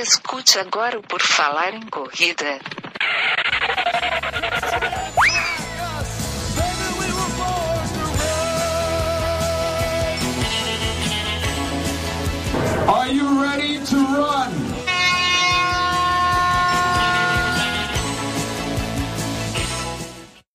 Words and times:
Escute 0.00 0.60
agora 0.60 0.96
o 0.96 1.02
Por 1.02 1.20
Falar 1.20 1.74
em 1.74 1.82
Corrida. 1.88 2.60
Are 12.86 13.12
you 13.12 13.42
ready 13.42 13.80
to 13.86 13.96
run? 13.96 14.68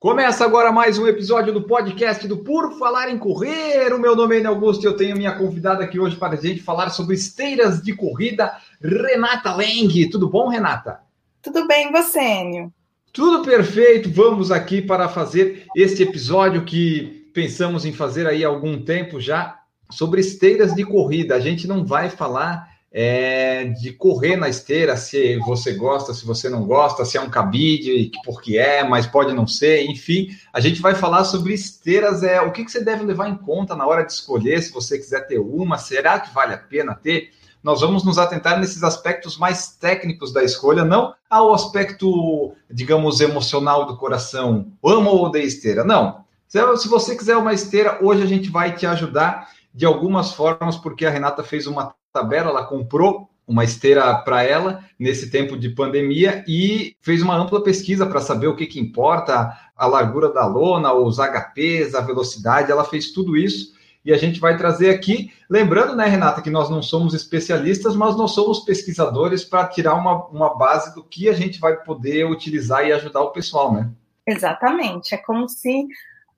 Começa 0.04 0.44
agora 0.44 0.70
mais 0.70 1.00
um 1.00 1.08
episódio 1.08 1.54
do 1.54 1.62
podcast 1.62 2.28
do 2.28 2.36
Por 2.36 2.78
Falar 2.78 3.10
em 3.10 3.18
Correr. 3.18 3.94
O 3.94 3.98
meu 3.98 4.18
nome 4.18 4.38
é 4.38 4.46
Augusto 4.46 4.84
e 4.84 4.86
eu 4.86 4.98
tenho 4.98 5.16
minha 5.16 5.32
convidada 5.32 5.82
aqui 5.82 5.98
hoje 5.98 6.18
para 6.18 6.34
a 6.34 6.36
gente 6.36 6.62
falar 6.62 6.90
sobre 6.90 7.16
esteiras 7.16 7.82
de 7.82 7.96
corrida, 7.96 8.54
Renata 8.84 9.56
Leng. 9.56 10.10
Tudo 10.10 10.30
bom, 10.30 10.50
Renata? 10.50 11.00
Tudo 11.42 11.66
bem, 11.66 11.92
você, 11.92 12.20
Enio? 12.20 12.74
Tudo 13.14 13.44
perfeito. 13.46 14.10
Vamos 14.12 14.52
aqui 14.52 14.82
para 14.82 15.08
fazer 15.08 15.66
este 15.76 16.04
episódio 16.04 16.66
que 16.66 17.30
pensamos 17.34 17.86
em 17.86 17.94
fazer 17.94 18.28
aí 18.28 18.44
há 18.44 18.48
algum 18.48 18.84
tempo 18.84 19.22
já 19.22 19.60
sobre 19.90 20.20
esteiras 20.20 20.74
de 20.74 20.84
corrida. 20.84 21.36
A 21.36 21.40
gente 21.40 21.68
não 21.68 21.86
vai 21.86 22.10
falar 22.10 22.74
é, 22.92 23.66
de 23.66 23.92
correr 23.94 24.36
na 24.36 24.50
esteira, 24.50 24.96
se 24.96 25.38
você 25.38 25.74
gosta, 25.74 26.14
se 26.14 26.26
você 26.26 26.48
não 26.48 26.64
gosta, 26.64 27.04
se 27.04 27.18
é 27.18 27.22
um 27.22 27.30
cabide, 27.30 28.12
porque 28.24 28.58
é, 28.58 28.84
mas 28.84 29.08
pode 29.08 29.34
não 29.34 29.48
ser, 29.48 29.84
enfim, 29.86 30.28
a 30.54 30.60
gente 30.60 30.80
vai 30.80 30.94
falar 30.94 31.24
sobre 31.24 31.54
esteiras, 31.54 32.22
é 32.22 32.40
o 32.40 32.52
que, 32.52 32.64
que 32.64 32.72
você 32.72 32.84
deve 32.84 33.04
levar 33.04 33.30
em 33.30 33.36
conta 33.36 33.76
na 33.76 33.88
hora 33.88 34.04
de 34.04 34.14
escolher, 34.14 34.62
se 34.62 34.72
você 34.72 35.00
quiser 35.00 35.26
ter 35.26 35.40
uma, 35.40 35.80
será 35.80 36.20
que 36.20 36.32
vale 36.32 36.54
a 36.54 36.58
pena 36.58 36.94
ter? 36.94 37.32
Nós 37.64 37.80
vamos 37.80 38.04
nos 38.04 38.18
atentar 38.18 38.60
nesses 38.60 38.84
aspectos 38.84 39.38
mais 39.38 39.70
técnicos 39.78 40.34
da 40.34 40.44
escolha, 40.44 40.84
não 40.84 41.14
ao 41.30 41.54
aspecto, 41.54 42.54
digamos, 42.70 43.22
emocional 43.22 43.86
do 43.86 43.96
coração, 43.96 44.74
amo 44.86 45.10
ou 45.10 45.26
odeio 45.26 45.48
esteira, 45.48 45.84
não. 45.84 46.26
Se 46.46 46.88
você 46.90 47.16
quiser 47.16 47.38
uma 47.38 47.54
esteira, 47.54 47.98
hoje 48.02 48.22
a 48.22 48.28
gente 48.28 48.50
vai 48.50 48.76
te 48.76 48.86
ajudar 48.86 49.50
de 49.74 49.86
algumas 49.86 50.34
formas, 50.34 50.78
porque 50.78 51.06
a 51.06 51.10
Renata 51.10 51.42
fez 51.42 51.66
uma 51.66 51.96
tabela, 52.12 52.50
ela 52.50 52.66
comprou 52.66 53.30
uma 53.48 53.64
esteira 53.64 54.14
para 54.20 54.44
ela 54.44 54.84
nesse 55.00 55.32
tempo 55.32 55.58
de 55.58 55.70
pandemia 55.70 56.44
e 56.48 56.96
fez 57.02 57.22
uma 57.22 57.36
ampla 57.36 57.64
pesquisa 57.64 58.06
para 58.06 58.22
saber 58.22 58.48
o 58.48 58.56
que, 58.56 58.68
que 58.68 58.80
importa, 58.80 59.58
a 59.76 59.88
largura 59.88 60.32
da 60.32 60.46
lona, 60.46 60.94
os 60.94 61.18
HPs, 61.18 61.96
a 61.96 62.02
velocidade, 62.02 62.72
ela 62.72 62.84
fez 62.84 63.12
tudo 63.12 63.36
isso 63.38 63.74
e 64.06 64.12
a 64.12 64.18
gente 64.18 64.40
vai 64.40 64.58
trazer 64.58 64.90
aqui, 64.90 65.32
lembrando, 65.50 65.96
né, 65.96 66.06
Renata, 66.06 66.42
que 66.42 66.50
nós 66.50 66.70
não 66.70 66.82
somos 66.82 67.14
especialistas, 67.14 67.96
mas 67.96 68.18
nós 68.18 68.32
somos 68.32 68.60
pesquisadores 68.60 69.46
para 69.46 69.68
tirar 69.68 69.94
uma, 69.94 70.26
uma 70.28 70.58
base 70.58 70.94
do 70.94 71.04
que 71.04 71.30
a 71.30 71.34
gente 71.34 71.60
vai 71.60 71.78
poder 71.78 72.26
utilizar 72.26 72.86
e 72.86 72.92
ajudar 72.92 73.22
o 73.22 73.32
pessoal, 73.32 73.74
né? 73.74 73.90
Exatamente, 74.28 75.16
é 75.16 75.18
como 75.18 75.48
se 75.48 75.88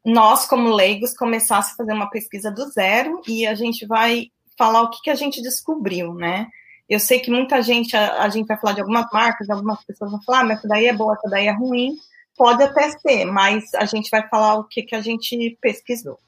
nós, 0.06 0.46
como 0.46 0.74
leigos, 0.74 1.16
começássemos 1.16 1.74
a 1.74 1.78
fazer 1.78 1.94
uma 1.94 2.10
pesquisa 2.10 2.52
do 2.52 2.70
zero 2.70 3.22
e 3.28 3.48
a 3.48 3.56
gente 3.56 3.88
vai 3.88 4.28
falar 4.58 4.84
o 4.84 4.90
que, 4.92 5.02
que 5.02 5.10
a 5.10 5.16
gente 5.16 5.42
descobriu, 5.42 6.14
né? 6.14 6.48
Eu 6.88 7.00
sei 7.00 7.20
que 7.20 7.32
muita 7.32 7.64
gente, 7.64 7.98
a, 7.98 8.22
a, 8.22 8.30
gente 8.30 8.46
vai 8.46 8.58
falar 8.58 8.74
de 8.74 8.82
algumas 8.82 9.08
marcas, 9.12 9.50
algumas 9.50 9.84
pessoas 9.84 10.12
vão 10.12 10.22
falar, 10.22 10.42
ah, 10.42 10.44
mas 10.44 10.60
essa 10.60 10.68
daí 10.68 10.86
é 10.86 10.94
boa, 10.94 11.16
essa 11.16 11.28
daí 11.28 11.48
é 11.48 11.52
ruim. 11.52 11.98
Pode 12.38 12.62
até 12.62 12.90
ser, 12.92 13.26
mas 13.26 13.74
a 13.74 13.86
gente 13.86 14.10
vai 14.12 14.28
falar 14.28 14.56
o 14.56 14.66
que, 14.66 14.84
que 14.84 14.94
a 14.94 15.02
gente 15.02 15.58
pesquisou. 15.60 16.20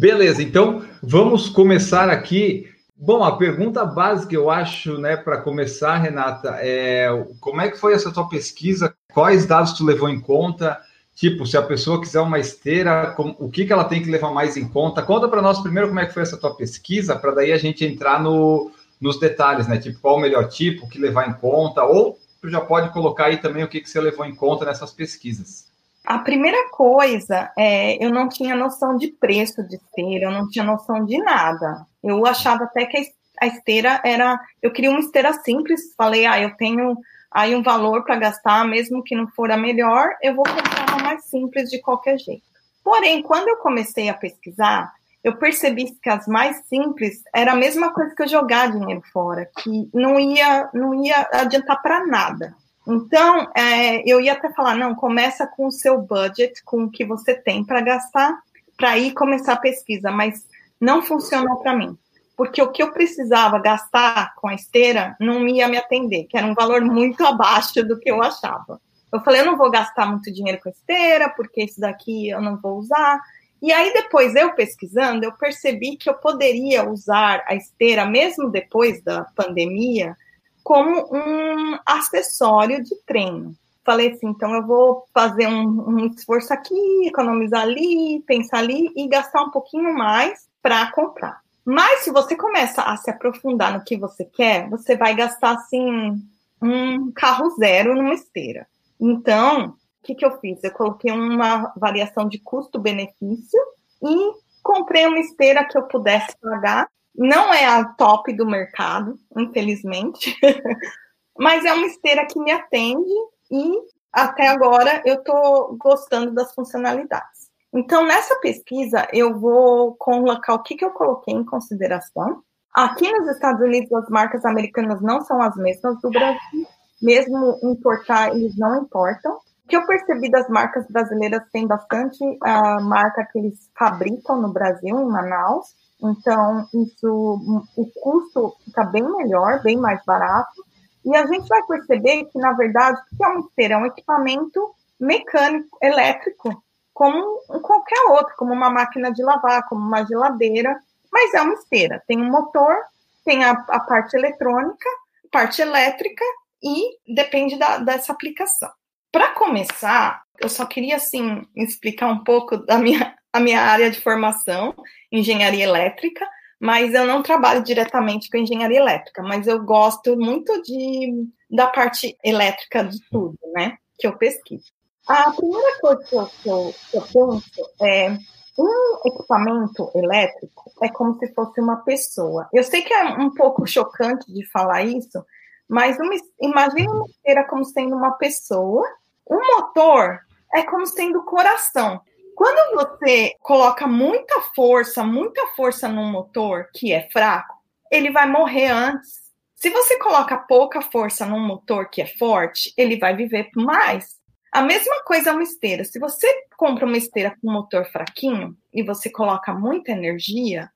Beleza, 0.00 0.42
então 0.42 0.82
vamos 1.02 1.50
começar 1.50 2.08
aqui. 2.08 2.66
Bom, 2.96 3.22
a 3.22 3.36
pergunta 3.36 3.84
básica, 3.84 4.34
eu 4.34 4.48
acho, 4.48 4.96
né, 4.96 5.14
para 5.14 5.42
começar, 5.42 5.98
Renata, 5.98 6.56
é 6.58 7.06
como 7.38 7.60
é 7.60 7.68
que 7.68 7.78
foi 7.78 7.92
essa 7.92 8.10
tua 8.10 8.26
pesquisa? 8.26 8.94
Quais 9.12 9.44
dados 9.44 9.74
tu 9.74 9.84
levou 9.84 10.08
em 10.08 10.18
conta? 10.18 10.80
Tipo, 11.14 11.44
se 11.44 11.54
a 11.54 11.60
pessoa 11.60 12.00
quiser 12.00 12.22
uma 12.22 12.38
esteira, 12.38 13.14
o 13.38 13.50
que, 13.50 13.66
que 13.66 13.72
ela 13.74 13.84
tem 13.84 14.02
que 14.02 14.10
levar 14.10 14.32
mais 14.32 14.56
em 14.56 14.66
conta? 14.66 15.02
Conta 15.02 15.28
para 15.28 15.42
nós 15.42 15.60
primeiro 15.60 15.88
como 15.88 16.00
é 16.00 16.06
que 16.06 16.14
foi 16.14 16.22
essa 16.22 16.38
tua 16.38 16.56
pesquisa, 16.56 17.14
para 17.14 17.32
daí 17.32 17.52
a 17.52 17.58
gente 17.58 17.84
entrar 17.84 18.22
no, 18.22 18.72
nos 18.98 19.20
detalhes, 19.20 19.68
né? 19.68 19.76
Tipo, 19.76 20.00
qual 20.00 20.16
o 20.16 20.20
melhor 20.20 20.48
tipo, 20.48 20.86
o 20.86 20.88
que 20.88 20.98
levar 20.98 21.28
em 21.28 21.34
conta, 21.34 21.84
ou 21.84 22.18
tu 22.40 22.48
já 22.48 22.62
pode 22.62 22.90
colocar 22.94 23.26
aí 23.26 23.36
também 23.36 23.64
o 23.64 23.68
que, 23.68 23.82
que 23.82 23.90
você 23.90 24.00
levou 24.00 24.24
em 24.24 24.34
conta 24.34 24.64
nessas 24.64 24.92
pesquisas. 24.92 25.69
A 26.04 26.18
primeira 26.18 26.70
coisa 26.70 27.52
é, 27.56 28.02
eu 28.04 28.10
não 28.10 28.28
tinha 28.28 28.56
noção 28.56 28.96
de 28.96 29.08
preço 29.08 29.62
de 29.62 29.76
esteira, 29.76 30.26
eu 30.26 30.30
não 30.30 30.48
tinha 30.48 30.64
noção 30.64 31.04
de 31.04 31.18
nada. 31.18 31.86
Eu 32.02 32.26
achava 32.26 32.64
até 32.64 32.86
que 32.86 33.12
a 33.40 33.46
esteira 33.46 34.00
era. 34.04 34.40
Eu 34.62 34.72
queria 34.72 34.90
uma 34.90 35.00
esteira 35.00 35.32
simples, 35.32 35.94
falei, 35.96 36.26
ah, 36.26 36.40
eu 36.40 36.56
tenho 36.56 36.96
aí 37.30 37.54
um 37.54 37.62
valor 37.62 38.04
para 38.04 38.16
gastar, 38.16 38.66
mesmo 38.66 39.02
que 39.02 39.14
não 39.14 39.28
for 39.28 39.50
a 39.50 39.56
melhor, 39.56 40.08
eu 40.20 40.34
vou 40.34 40.44
comprar 40.44 40.94
uma 40.94 41.04
mais 41.04 41.24
simples 41.26 41.70
de 41.70 41.80
qualquer 41.80 42.18
jeito. 42.18 42.42
Porém, 42.82 43.22
quando 43.22 43.48
eu 43.48 43.56
comecei 43.58 44.08
a 44.08 44.14
pesquisar, 44.14 44.92
eu 45.22 45.36
percebi 45.36 45.92
que 46.02 46.08
as 46.08 46.26
mais 46.26 46.56
simples 46.66 47.22
era 47.34 47.52
a 47.52 47.56
mesma 47.56 47.92
coisa 47.92 48.14
que 48.14 48.22
eu 48.22 48.28
jogar 48.28 48.72
dinheiro 48.72 49.02
fora, 49.12 49.48
que 49.58 49.88
não 49.92 50.18
ia, 50.18 50.68
não 50.72 50.94
ia 51.04 51.28
adiantar 51.32 51.80
para 51.82 52.06
nada. 52.06 52.54
Então, 52.90 53.50
é, 53.56 54.02
eu 54.10 54.20
ia 54.20 54.32
até 54.32 54.52
falar, 54.52 54.74
não, 54.74 54.94
começa 54.94 55.46
com 55.46 55.66
o 55.66 55.72
seu 55.72 56.00
budget, 56.00 56.62
com 56.64 56.84
o 56.84 56.90
que 56.90 57.04
você 57.04 57.34
tem 57.34 57.64
para 57.64 57.80
gastar, 57.80 58.38
para 58.76 58.98
ir 58.98 59.12
começar 59.12 59.52
a 59.54 59.60
pesquisa, 59.60 60.10
mas 60.10 60.46
não 60.80 61.02
funcionou 61.02 61.58
para 61.58 61.76
mim 61.76 61.96
porque 62.40 62.62
o 62.62 62.72
que 62.72 62.82
eu 62.82 62.90
precisava 62.90 63.58
gastar 63.58 64.34
com 64.34 64.48
a 64.48 64.54
esteira 64.54 65.14
não 65.20 65.46
ia 65.46 65.68
me 65.68 65.76
atender, 65.76 66.24
que 66.24 66.38
era 66.38 66.46
um 66.46 66.54
valor 66.54 66.80
muito 66.80 67.20
abaixo 67.28 67.86
do 67.86 67.98
que 67.98 68.10
eu 68.10 68.22
achava. 68.22 68.80
Eu 69.12 69.20
falei, 69.20 69.42
eu 69.42 69.44
não 69.44 69.58
vou 69.58 69.70
gastar 69.70 70.06
muito 70.06 70.32
dinheiro 70.32 70.58
com 70.62 70.70
a 70.70 70.72
esteira, 70.72 71.28
porque 71.28 71.60
esse 71.60 71.78
daqui 71.78 72.30
eu 72.30 72.40
não 72.40 72.56
vou 72.56 72.78
usar. 72.78 73.20
E 73.60 73.70
aí, 73.70 73.92
depois, 73.92 74.34
eu 74.34 74.54
pesquisando, 74.54 75.26
eu 75.26 75.32
percebi 75.32 75.98
que 75.98 76.08
eu 76.08 76.14
poderia 76.14 76.88
usar 76.88 77.44
a 77.46 77.54
esteira, 77.54 78.06
mesmo 78.06 78.48
depois 78.48 79.02
da 79.02 79.24
pandemia, 79.36 80.16
como 80.62 81.08
um 81.12 81.78
acessório 81.86 82.82
de 82.82 82.94
treino. 83.06 83.54
Falei 83.84 84.12
assim, 84.12 84.28
então 84.28 84.54
eu 84.54 84.66
vou 84.66 85.04
fazer 85.12 85.46
um, 85.46 85.88
um 85.88 86.06
esforço 86.06 86.52
aqui, 86.52 87.06
economizar 87.06 87.62
ali, 87.62 88.22
pensar 88.26 88.58
ali 88.58 88.92
e 88.94 89.08
gastar 89.08 89.42
um 89.42 89.50
pouquinho 89.50 89.92
mais 89.94 90.46
para 90.62 90.90
comprar. 90.92 91.40
Mas 91.64 92.00
se 92.00 92.10
você 92.10 92.36
começa 92.36 92.82
a 92.82 92.96
se 92.96 93.10
aprofundar 93.10 93.72
no 93.72 93.84
que 93.84 93.96
você 93.96 94.24
quer, 94.24 94.68
você 94.68 94.96
vai 94.96 95.14
gastar 95.14 95.52
assim 95.52 96.22
um 96.62 97.10
carro 97.12 97.50
zero 97.50 97.94
numa 97.94 98.14
esteira. 98.14 98.66
Então, 99.00 99.68
o 99.68 99.74
que, 100.02 100.14
que 100.14 100.24
eu 100.24 100.38
fiz? 100.40 100.62
Eu 100.62 100.72
coloquei 100.72 101.10
uma 101.10 101.72
variação 101.76 102.28
de 102.28 102.38
custo-benefício 102.38 103.60
e 104.02 104.32
comprei 104.62 105.06
uma 105.06 105.20
esteira 105.20 105.64
que 105.64 105.76
eu 105.76 105.82
pudesse 105.84 106.36
pagar. 106.40 106.88
Não 107.20 107.52
é 107.52 107.66
a 107.66 107.84
top 107.84 108.32
do 108.32 108.46
mercado, 108.46 109.14
infelizmente, 109.36 110.34
mas 111.38 111.66
é 111.66 111.74
uma 111.74 111.86
esteira 111.86 112.24
que 112.24 112.40
me 112.40 112.50
atende 112.50 113.12
e 113.50 113.78
até 114.10 114.48
agora 114.48 115.02
eu 115.04 115.16
estou 115.16 115.76
gostando 115.76 116.32
das 116.32 116.54
funcionalidades. 116.54 117.50
Então, 117.74 118.06
nessa 118.06 118.36
pesquisa, 118.36 119.06
eu 119.12 119.38
vou 119.38 119.94
colocar 119.96 120.54
o 120.54 120.62
que, 120.62 120.74
que 120.74 120.84
eu 120.84 120.92
coloquei 120.92 121.34
em 121.34 121.44
consideração. 121.44 122.42
Aqui 122.74 123.12
nos 123.12 123.28
Estados 123.28 123.60
Unidos, 123.60 123.92
as 123.92 124.08
marcas 124.08 124.42
americanas 124.46 125.02
não 125.02 125.20
são 125.20 125.42
as 125.42 125.54
mesmas 125.56 126.00
do 126.00 126.08
Brasil, 126.08 126.66
mesmo 127.02 127.60
importar, 127.62 128.34
eles 128.34 128.56
não 128.56 128.82
importam. 128.82 129.34
O 129.34 129.68
que 129.68 129.76
eu 129.76 129.84
percebi 129.86 130.30
das 130.30 130.48
marcas 130.48 130.86
brasileiras 130.88 131.42
tem 131.52 131.66
bastante 131.66 132.18
a 132.42 132.78
uh, 132.78 132.82
marca 132.82 133.28
que 133.30 133.38
eles 133.38 133.70
fabricam 133.78 134.40
no 134.40 134.50
Brasil, 134.50 134.98
em 134.98 135.06
Manaus. 135.06 135.66
Então, 136.02 136.66
isso, 136.72 137.66
o 137.76 137.86
custo 138.00 138.56
fica 138.64 138.84
bem 138.84 139.02
melhor, 139.02 139.62
bem 139.62 139.76
mais 139.76 140.02
barato. 140.04 140.64
E 141.04 141.14
a 141.16 141.26
gente 141.26 141.48
vai 141.48 141.62
perceber 141.64 142.24
que, 142.24 142.38
na 142.38 142.52
verdade, 142.52 143.00
o 143.00 143.16
que 143.16 143.24
é 143.24 143.28
uma 143.28 143.40
esteira? 143.40 143.74
É 143.74 143.78
um 143.78 143.86
equipamento 143.86 144.74
mecânico, 144.98 145.78
elétrico, 145.82 146.62
como 146.92 147.40
qualquer 147.62 148.00
outro, 148.10 148.34
como 148.36 148.52
uma 148.52 148.70
máquina 148.70 149.10
de 149.10 149.22
lavar, 149.22 149.66
como 149.68 149.80
uma 149.80 150.04
geladeira, 150.04 150.78
mas 151.10 151.32
é 151.34 151.40
uma 151.40 151.54
esteira. 151.54 152.02
Tem 152.06 152.20
um 152.20 152.30
motor, 152.30 152.76
tem 153.24 153.44
a, 153.44 153.52
a 153.52 153.80
parte 153.80 154.16
eletrônica, 154.16 154.88
parte 155.30 155.62
elétrica 155.62 156.24
e 156.62 156.98
depende 157.14 157.58
da, 157.58 157.78
dessa 157.78 158.12
aplicação. 158.12 158.70
Para 159.10 159.34
começar, 159.34 160.22
eu 160.38 160.48
só 160.48 160.66
queria 160.66 160.96
assim 160.96 161.46
explicar 161.56 162.08
um 162.08 162.22
pouco 162.22 162.58
da 162.58 162.78
minha, 162.78 163.14
a 163.32 163.40
minha 163.40 163.60
área 163.60 163.90
de 163.90 164.00
formação, 164.00 164.74
engenharia 165.10 165.64
elétrica, 165.64 166.26
mas 166.58 166.92
eu 166.92 167.06
não 167.06 167.22
trabalho 167.22 167.62
diretamente 167.62 168.28
com 168.28 168.36
engenharia 168.36 168.78
elétrica, 168.78 169.22
mas 169.22 169.46
eu 169.46 169.62
gosto 169.62 170.16
muito 170.16 170.60
de, 170.62 171.26
da 171.50 171.66
parte 171.66 172.16
elétrica 172.22 172.84
de 172.84 173.00
tudo, 173.10 173.38
né? 173.54 173.78
Que 173.98 174.06
eu 174.06 174.16
pesquiso. 174.16 174.70
A 175.08 175.32
primeira 175.32 175.80
coisa 175.80 176.04
que 176.04 176.14
eu, 176.14 176.26
que 176.26 176.48
eu, 176.48 176.74
que 176.90 176.96
eu 176.96 177.02
penso 177.02 177.70
é 177.80 178.18
um 178.58 179.08
equipamento 179.08 179.90
elétrico 179.94 180.70
é 180.82 180.88
como 180.90 181.18
se 181.18 181.32
fosse 181.32 181.60
uma 181.60 181.76
pessoa. 181.76 182.48
Eu 182.52 182.62
sei 182.62 182.82
que 182.82 182.92
é 182.92 183.04
um 183.04 183.30
pouco 183.30 183.66
chocante 183.66 184.30
de 184.30 184.44
falar 184.50 184.82
isso, 184.82 185.24
Mas 185.66 185.98
uma, 185.98 186.14
imagine 186.42 186.88
uma 186.88 187.06
esteira 187.06 187.44
como 187.44 187.64
sendo 187.64 187.96
uma 187.96 188.12
pessoa, 188.12 188.86
um 189.28 189.40
motor 189.56 190.20
é 190.52 190.62
como 190.62 190.86
sendo 190.86 191.20
o 191.20 191.24
coração. 191.24 192.00
Quando 192.40 192.74
você 192.74 193.34
coloca 193.40 193.86
muita 193.86 194.40
força, 194.56 195.04
muita 195.04 195.46
força 195.48 195.86
num 195.86 196.10
motor 196.10 196.70
que 196.74 196.90
é 196.90 197.06
fraco, 197.10 197.54
ele 197.92 198.10
vai 198.10 198.26
morrer 198.26 198.68
antes. 198.68 199.10
Se 199.54 199.68
você 199.68 199.98
coloca 199.98 200.38
pouca 200.38 200.80
força 200.80 201.26
num 201.26 201.38
motor 201.38 201.90
que 201.90 202.00
é 202.00 202.06
forte, 202.06 202.72
ele 202.78 202.98
vai 202.98 203.14
viver 203.14 203.50
mais. 203.54 204.16
A 204.50 204.62
mesma 204.62 205.02
coisa 205.04 205.28
é 205.28 205.32
uma 205.34 205.42
esteira. 205.42 205.84
Se 205.84 205.98
você 205.98 206.26
compra 206.56 206.86
uma 206.86 206.96
esteira 206.96 207.36
com 207.42 207.52
motor 207.52 207.84
fraquinho 207.92 208.56
e 208.72 208.82
você 208.82 209.10
coloca 209.10 209.52
muita 209.52 209.92
energia, 209.92 210.70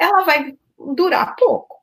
ela 0.00 0.24
vai 0.24 0.56
durar 0.96 1.36
pouco. 1.36 1.73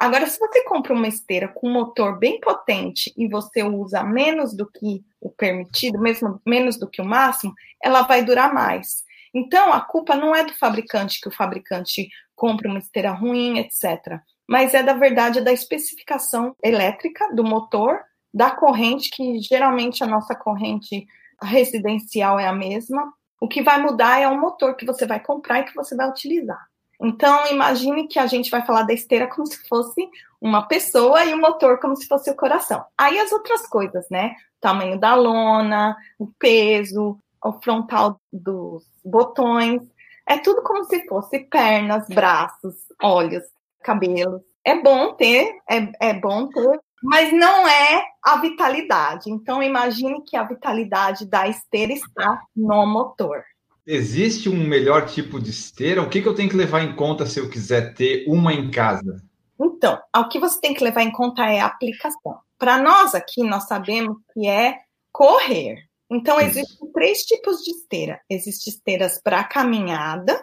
Agora, 0.00 0.26
se 0.26 0.38
você 0.38 0.62
compra 0.64 0.92
uma 0.92 1.08
esteira 1.08 1.48
com 1.48 1.68
motor 1.68 2.18
bem 2.18 2.38
potente 2.40 3.12
e 3.16 3.26
você 3.26 3.64
usa 3.64 4.04
menos 4.04 4.54
do 4.54 4.70
que 4.70 5.04
o 5.20 5.28
permitido, 5.28 5.98
mesmo 5.98 6.40
menos 6.46 6.78
do 6.78 6.88
que 6.88 7.02
o 7.02 7.04
máximo, 7.04 7.52
ela 7.82 8.02
vai 8.02 8.24
durar 8.24 8.54
mais. 8.54 9.02
Então, 9.34 9.72
a 9.72 9.80
culpa 9.80 10.14
não 10.14 10.34
é 10.34 10.44
do 10.44 10.54
fabricante, 10.54 11.20
que 11.20 11.28
o 11.28 11.34
fabricante 11.34 12.08
compra 12.36 12.68
uma 12.68 12.78
esteira 12.78 13.10
ruim, 13.10 13.58
etc. 13.58 14.20
Mas 14.48 14.72
é 14.72 14.84
da 14.84 14.94
verdade 14.94 15.40
da 15.40 15.52
especificação 15.52 16.54
elétrica 16.62 17.34
do 17.34 17.42
motor, 17.42 18.00
da 18.32 18.52
corrente, 18.52 19.10
que 19.10 19.40
geralmente 19.40 20.04
a 20.04 20.06
nossa 20.06 20.34
corrente 20.34 21.06
residencial 21.42 22.38
é 22.38 22.46
a 22.46 22.52
mesma. 22.52 23.12
O 23.40 23.48
que 23.48 23.62
vai 23.62 23.80
mudar 23.80 24.20
é 24.20 24.28
o 24.28 24.40
motor 24.40 24.76
que 24.76 24.86
você 24.86 25.06
vai 25.06 25.18
comprar 25.18 25.60
e 25.60 25.64
que 25.64 25.74
você 25.74 25.96
vai 25.96 26.08
utilizar. 26.08 26.67
Então, 27.00 27.46
imagine 27.46 28.08
que 28.08 28.18
a 28.18 28.26
gente 28.26 28.50
vai 28.50 28.64
falar 28.66 28.82
da 28.82 28.92
esteira 28.92 29.28
como 29.28 29.46
se 29.46 29.68
fosse 29.68 30.08
uma 30.40 30.62
pessoa 30.66 31.24
e 31.24 31.32
o 31.32 31.40
motor 31.40 31.78
como 31.78 31.96
se 31.96 32.06
fosse 32.06 32.30
o 32.30 32.36
coração. 32.36 32.84
Aí 32.96 33.18
as 33.18 33.30
outras 33.30 33.66
coisas, 33.66 34.06
né? 34.10 34.34
O 34.58 34.60
tamanho 34.60 34.98
da 34.98 35.14
lona, 35.14 35.96
o 36.18 36.26
peso, 36.38 37.18
o 37.42 37.52
frontal 37.60 38.20
dos 38.32 38.84
botões. 39.04 39.82
É 40.26 40.38
tudo 40.38 40.62
como 40.62 40.84
se 40.84 41.06
fosse 41.06 41.38
pernas, 41.38 42.06
braços, 42.08 42.74
olhos, 43.02 43.44
cabelos. 43.82 44.42
É 44.64 44.80
bom 44.80 45.14
ter, 45.14 45.56
é, 45.70 46.10
é 46.10 46.14
bom 46.14 46.48
ter, 46.48 46.80
mas 47.02 47.32
não 47.32 47.66
é 47.66 48.04
a 48.22 48.36
vitalidade. 48.36 49.30
Então, 49.30 49.62
imagine 49.62 50.22
que 50.22 50.36
a 50.36 50.42
vitalidade 50.42 51.24
da 51.26 51.48
esteira 51.48 51.92
está 51.92 52.42
no 52.54 52.86
motor. 52.86 53.44
Existe 53.90 54.50
um 54.50 54.66
melhor 54.68 55.06
tipo 55.06 55.40
de 55.40 55.48
esteira? 55.48 56.02
O 56.02 56.10
que, 56.10 56.20
que 56.20 56.28
eu 56.28 56.34
tenho 56.34 56.50
que 56.50 56.56
levar 56.56 56.82
em 56.82 56.94
conta 56.94 57.24
se 57.24 57.40
eu 57.40 57.48
quiser 57.48 57.94
ter 57.94 58.26
uma 58.28 58.52
em 58.52 58.70
casa? 58.70 59.24
Então, 59.58 59.98
o 60.14 60.28
que 60.28 60.38
você 60.38 60.60
tem 60.60 60.74
que 60.74 60.84
levar 60.84 61.00
em 61.00 61.10
conta 61.10 61.46
é 61.46 61.58
a 61.58 61.64
aplicação. 61.64 62.38
Para 62.58 62.76
nós 62.76 63.14
aqui, 63.14 63.42
nós 63.42 63.66
sabemos 63.66 64.18
que 64.34 64.46
é 64.46 64.76
correr. 65.10 65.88
Então, 66.10 66.38
existem 66.38 66.92
três 66.92 67.20
tipos 67.20 67.62
de 67.62 67.70
esteira. 67.70 68.20
Existem 68.28 68.74
esteiras 68.74 69.22
para 69.22 69.42
caminhada, 69.42 70.38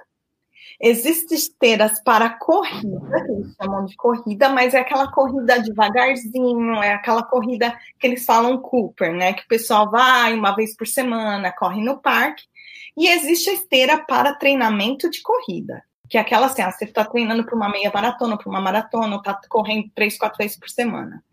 existem 0.81 1.37
esteiras 1.37 2.01
para 2.03 2.31
corrida, 2.39 3.23
que 3.25 3.31
eles 3.31 3.55
chamam 3.61 3.85
de 3.85 3.95
corrida, 3.95 4.49
mas 4.49 4.73
é 4.73 4.79
aquela 4.79 5.11
corrida 5.11 5.61
devagarzinho, 5.61 6.81
é 6.81 6.93
aquela 6.93 7.21
corrida 7.21 7.77
que 7.99 8.07
eles 8.07 8.25
falam 8.25 8.59
Cooper, 8.59 9.13
né? 9.13 9.33
Que 9.33 9.43
o 9.43 9.47
pessoal 9.47 9.91
vai 9.91 10.33
uma 10.33 10.55
vez 10.55 10.75
por 10.75 10.87
semana, 10.87 11.51
corre 11.51 11.79
no 11.79 12.01
parque. 12.01 12.43
E 12.97 13.07
existe 13.07 13.49
a 13.49 13.53
esteira 13.53 13.97
para 13.97 14.35
treinamento 14.35 15.09
de 15.09 15.21
corrida, 15.21 15.83
que 16.09 16.17
é 16.17 16.21
aquela 16.21 16.47
assim, 16.47 16.61
ah, 16.61 16.71
você 16.71 16.85
está 16.85 17.03
treinando 17.03 17.45
para 17.45 17.55
uma 17.55 17.69
meia 17.69 17.91
maratona, 17.93 18.37
para 18.37 18.49
uma 18.49 18.61
maratona, 18.61 19.17
está 19.17 19.39
correndo 19.49 19.89
três, 19.93 20.17
quatro 20.17 20.37
vezes 20.37 20.57
por 20.57 20.69
semana. 20.69 21.23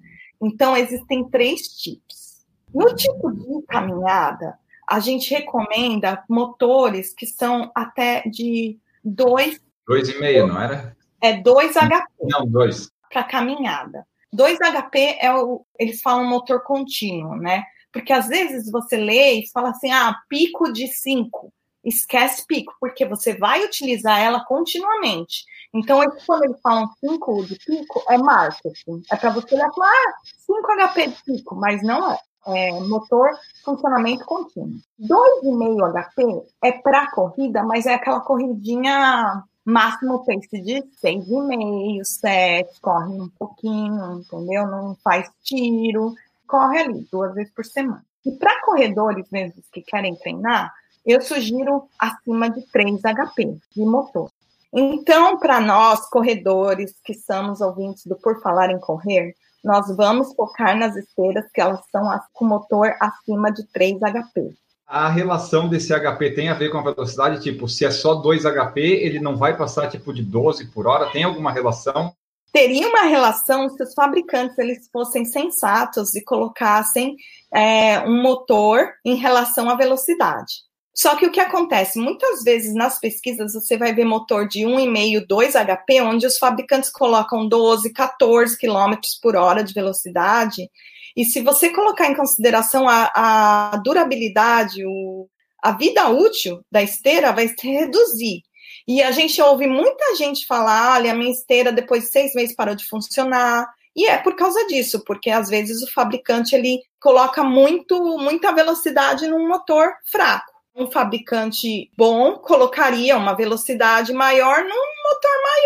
Então, 0.40 0.76
existem 0.76 1.28
três 1.28 1.68
tipos. 1.68 2.44
No 2.74 2.94
tipo 2.94 3.30
de 3.30 3.66
caminhada, 3.66 4.58
a 4.88 4.98
gente 4.98 5.32
recomenda 5.32 6.24
motores 6.28 7.14
que 7.14 7.26
são 7.26 7.70
até 7.74 8.22
de 8.22 8.78
dois... 9.04 9.60
Dois 9.86 10.08
e 10.08 10.18
meio, 10.18 10.46
não 10.46 10.60
era? 10.60 10.96
É 11.20 11.40
dois 11.40 11.74
HP. 11.74 12.04
Não, 12.22 12.46
dois. 12.46 12.90
Para 13.10 13.24
caminhada. 13.24 14.06
2 14.32 14.58
HP 14.58 15.18
é 15.20 15.34
o, 15.34 15.64
eles 15.78 16.00
falam 16.00 16.24
motor 16.24 16.62
contínuo, 16.62 17.36
né? 17.36 17.64
Porque 17.92 18.12
às 18.12 18.28
vezes 18.28 18.70
você 18.70 18.96
lê 18.96 19.40
e 19.40 19.50
fala 19.50 19.70
assim, 19.70 19.90
ah, 19.90 20.16
pico 20.28 20.72
de 20.72 20.88
5. 20.88 21.52
Esquece 21.84 22.46
pico, 22.46 22.74
porque 22.80 23.04
você 23.04 23.34
vai 23.36 23.64
utilizar 23.64 24.20
ela 24.20 24.44
continuamente. 24.44 25.44
Então, 25.74 26.00
quando 26.26 26.44
eles 26.44 26.60
falam 26.60 26.88
5 27.00 27.44
de 27.44 27.56
pico, 27.56 28.02
é 28.08 28.16
marketing. 28.16 29.02
É 29.10 29.16
para 29.16 29.30
você 29.30 29.54
olhar 29.54 29.68
e 29.68 29.74
falar, 29.74 29.90
ah, 29.90 30.14
5 30.46 30.88
HP 30.88 31.06
de 31.08 31.24
pico, 31.24 31.54
mas 31.56 31.82
não 31.82 32.12
é. 32.12 32.18
É 32.44 32.72
motor 32.80 33.30
funcionamento 33.64 34.24
contínuo. 34.24 34.80
2,5 34.98 35.92
HP 35.92 36.42
é 36.64 36.72
para 36.72 37.08
corrida, 37.12 37.62
mas 37.62 37.86
é 37.86 37.94
aquela 37.94 38.20
corridinha 38.20 39.44
máximo 39.64 40.24
pace 40.24 40.60
de 40.60 40.82
6,5, 41.00 42.04
7, 42.04 42.80
corre 42.80 43.20
um 43.20 43.28
pouquinho, 43.38 44.18
entendeu? 44.18 44.66
Não 44.66 44.96
faz 45.04 45.30
tiro 45.44 46.14
corre 46.52 46.80
ali 46.80 47.08
duas 47.10 47.34
vezes 47.34 47.50
por 47.54 47.64
semana. 47.64 48.04
E 48.26 48.32
para 48.32 48.60
corredores 48.60 49.26
mesmo 49.32 49.62
que 49.72 49.80
querem 49.80 50.14
treinar, 50.16 50.70
eu 51.04 51.22
sugiro 51.22 51.88
acima 51.98 52.50
de 52.50 52.60
3 52.70 53.00
HP 53.00 53.56
de 53.74 53.84
motor. 53.86 54.30
Então, 54.70 55.38
para 55.38 55.60
nós, 55.60 56.08
corredores 56.10 56.94
que 57.02 57.14
somos 57.14 57.62
ouvintes 57.62 58.04
do 58.04 58.16
Por 58.16 58.42
Falar 58.42 58.70
em 58.70 58.78
Correr, 58.78 59.34
nós 59.64 59.94
vamos 59.96 60.34
focar 60.34 60.76
nas 60.76 60.94
esteiras 60.94 61.50
que 61.52 61.60
elas 61.60 61.80
são 61.90 62.20
com 62.34 62.44
motor 62.44 62.94
acima 63.00 63.50
de 63.50 63.66
3 63.68 63.98
HP. 64.00 64.52
A 64.86 65.08
relação 65.08 65.70
desse 65.70 65.88
HP 65.98 66.32
tem 66.32 66.50
a 66.50 66.54
ver 66.54 66.68
com 66.68 66.78
a 66.78 66.92
velocidade? 66.92 67.42
Tipo, 67.42 67.66
se 67.66 67.86
é 67.86 67.90
só 67.90 68.14
2 68.14 68.42
HP, 68.42 68.80
ele 68.80 69.18
não 69.18 69.36
vai 69.36 69.56
passar 69.56 69.88
tipo 69.88 70.12
de 70.12 70.22
12 70.22 70.66
por 70.66 70.86
hora? 70.86 71.10
Tem 71.10 71.24
alguma 71.24 71.50
relação? 71.50 72.14
Teria 72.52 72.88
uma 72.88 73.04
relação 73.04 73.68
se 73.70 73.82
os 73.82 73.94
fabricantes 73.94 74.58
eles 74.58 74.88
fossem 74.92 75.24
sensatos 75.24 76.14
e 76.14 76.22
colocassem 76.22 77.16
é, 77.52 78.00
um 78.00 78.22
motor 78.22 78.92
em 79.04 79.14
relação 79.14 79.70
à 79.70 79.74
velocidade. 79.74 80.52
Só 80.94 81.16
que 81.16 81.24
o 81.24 81.32
que 81.32 81.40
acontece? 81.40 81.98
Muitas 81.98 82.42
vezes 82.42 82.74
nas 82.74 83.00
pesquisas 83.00 83.54
você 83.54 83.78
vai 83.78 83.94
ver 83.94 84.04
motor 84.04 84.46
de 84.46 84.60
1,5, 84.60 85.26
2 85.26 85.54
HP, 85.54 86.02
onde 86.02 86.26
os 86.26 86.36
fabricantes 86.36 86.90
colocam 86.90 87.48
12, 87.48 87.90
14 87.92 88.58
km 88.58 88.94
por 89.22 89.34
hora 89.34 89.64
de 89.64 89.72
velocidade. 89.72 90.68
E 91.16 91.24
se 91.24 91.40
você 91.40 91.70
colocar 91.70 92.10
em 92.10 92.14
consideração 92.14 92.86
a, 92.86 93.10
a 93.14 93.76
durabilidade, 93.78 94.84
o, 94.84 95.26
a 95.62 95.72
vida 95.72 96.10
útil 96.10 96.62
da 96.70 96.82
esteira, 96.82 97.32
vai 97.32 97.48
se 97.48 97.66
reduzir. 97.66 98.42
E 98.86 99.02
a 99.02 99.10
gente 99.10 99.40
ouve 99.40 99.66
muita 99.66 100.14
gente 100.16 100.46
falar: 100.46 100.96
olha, 100.96 101.12
a 101.12 101.14
minha 101.14 101.32
esteira 101.32 101.72
depois 101.72 102.04
de 102.04 102.10
seis 102.10 102.34
meses 102.34 102.54
parou 102.54 102.74
de 102.74 102.86
funcionar. 102.86 103.66
E 103.94 104.06
é 104.06 104.16
por 104.16 104.34
causa 104.34 104.66
disso, 104.66 105.04
porque 105.04 105.30
às 105.30 105.48
vezes 105.48 105.82
o 105.82 105.92
fabricante 105.92 106.54
ele 106.54 106.80
coloca 106.98 107.44
muito, 107.44 108.18
muita 108.18 108.52
velocidade 108.52 109.26
num 109.26 109.46
motor 109.46 109.92
fraco. 110.06 110.50
Um 110.74 110.90
fabricante 110.90 111.90
bom 111.96 112.38
colocaria 112.38 113.16
uma 113.16 113.34
velocidade 113.34 114.12
maior 114.12 114.62
num 114.62 114.68
motor 114.68 115.30
maior. 115.42 115.61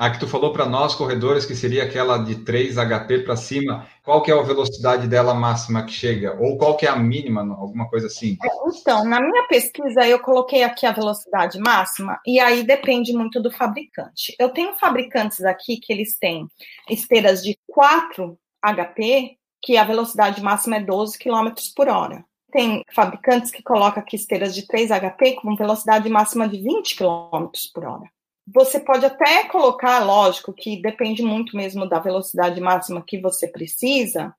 A 0.00 0.08
que 0.08 0.18
tu 0.18 0.26
falou 0.26 0.50
para 0.50 0.64
nós, 0.64 0.94
corredores, 0.94 1.44
que 1.44 1.54
seria 1.54 1.84
aquela 1.84 2.16
de 2.16 2.36
3 2.36 2.76
HP 2.76 3.18
para 3.18 3.36
cima, 3.36 3.86
qual 4.02 4.22
que 4.22 4.30
é 4.30 4.34
a 4.34 4.40
velocidade 4.40 5.06
dela 5.06 5.34
máxima 5.34 5.84
que 5.84 5.92
chega? 5.92 6.38
Ou 6.40 6.56
qual 6.56 6.74
que 6.74 6.86
é 6.86 6.88
a 6.88 6.96
mínima, 6.96 7.42
alguma 7.42 7.86
coisa 7.86 8.06
assim? 8.06 8.38
É, 8.42 8.48
então, 8.78 9.04
na 9.04 9.20
minha 9.20 9.46
pesquisa, 9.46 10.08
eu 10.08 10.18
coloquei 10.18 10.62
aqui 10.62 10.86
a 10.86 10.92
velocidade 10.92 11.58
máxima, 11.58 12.18
e 12.26 12.40
aí 12.40 12.62
depende 12.62 13.12
muito 13.12 13.42
do 13.42 13.50
fabricante. 13.50 14.34
Eu 14.38 14.48
tenho 14.48 14.72
fabricantes 14.78 15.44
aqui 15.44 15.76
que 15.76 15.92
eles 15.92 16.16
têm 16.18 16.48
esteiras 16.88 17.42
de 17.42 17.58
4 17.66 18.38
HP, 18.64 19.36
que 19.60 19.76
a 19.76 19.84
velocidade 19.84 20.42
máxima 20.42 20.76
é 20.76 20.80
12 20.80 21.18
km 21.18 21.52
por 21.76 21.90
hora. 21.90 22.24
Tem 22.50 22.82
fabricantes 22.94 23.50
que 23.50 23.62
colocam 23.62 24.02
aqui 24.02 24.16
esteiras 24.16 24.54
de 24.54 24.66
3 24.66 24.88
HP 24.92 25.34
com 25.42 25.54
velocidade 25.54 26.08
máxima 26.08 26.48
de 26.48 26.56
20 26.56 26.96
km 26.96 27.50
por 27.74 27.84
hora 27.84 28.10
você 28.52 28.80
pode 28.80 29.04
até 29.04 29.44
colocar, 29.44 30.00
lógico, 30.00 30.52
que 30.52 30.80
depende 30.80 31.22
muito 31.22 31.56
mesmo 31.56 31.88
da 31.88 31.98
velocidade 31.98 32.60
máxima 32.60 33.04
que 33.06 33.20
você 33.20 33.46
precisa, 33.46 34.34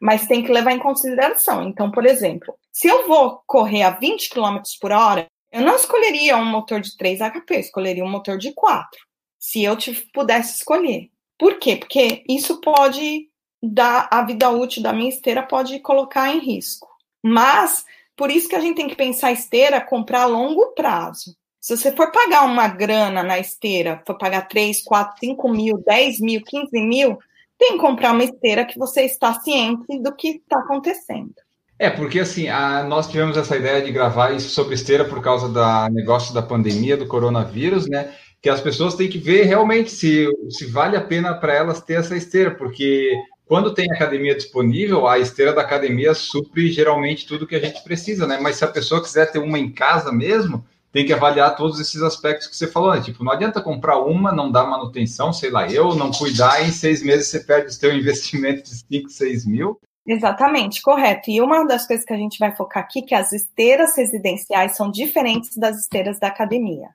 mas 0.00 0.26
tem 0.26 0.42
que 0.42 0.52
levar 0.52 0.72
em 0.72 0.78
consideração. 0.78 1.62
Então, 1.62 1.90
por 1.90 2.04
exemplo, 2.04 2.54
se 2.72 2.86
eu 2.86 3.06
vou 3.06 3.42
correr 3.46 3.82
a 3.82 3.90
20 3.90 4.30
km 4.30 4.58
por 4.80 4.92
hora, 4.92 5.26
eu 5.50 5.62
não 5.62 5.76
escolheria 5.76 6.36
um 6.36 6.44
motor 6.44 6.80
de 6.80 6.96
3 6.96 7.20
HP, 7.20 7.60
escolheria 7.60 8.04
um 8.04 8.10
motor 8.10 8.36
de 8.36 8.52
4, 8.52 9.00
se 9.38 9.62
eu 9.62 9.76
pudesse 10.12 10.58
escolher. 10.58 11.10
Por 11.38 11.58
quê? 11.58 11.76
Porque 11.76 12.24
isso 12.28 12.60
pode 12.60 13.28
dar 13.62 14.08
a 14.10 14.22
vida 14.22 14.50
útil 14.50 14.82
da 14.82 14.92
minha 14.92 15.08
esteira 15.08 15.42
pode 15.42 15.78
colocar 15.80 16.30
em 16.30 16.38
risco. 16.38 16.88
Mas 17.22 17.84
por 18.16 18.30
isso 18.30 18.48
que 18.48 18.56
a 18.56 18.60
gente 18.60 18.76
tem 18.76 18.88
que 18.88 18.96
pensar 18.96 19.32
esteira 19.32 19.80
comprar 19.80 20.22
a 20.22 20.26
longo 20.26 20.72
prazo. 20.74 21.36
Se 21.66 21.76
você 21.76 21.90
for 21.90 22.12
pagar 22.12 22.44
uma 22.44 22.68
grana 22.68 23.24
na 23.24 23.40
esteira, 23.40 24.00
for 24.06 24.16
pagar 24.16 24.42
3, 24.42 24.84
4, 24.84 25.16
5 25.18 25.48
mil, 25.48 25.82
10 25.84 26.20
mil, 26.20 26.40
15 26.40 26.80
mil, 26.80 27.18
tem 27.58 27.72
que 27.72 27.78
comprar 27.78 28.12
uma 28.12 28.22
esteira 28.22 28.64
que 28.64 28.78
você 28.78 29.02
está 29.02 29.34
ciente 29.40 30.00
do 30.00 30.14
que 30.14 30.36
está 30.36 30.60
acontecendo. 30.60 31.34
É, 31.76 31.90
porque 31.90 32.20
assim, 32.20 32.46
a, 32.46 32.84
nós 32.84 33.08
tivemos 33.08 33.36
essa 33.36 33.56
ideia 33.56 33.82
de 33.82 33.90
gravar 33.90 34.30
isso 34.30 34.50
sobre 34.50 34.76
esteira 34.76 35.04
por 35.06 35.20
causa 35.20 35.48
do 35.48 35.92
negócio 35.92 36.32
da 36.32 36.40
pandemia, 36.40 36.96
do 36.96 37.08
coronavírus, 37.08 37.88
né? 37.88 38.14
Que 38.40 38.48
as 38.48 38.60
pessoas 38.60 38.94
têm 38.94 39.08
que 39.08 39.18
ver 39.18 39.42
realmente 39.42 39.90
se, 39.90 40.28
se 40.48 40.66
vale 40.66 40.96
a 40.96 41.00
pena 41.00 41.34
para 41.34 41.52
elas 41.52 41.80
ter 41.80 41.94
essa 41.94 42.16
esteira, 42.16 42.52
porque 42.52 43.10
quando 43.44 43.74
tem 43.74 43.90
academia 43.90 44.36
disponível, 44.36 45.08
a 45.08 45.18
esteira 45.18 45.52
da 45.52 45.62
academia 45.62 46.14
supre 46.14 46.70
geralmente 46.70 47.26
tudo 47.26 47.44
que 47.44 47.56
a 47.56 47.60
gente 47.60 47.82
precisa, 47.82 48.24
né? 48.24 48.38
Mas 48.40 48.54
se 48.54 48.64
a 48.64 48.68
pessoa 48.68 49.02
quiser 49.02 49.32
ter 49.32 49.40
uma 49.40 49.58
em 49.58 49.72
casa 49.72 50.12
mesmo, 50.12 50.64
tem 50.96 51.04
que 51.04 51.12
avaliar 51.12 51.54
todos 51.54 51.78
esses 51.78 52.00
aspectos 52.00 52.46
que 52.46 52.56
você 52.56 52.66
falou, 52.66 52.94
né? 52.94 53.02
Tipo, 53.02 53.22
não 53.22 53.30
adianta 53.30 53.60
comprar 53.60 53.98
uma, 53.98 54.32
não 54.32 54.50
dar 54.50 54.64
manutenção, 54.64 55.30
sei 55.30 55.50
lá, 55.50 55.68
eu, 55.68 55.94
não 55.94 56.10
cuidar, 56.10 56.66
em 56.66 56.72
seis 56.72 57.02
meses 57.02 57.28
você 57.28 57.40
perde 57.40 57.66
o 57.66 57.70
seu 57.70 57.92
investimento 57.94 58.62
de 58.62 58.76
5, 58.76 59.10
6 59.10 59.44
mil. 59.44 59.78
Exatamente, 60.06 60.80
correto. 60.80 61.30
E 61.30 61.42
uma 61.42 61.66
das 61.66 61.86
coisas 61.86 62.02
que 62.02 62.14
a 62.14 62.16
gente 62.16 62.38
vai 62.38 62.56
focar 62.56 62.82
aqui 62.82 63.00
é 63.00 63.02
que 63.02 63.14
as 63.14 63.30
esteiras 63.30 63.94
residenciais 63.94 64.74
são 64.74 64.90
diferentes 64.90 65.54
das 65.58 65.78
esteiras 65.80 66.18
da 66.18 66.28
academia. 66.28 66.88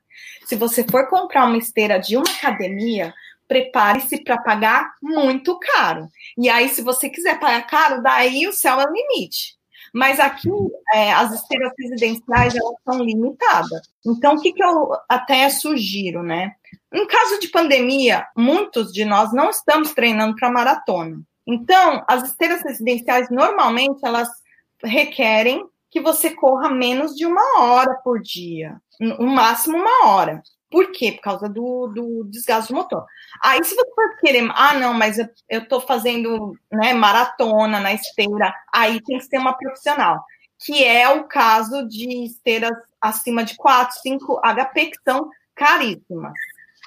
Se 0.47 0.55
você 0.55 0.83
for 0.83 1.07
comprar 1.07 1.45
uma 1.45 1.59
esteira 1.59 1.99
de 1.99 2.17
uma 2.17 2.25
academia, 2.25 3.13
prepare-se 3.47 4.23
para 4.23 4.39
pagar 4.39 4.95
muito 4.99 5.59
caro. 5.59 6.09
E 6.35 6.49
aí, 6.49 6.69
se 6.69 6.81
você 6.81 7.07
quiser 7.07 7.39
pagar 7.39 7.67
caro, 7.67 8.01
daí 8.01 8.47
o 8.47 8.53
céu 8.53 8.81
é 8.81 8.85
o 8.87 8.91
limite. 8.91 9.60
Mas 9.93 10.19
aqui, 10.19 10.49
é, 10.93 11.11
as 11.11 11.33
esteiras 11.33 11.71
residenciais, 11.77 12.55
elas 12.55 12.75
são 12.83 13.03
limitadas. 13.03 13.81
Então, 14.05 14.35
o 14.35 14.41
que, 14.41 14.53
que 14.53 14.63
eu 14.63 14.91
até 15.09 15.49
sugiro, 15.49 16.23
né? 16.23 16.53
Em 16.93 17.05
caso 17.07 17.39
de 17.39 17.49
pandemia, 17.49 18.25
muitos 18.35 18.91
de 18.91 19.03
nós 19.03 19.33
não 19.33 19.49
estamos 19.49 19.93
treinando 19.93 20.35
para 20.35 20.51
maratona. 20.51 21.21
Então, 21.45 22.03
as 22.07 22.23
esteiras 22.29 22.61
residenciais, 22.61 23.29
normalmente, 23.29 23.99
elas 24.03 24.29
requerem 24.83 25.65
que 25.89 25.99
você 25.99 26.31
corra 26.31 26.69
menos 26.69 27.15
de 27.15 27.25
uma 27.25 27.59
hora 27.59 27.95
por 27.95 28.21
dia, 28.21 28.81
no 28.99 29.27
máximo 29.27 29.77
uma 29.77 30.07
hora. 30.07 30.41
Por 30.71 30.91
quê? 30.93 31.11
Por 31.11 31.21
causa 31.21 31.49
do, 31.49 31.87
do 31.87 32.23
desgaste 32.23 32.71
do 32.71 32.77
motor. 32.77 33.05
Aí, 33.43 33.61
se 33.63 33.75
você 33.75 33.93
for 33.93 34.17
querer, 34.21 34.49
ah, 34.55 34.73
não, 34.75 34.93
mas 34.93 35.19
eu, 35.19 35.27
eu 35.49 35.67
tô 35.67 35.81
fazendo 35.81 36.57
né, 36.71 36.93
maratona 36.93 37.81
na 37.81 37.93
esteira, 37.93 38.53
aí 38.73 39.01
tem 39.03 39.17
que 39.17 39.25
ser 39.25 39.37
uma 39.37 39.53
profissional, 39.53 40.23
que 40.63 40.83
é 40.83 41.09
o 41.09 41.25
caso 41.25 41.85
de 41.87 42.25
esteiras 42.25 42.71
acima 43.01 43.43
de 43.43 43.55
4, 43.57 43.99
5 44.01 44.39
HP, 44.39 44.85
que 44.85 44.97
são 45.03 45.29
caríssimas. 45.53 46.33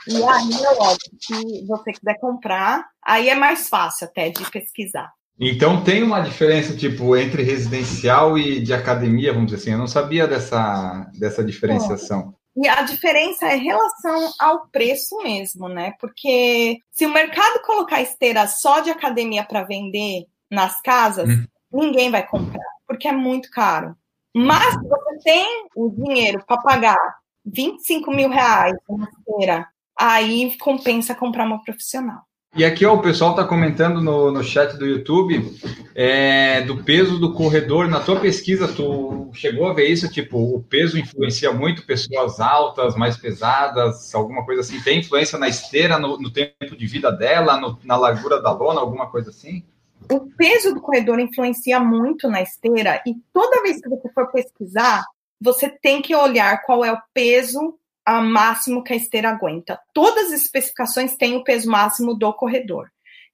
E 0.09 0.17
aí, 0.17 0.65
é 0.65 0.71
óbvio, 0.71 1.11
se 1.21 1.67
você 1.67 1.93
quiser 1.93 2.19
comprar, 2.19 2.87
aí 3.03 3.29
é 3.29 3.35
mais 3.35 3.69
fácil 3.69 4.07
até 4.07 4.31
de 4.31 4.51
pesquisar. 4.51 5.13
Então 5.39 5.83
tem 5.83 6.03
uma 6.03 6.21
diferença, 6.21 6.77
tipo, 6.77 7.17
entre 7.17 7.43
residencial 7.43 8.39
e 8.39 8.61
de 8.61 8.73
academia, 8.73 9.33
vamos 9.33 9.51
dizer 9.51 9.63
assim. 9.63 9.73
Eu 9.73 9.79
não 9.79 9.87
sabia 9.87 10.29
dessa, 10.29 11.11
dessa 11.19 11.45
diferenciação. 11.45 12.35
E 12.57 12.69
a 12.69 12.83
diferença 12.83 13.47
é 13.47 13.57
em 13.57 13.65
relação 13.65 14.33
ao 14.39 14.69
preço 14.69 15.17
mesmo, 15.19 15.69
né? 15.69 15.95
Porque 15.99 16.79
se 16.91 17.05
o 17.05 17.13
mercado 17.13 17.63
colocar 17.63 18.01
esteira 18.01 18.47
só 18.47 18.81
de 18.81 18.91
academia 18.91 19.45
para 19.45 19.65
vender 19.65 20.27
nas 20.51 20.81
casas, 20.81 21.29
hum. 21.29 21.47
ninguém 21.73 22.11
vai 22.11 22.27
comprar, 22.27 22.65
porque 22.87 23.09
é 23.09 23.13
muito 23.13 23.51
caro. 23.51 23.97
Mas 24.35 24.75
se 24.75 24.89
você 24.89 25.19
tem 25.25 25.69
o 25.77 25.91
dinheiro 25.91 26.45
para 26.47 26.61
pagar 26.61 27.17
25 27.45 28.11
mil 28.11 28.29
reais 28.29 28.77
uma 28.89 29.09
esteira, 29.09 29.69
aí 29.99 30.57
compensa 30.59 31.15
comprar 31.15 31.47
uma 31.47 31.63
profissional. 31.63 32.23
E 32.57 32.65
aqui 32.65 32.87
ó, 32.87 32.95
o 32.95 33.03
pessoal 33.03 33.33
está 33.33 33.45
comentando 33.45 34.01
no, 34.01 34.31
no 34.31 34.45
chat 34.45 34.77
do 34.77 34.87
YouTube 34.87 35.59
é, 35.93 36.61
do 36.61 36.85
peso 36.85 37.19
do 37.19 37.33
corredor. 37.33 37.89
Na 37.89 37.99
tua 37.99 38.21
pesquisa, 38.21 38.69
tu 38.69 39.29
chegou 39.33 39.69
a 39.69 39.73
ver 39.73 39.89
isso? 39.89 40.09
Tipo, 40.09 40.39
o 40.39 40.63
peso 40.63 40.97
influencia 40.97 41.53
muito 41.53 41.85
pessoas 41.85 42.39
altas, 42.39 42.95
mais 42.95 43.17
pesadas, 43.17 44.15
alguma 44.15 44.45
coisa 44.45 44.61
assim? 44.61 44.81
Tem 44.81 45.01
influência 45.01 45.37
na 45.37 45.49
esteira, 45.49 45.99
no, 45.99 46.17
no 46.17 46.31
tempo 46.31 46.77
de 46.77 46.87
vida 46.87 47.11
dela, 47.11 47.57
no, 47.57 47.77
na 47.83 47.97
largura 47.97 48.41
da 48.41 48.53
lona, 48.53 48.81
alguma 48.81 49.11
coisa 49.11 49.31
assim? 49.31 49.65
O 50.13 50.21
peso 50.37 50.73
do 50.75 50.81
corredor 50.81 51.19
influencia 51.19 51.81
muito 51.81 52.29
na 52.29 52.41
esteira 52.41 53.03
e 53.07 53.15
toda 53.33 53.63
vez 53.63 53.81
que 53.81 53.89
você 53.89 54.09
for 54.13 54.31
pesquisar, 54.31 55.03
você 55.41 55.69
tem 55.69 56.01
que 56.01 56.15
olhar 56.15 56.63
qual 56.63 56.85
é 56.85 56.93
o 56.93 56.99
peso 57.13 57.77
a 58.05 58.21
máximo 58.21 58.83
que 58.83 58.93
a 58.93 58.97
esteira 58.97 59.31
aguenta. 59.31 59.79
Todas 59.93 60.33
as 60.33 60.43
especificações 60.43 61.17
têm 61.17 61.37
o 61.37 61.45
peso 61.45 61.71
máximo 61.71 62.15
do 62.15 62.33
corredor. 62.33 62.89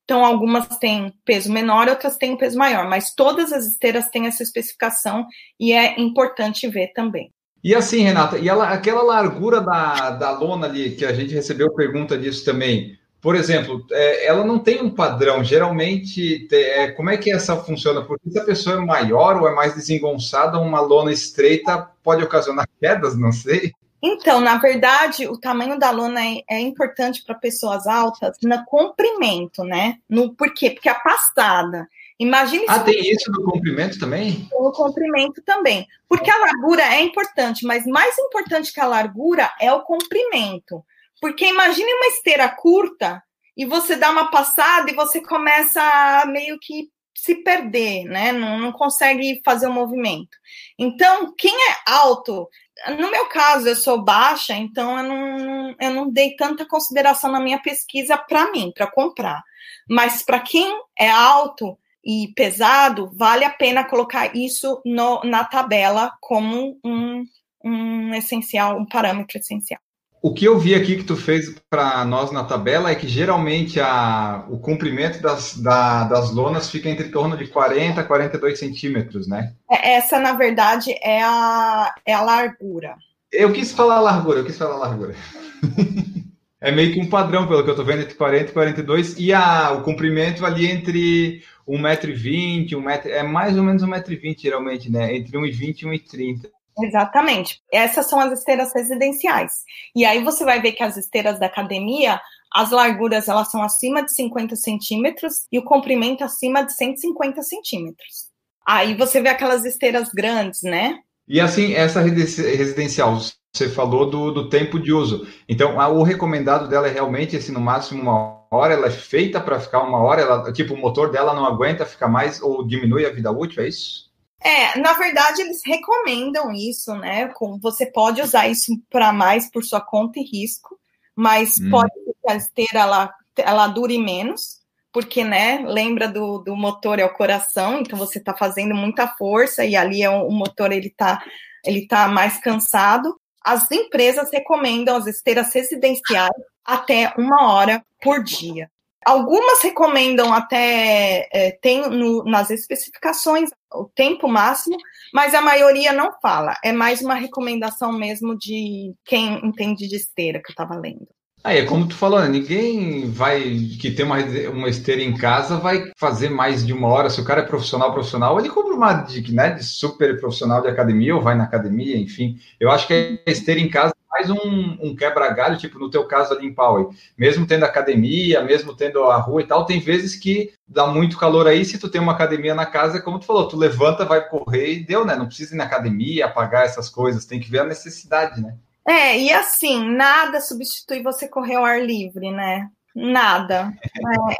Então, 0.05 0.25
algumas 0.25 0.67
têm 0.79 1.13
peso 1.25 1.53
menor, 1.53 1.89
outras 1.89 2.17
têm 2.17 2.37
peso 2.37 2.59
maior, 2.59 2.89
mas 2.89 3.15
todas 3.15 3.53
as 3.53 3.67
esteiras 3.67 4.09
têm 4.09 4.27
essa 4.27 4.43
especificação 4.43 5.27
e 5.59 5.73
é 5.73 6.01
importante 6.01 6.67
ver 6.69 6.93
também. 6.93 7.33
E 7.63 7.75
assim, 7.75 8.03
Renata, 8.03 8.39
e 8.39 8.49
ela, 8.49 8.71
aquela 8.71 9.03
largura 9.03 9.61
da, 9.61 10.11
da 10.11 10.31
lona 10.31 10.67
ali, 10.67 10.97
que 10.97 11.05
a 11.05 11.13
gente 11.13 11.35
recebeu 11.35 11.73
pergunta 11.75 12.19
disso 12.19 12.45
também, 12.45 12.99
por 13.21 13.37
exemplo, 13.37 13.85
é, 13.93 14.27
ela 14.27 14.45
não 14.45 14.59
tem 14.59 14.83
um 14.83 14.91
padrão. 14.91 15.45
Geralmente, 15.45 16.49
é, 16.51 16.91
como 16.93 17.11
é 17.11 17.19
que 17.19 17.31
essa 17.31 17.55
funciona? 17.57 18.03
Porque 18.03 18.31
se 18.31 18.39
a 18.39 18.45
pessoa 18.45 18.77
é 18.77 18.81
maior 18.81 19.37
ou 19.41 19.47
é 19.47 19.55
mais 19.55 19.75
desengonçada, 19.75 20.59
uma 20.59 20.81
lona 20.81 21.13
estreita 21.13 21.87
pode 22.03 22.25
ocasionar 22.25 22.67
quedas, 22.81 23.17
não 23.19 23.31
sei. 23.31 23.73
Então, 24.03 24.41
na 24.41 24.57
verdade, 24.57 25.27
o 25.29 25.39
tamanho 25.39 25.79
da 25.79 25.91
lona 25.91 26.25
é, 26.25 26.43
é 26.49 26.61
importante 26.61 27.23
para 27.23 27.35
pessoas 27.35 27.87
altas 27.87 28.39
no 28.43 28.65
comprimento, 28.65 29.63
né? 29.63 29.99
No, 30.09 30.35
por 30.35 30.55
quê? 30.55 30.71
Porque 30.71 30.89
a 30.89 30.95
passada. 30.95 31.87
Imagine 32.19 32.67
Ah, 32.69 32.81
tem 32.81 33.01
isso 33.11 33.31
no 33.31 33.45
comprimento 33.45 33.99
também? 33.99 34.47
No 34.53 34.73
comprimento 34.73 35.43
também. 35.43 35.87
Porque 36.09 36.31
a 36.31 36.39
largura 36.39 36.83
é 36.83 37.01
importante, 37.01 37.65
mas 37.65 37.87
mais 37.87 38.17
importante 38.19 38.73
que 38.73 38.81
a 38.81 38.87
largura 38.87 39.51
é 39.59 39.73
o 39.73 39.83
comprimento. 39.83 40.85
Porque 41.21 41.47
imagine 41.47 41.93
uma 41.93 42.07
esteira 42.09 42.49
curta 42.49 43.23
e 43.57 43.65
você 43.65 43.97
dá 43.97 44.11
uma 44.11 44.31
passada 44.31 44.91
e 44.91 44.95
você 44.95 45.21
começa 45.21 45.83
a 45.83 46.27
meio 46.27 46.59
que 46.59 46.91
se 47.15 47.35
perder, 47.37 48.05
né? 48.05 48.33
Não, 48.33 48.59
não 48.59 48.73
consegue 48.73 49.41
fazer 49.45 49.67
o 49.67 49.73
movimento. 49.73 50.37
Então, 50.79 51.35
quem 51.37 51.55
é 51.55 51.77
alto, 51.87 52.49
no 52.89 53.11
meu 53.11 53.27
caso, 53.27 53.69
eu 53.69 53.77
sou 53.77 54.03
baixa, 54.03 54.55
então 54.55 54.99
eu 54.99 55.05
não, 55.05 55.77
eu 55.79 55.91
não 55.91 56.11
dei 56.11 56.35
tanta 56.37 56.67
consideração 56.67 57.31
na 57.31 57.41
minha 57.41 57.61
pesquisa 57.61 58.17
para 58.17 58.51
mim, 58.51 58.73
para 58.75 58.91
comprar. 58.91 59.43
Mas 59.89 60.23
para 60.23 60.41
quem 60.41 60.81
é 60.99 61.11
alto 61.11 61.79
e 62.05 62.33
pesado, 62.35 63.11
vale 63.15 63.45
a 63.45 63.51
pena 63.51 63.85
colocar 63.85 64.35
isso 64.35 64.81
no, 64.85 65.21
na 65.25 65.45
tabela 65.45 66.13
como 66.21 66.79
um, 66.85 67.25
um 67.65 68.15
essencial, 68.15 68.79
um 68.79 68.87
parâmetro 68.87 69.39
essencial. 69.39 69.81
O 70.23 70.35
que 70.35 70.45
eu 70.45 70.59
vi 70.59 70.75
aqui 70.75 70.97
que 70.97 71.05
tu 71.05 71.17
fez 71.17 71.55
para 71.71 72.05
nós 72.05 72.31
na 72.31 72.45
tabela 72.45 72.91
é 72.91 72.95
que 72.95 73.09
geralmente 73.09 73.81
a, 73.81 74.45
o 74.51 74.59
comprimento 74.59 75.23
das, 75.23 75.57
da, 75.57 76.05
das 76.05 76.31
lonas 76.31 76.71
fica 76.71 76.91
entre 76.91 77.09
torno 77.09 77.39
de 77.39 77.47
40 77.47 77.99
a 77.99 78.05
42 78.05 78.59
centímetros, 78.59 79.27
né? 79.27 79.55
É, 79.71 79.95
essa, 79.95 80.21
na 80.21 80.35
verdade, 80.35 80.95
é 81.03 81.23
a, 81.23 81.95
é 82.05 82.13
a 82.13 82.21
largura. 82.21 82.97
Eu 83.33 83.51
quis 83.51 83.73
falar 83.73 84.01
largura, 84.01 84.41
eu 84.41 84.45
quis 84.45 84.59
falar 84.59 84.77
largura. 84.77 85.15
é 86.61 86.71
meio 86.71 86.93
que 86.93 87.01
um 87.01 87.09
padrão, 87.09 87.47
pelo 87.47 87.63
que 87.63 87.71
eu 87.71 87.75
estou 87.75 87.87
vendo, 87.87 88.03
entre 88.03 88.15
40 88.15 88.51
e 88.51 88.53
42, 88.53 89.19
e 89.19 89.33
a, 89.33 89.73
o 89.73 89.83
comprimento 89.83 90.45
ali 90.45 90.67
entre 90.67 91.43
1,20m, 91.67 92.69
1m, 92.69 93.07
é 93.07 93.23
mais 93.23 93.57
ou 93.57 93.63
menos 93.63 93.83
1,20m 93.83 94.37
geralmente, 94.39 94.93
né? 94.93 95.17
Entre 95.17 95.39
1,20 95.39 95.83
e 95.83 95.87
1,30m. 95.87 96.51
Exatamente. 96.83 97.61
Essas 97.73 98.07
são 98.07 98.21
as 98.21 98.33
esteiras 98.39 98.73
residenciais. 98.75 99.53
E 99.95 100.05
aí 100.05 100.23
você 100.23 100.45
vai 100.45 100.61
ver 100.61 100.73
que 100.73 100.83
as 100.83 100.97
esteiras 100.97 101.39
da 101.39 101.47
academia, 101.47 102.21
as 102.53 102.71
larguras 102.71 103.29
elas 103.29 103.51
são 103.51 103.63
acima 103.63 104.03
de 104.03 104.13
50 104.15 104.57
centímetros 104.57 105.47
e 105.51 105.59
o 105.59 105.65
comprimento 105.65 106.25
acima 106.25 106.63
de 106.63 106.73
150 106.75 107.43
centímetros. 107.43 108.31
Aí 108.67 108.95
você 108.95 109.21
vê 109.21 109.29
aquelas 109.29 109.65
esteiras 109.65 110.11
grandes, 110.11 110.63
né? 110.63 110.99
E 111.29 111.41
assim, 111.41 111.75
essa 111.75 112.01
residencial, 112.01 113.19
você 113.53 113.69
falou 113.69 114.11
do, 114.11 114.33
do 114.33 114.49
tempo 114.49 114.81
de 114.81 114.93
uso. 114.93 115.27
Então, 115.49 115.77
o 115.77 116.03
recomendado 116.03 116.69
dela 116.69 116.89
é 116.89 116.93
realmente 116.93 117.37
esse 117.37 117.53
no 117.53 117.61
máximo 117.61 118.03
uma 118.03 118.41
hora, 118.51 118.75
ela 118.75 118.89
é 118.89 118.91
feita 118.91 119.41
para 119.41 119.61
ficar 119.61 119.83
uma 119.83 119.99
hora, 119.99 120.23
ela, 120.23 120.53
tipo, 120.53 120.75
o 120.75 120.77
motor 120.77 121.11
dela 121.11 121.33
não 121.33 121.47
aguenta 121.47 121.87
ficar 121.87 122.09
mais 122.09 122.43
ou 122.43 122.67
diminui 122.67 123.07
a 123.07 123.13
vida 123.13 123.31
útil, 123.31 123.63
é 123.63 123.69
isso? 123.69 124.10
É, 124.43 124.79
na 124.79 124.95
verdade, 124.95 125.43
eles 125.43 125.61
recomendam 125.65 126.51
isso, 126.53 126.95
né? 126.95 127.29
Com, 127.29 127.59
você 127.59 127.87
pode 127.87 128.23
usar 128.23 128.49
isso 128.49 128.73
para 128.89 129.13
mais 129.13 129.51
por 129.51 129.63
sua 129.63 129.81
conta 129.81 130.19
e 130.19 130.23
risco, 130.23 130.79
mas 131.15 131.59
hum. 131.61 131.71
pode 131.71 131.91
que 131.93 132.31
a 132.31 132.37
esteira 132.37 132.81
ela, 132.81 133.15
ela 133.37 133.69
dure 133.69 133.99
menos, 133.99 134.61
porque, 134.93 135.23
né, 135.23 135.63
lembra 135.67 136.09
do, 136.09 136.39
do 136.39 136.57
motor 136.57 136.99
é 136.99 137.05
o 137.05 137.15
coração, 137.15 137.79
então 137.79 137.99
você 137.99 138.19
está 138.19 138.37
fazendo 138.37 138.75
muita 138.75 139.07
força 139.07 139.65
e 139.65 139.77
ali 139.77 140.03
é 140.03 140.11
o, 140.11 140.27
o 140.27 140.33
motor 140.33 140.73
ele 140.73 140.89
está 140.89 141.23
ele 141.65 141.87
tá 141.87 142.09
mais 142.09 142.39
cansado. 142.39 143.21
As 143.43 143.71
empresas 143.71 144.31
recomendam 144.33 144.97
as 144.97 145.07
esteiras 145.07 145.53
residenciais 145.55 146.33
até 146.65 147.13
uma 147.17 147.53
hora 147.53 147.85
por 148.03 148.23
dia. 148.23 148.71
Algumas 149.05 149.63
recomendam 149.63 150.33
até, 150.33 151.29
é, 151.33 151.53
tem 151.53 151.89
no, 151.89 152.23
nas 152.25 152.51
especificações 152.51 153.51
o 153.73 153.85
tempo 153.85 154.29
máximo, 154.29 154.77
mas 155.13 155.35
a 155.35 155.41
maioria 155.41 155.93
não 155.93 156.13
fala. 156.21 156.57
É 156.63 156.73
mais 156.73 157.01
uma 157.01 157.15
recomendação 157.15 157.93
mesmo 157.93 158.37
de 158.37 158.95
quem 159.05 159.45
entende 159.45 159.89
de 159.89 159.97
esteira 159.97 160.41
que 160.41 160.51
eu 160.51 160.53
estava 160.53 160.75
lendo. 160.75 161.09
Aí, 161.43 161.59
é 161.59 161.65
como 161.65 161.89
tu 161.89 161.95
falou, 161.95 162.21
né? 162.21 162.29
ninguém 162.29 163.11
vai 163.11 163.41
que 163.81 163.91
tem 163.91 164.05
uma, 164.05 164.19
uma 164.53 164.69
esteira 164.69 165.03
em 165.03 165.17
casa 165.17 165.57
vai 165.57 165.91
fazer 165.97 166.29
mais 166.29 166.67
de 166.67 166.73
uma 166.73 166.89
hora. 166.89 167.09
Se 167.09 167.19
o 167.19 167.25
cara 167.25 167.41
é 167.41 167.45
profissional, 167.45 167.93
profissional, 167.95 168.39
ele 168.39 168.51
compra 168.51 168.75
uma 168.75 168.93
de, 168.93 169.33
né, 169.33 169.51
de 169.51 169.65
super 169.65 170.21
profissional 170.21 170.61
de 170.61 170.69
academia 170.69 171.17
ou 171.17 171.23
vai 171.23 171.35
na 171.35 171.45
academia, 171.45 171.97
enfim. 171.97 172.39
Eu 172.59 172.71
acho 172.71 172.87
que 172.87 173.23
a 173.27 173.31
esteira 173.31 173.59
em 173.59 173.71
casa 173.71 173.95
é 173.97 174.11
mais 174.11 174.29
um, 174.29 174.77
um 174.83 174.95
quebra-galho, 174.95 175.57
tipo 175.57 175.79
no 175.79 175.89
teu 175.89 176.05
caso 176.07 176.35
ali 176.35 176.47
em 176.47 176.53
Poway. 176.53 176.85
Mesmo 177.17 177.47
tendo 177.47 177.65
academia, 177.65 178.43
mesmo 178.43 178.77
tendo 178.77 179.03
a 179.05 179.17
rua 179.17 179.41
e 179.41 179.47
tal, 179.47 179.65
tem 179.65 179.81
vezes 179.81 180.17
que 180.17 180.53
dá 180.69 180.87
muito 180.89 181.17
calor 181.17 181.49
aí. 181.49 181.65
Se 181.65 181.79
tu 181.79 181.89
tem 181.89 182.03
uma 182.03 182.13
academia 182.13 182.55
na 182.55 182.67
casa, 182.67 183.01
como 183.01 183.19
tu 183.19 183.25
falou, 183.25 183.49
tu 183.49 183.57
levanta, 183.57 184.05
vai 184.05 184.29
correr 184.29 184.75
e 184.75 184.85
deu, 184.85 185.07
né? 185.07 185.17
Não 185.17 185.27
precisa 185.27 185.55
ir 185.55 185.57
na 185.57 185.65
academia, 185.65 186.27
apagar 186.27 186.67
essas 186.67 186.91
coisas, 186.91 187.25
tem 187.25 187.41
que 187.41 187.51
ver 187.51 187.61
a 187.61 187.65
necessidade, 187.65 188.43
né? 188.43 188.57
É, 188.91 189.17
e 189.17 189.33
assim, 189.33 189.89
nada 189.89 190.41
substitui 190.41 191.01
você 191.01 191.29
correr 191.29 191.55
ao 191.55 191.65
ar 191.65 191.81
livre, 191.81 192.33
né? 192.33 192.69
Nada. 192.93 193.73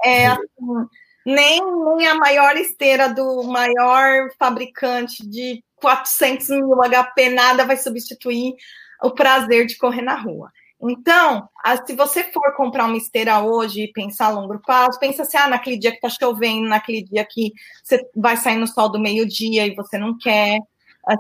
É, 0.05 0.23
é 0.23 0.27
assim, 0.27 0.89
nem, 1.25 1.61
nem 1.97 2.09
a 2.09 2.17
maior 2.17 2.57
esteira 2.57 3.09
do 3.09 3.45
maior 3.45 4.29
fabricante 4.37 5.25
de 5.25 5.63
400 5.77 6.49
mil 6.49 6.77
HP, 6.83 7.31
nada 7.31 7.65
vai 7.65 7.77
substituir 7.77 8.55
o 9.01 9.13
prazer 9.13 9.67
de 9.67 9.79
correr 9.79 10.03
na 10.03 10.17
rua. 10.17 10.51
Então, 10.83 11.49
se 11.87 11.95
você 11.95 12.25
for 12.33 12.53
comprar 12.57 12.87
uma 12.87 12.97
esteira 12.97 13.39
hoje 13.39 13.85
e 13.85 13.93
pensar 13.93 14.27
a 14.27 14.31
longo 14.31 14.59
prazo, 14.59 14.99
pensa 14.99 15.23
assim, 15.23 15.37
ah, 15.37 15.47
naquele 15.47 15.79
dia 15.79 15.93
que 15.93 16.01
tá 16.01 16.09
chovendo, 16.09 16.69
naquele 16.69 17.05
dia 17.05 17.25
que 17.25 17.53
você 17.85 18.05
vai 18.17 18.37
sair 18.37 18.57
no 18.57 18.67
sol 18.67 18.91
do 18.91 18.99
meio-dia 18.99 19.65
e 19.65 19.77
você 19.77 19.97
não 19.97 20.19
quer, 20.19 20.59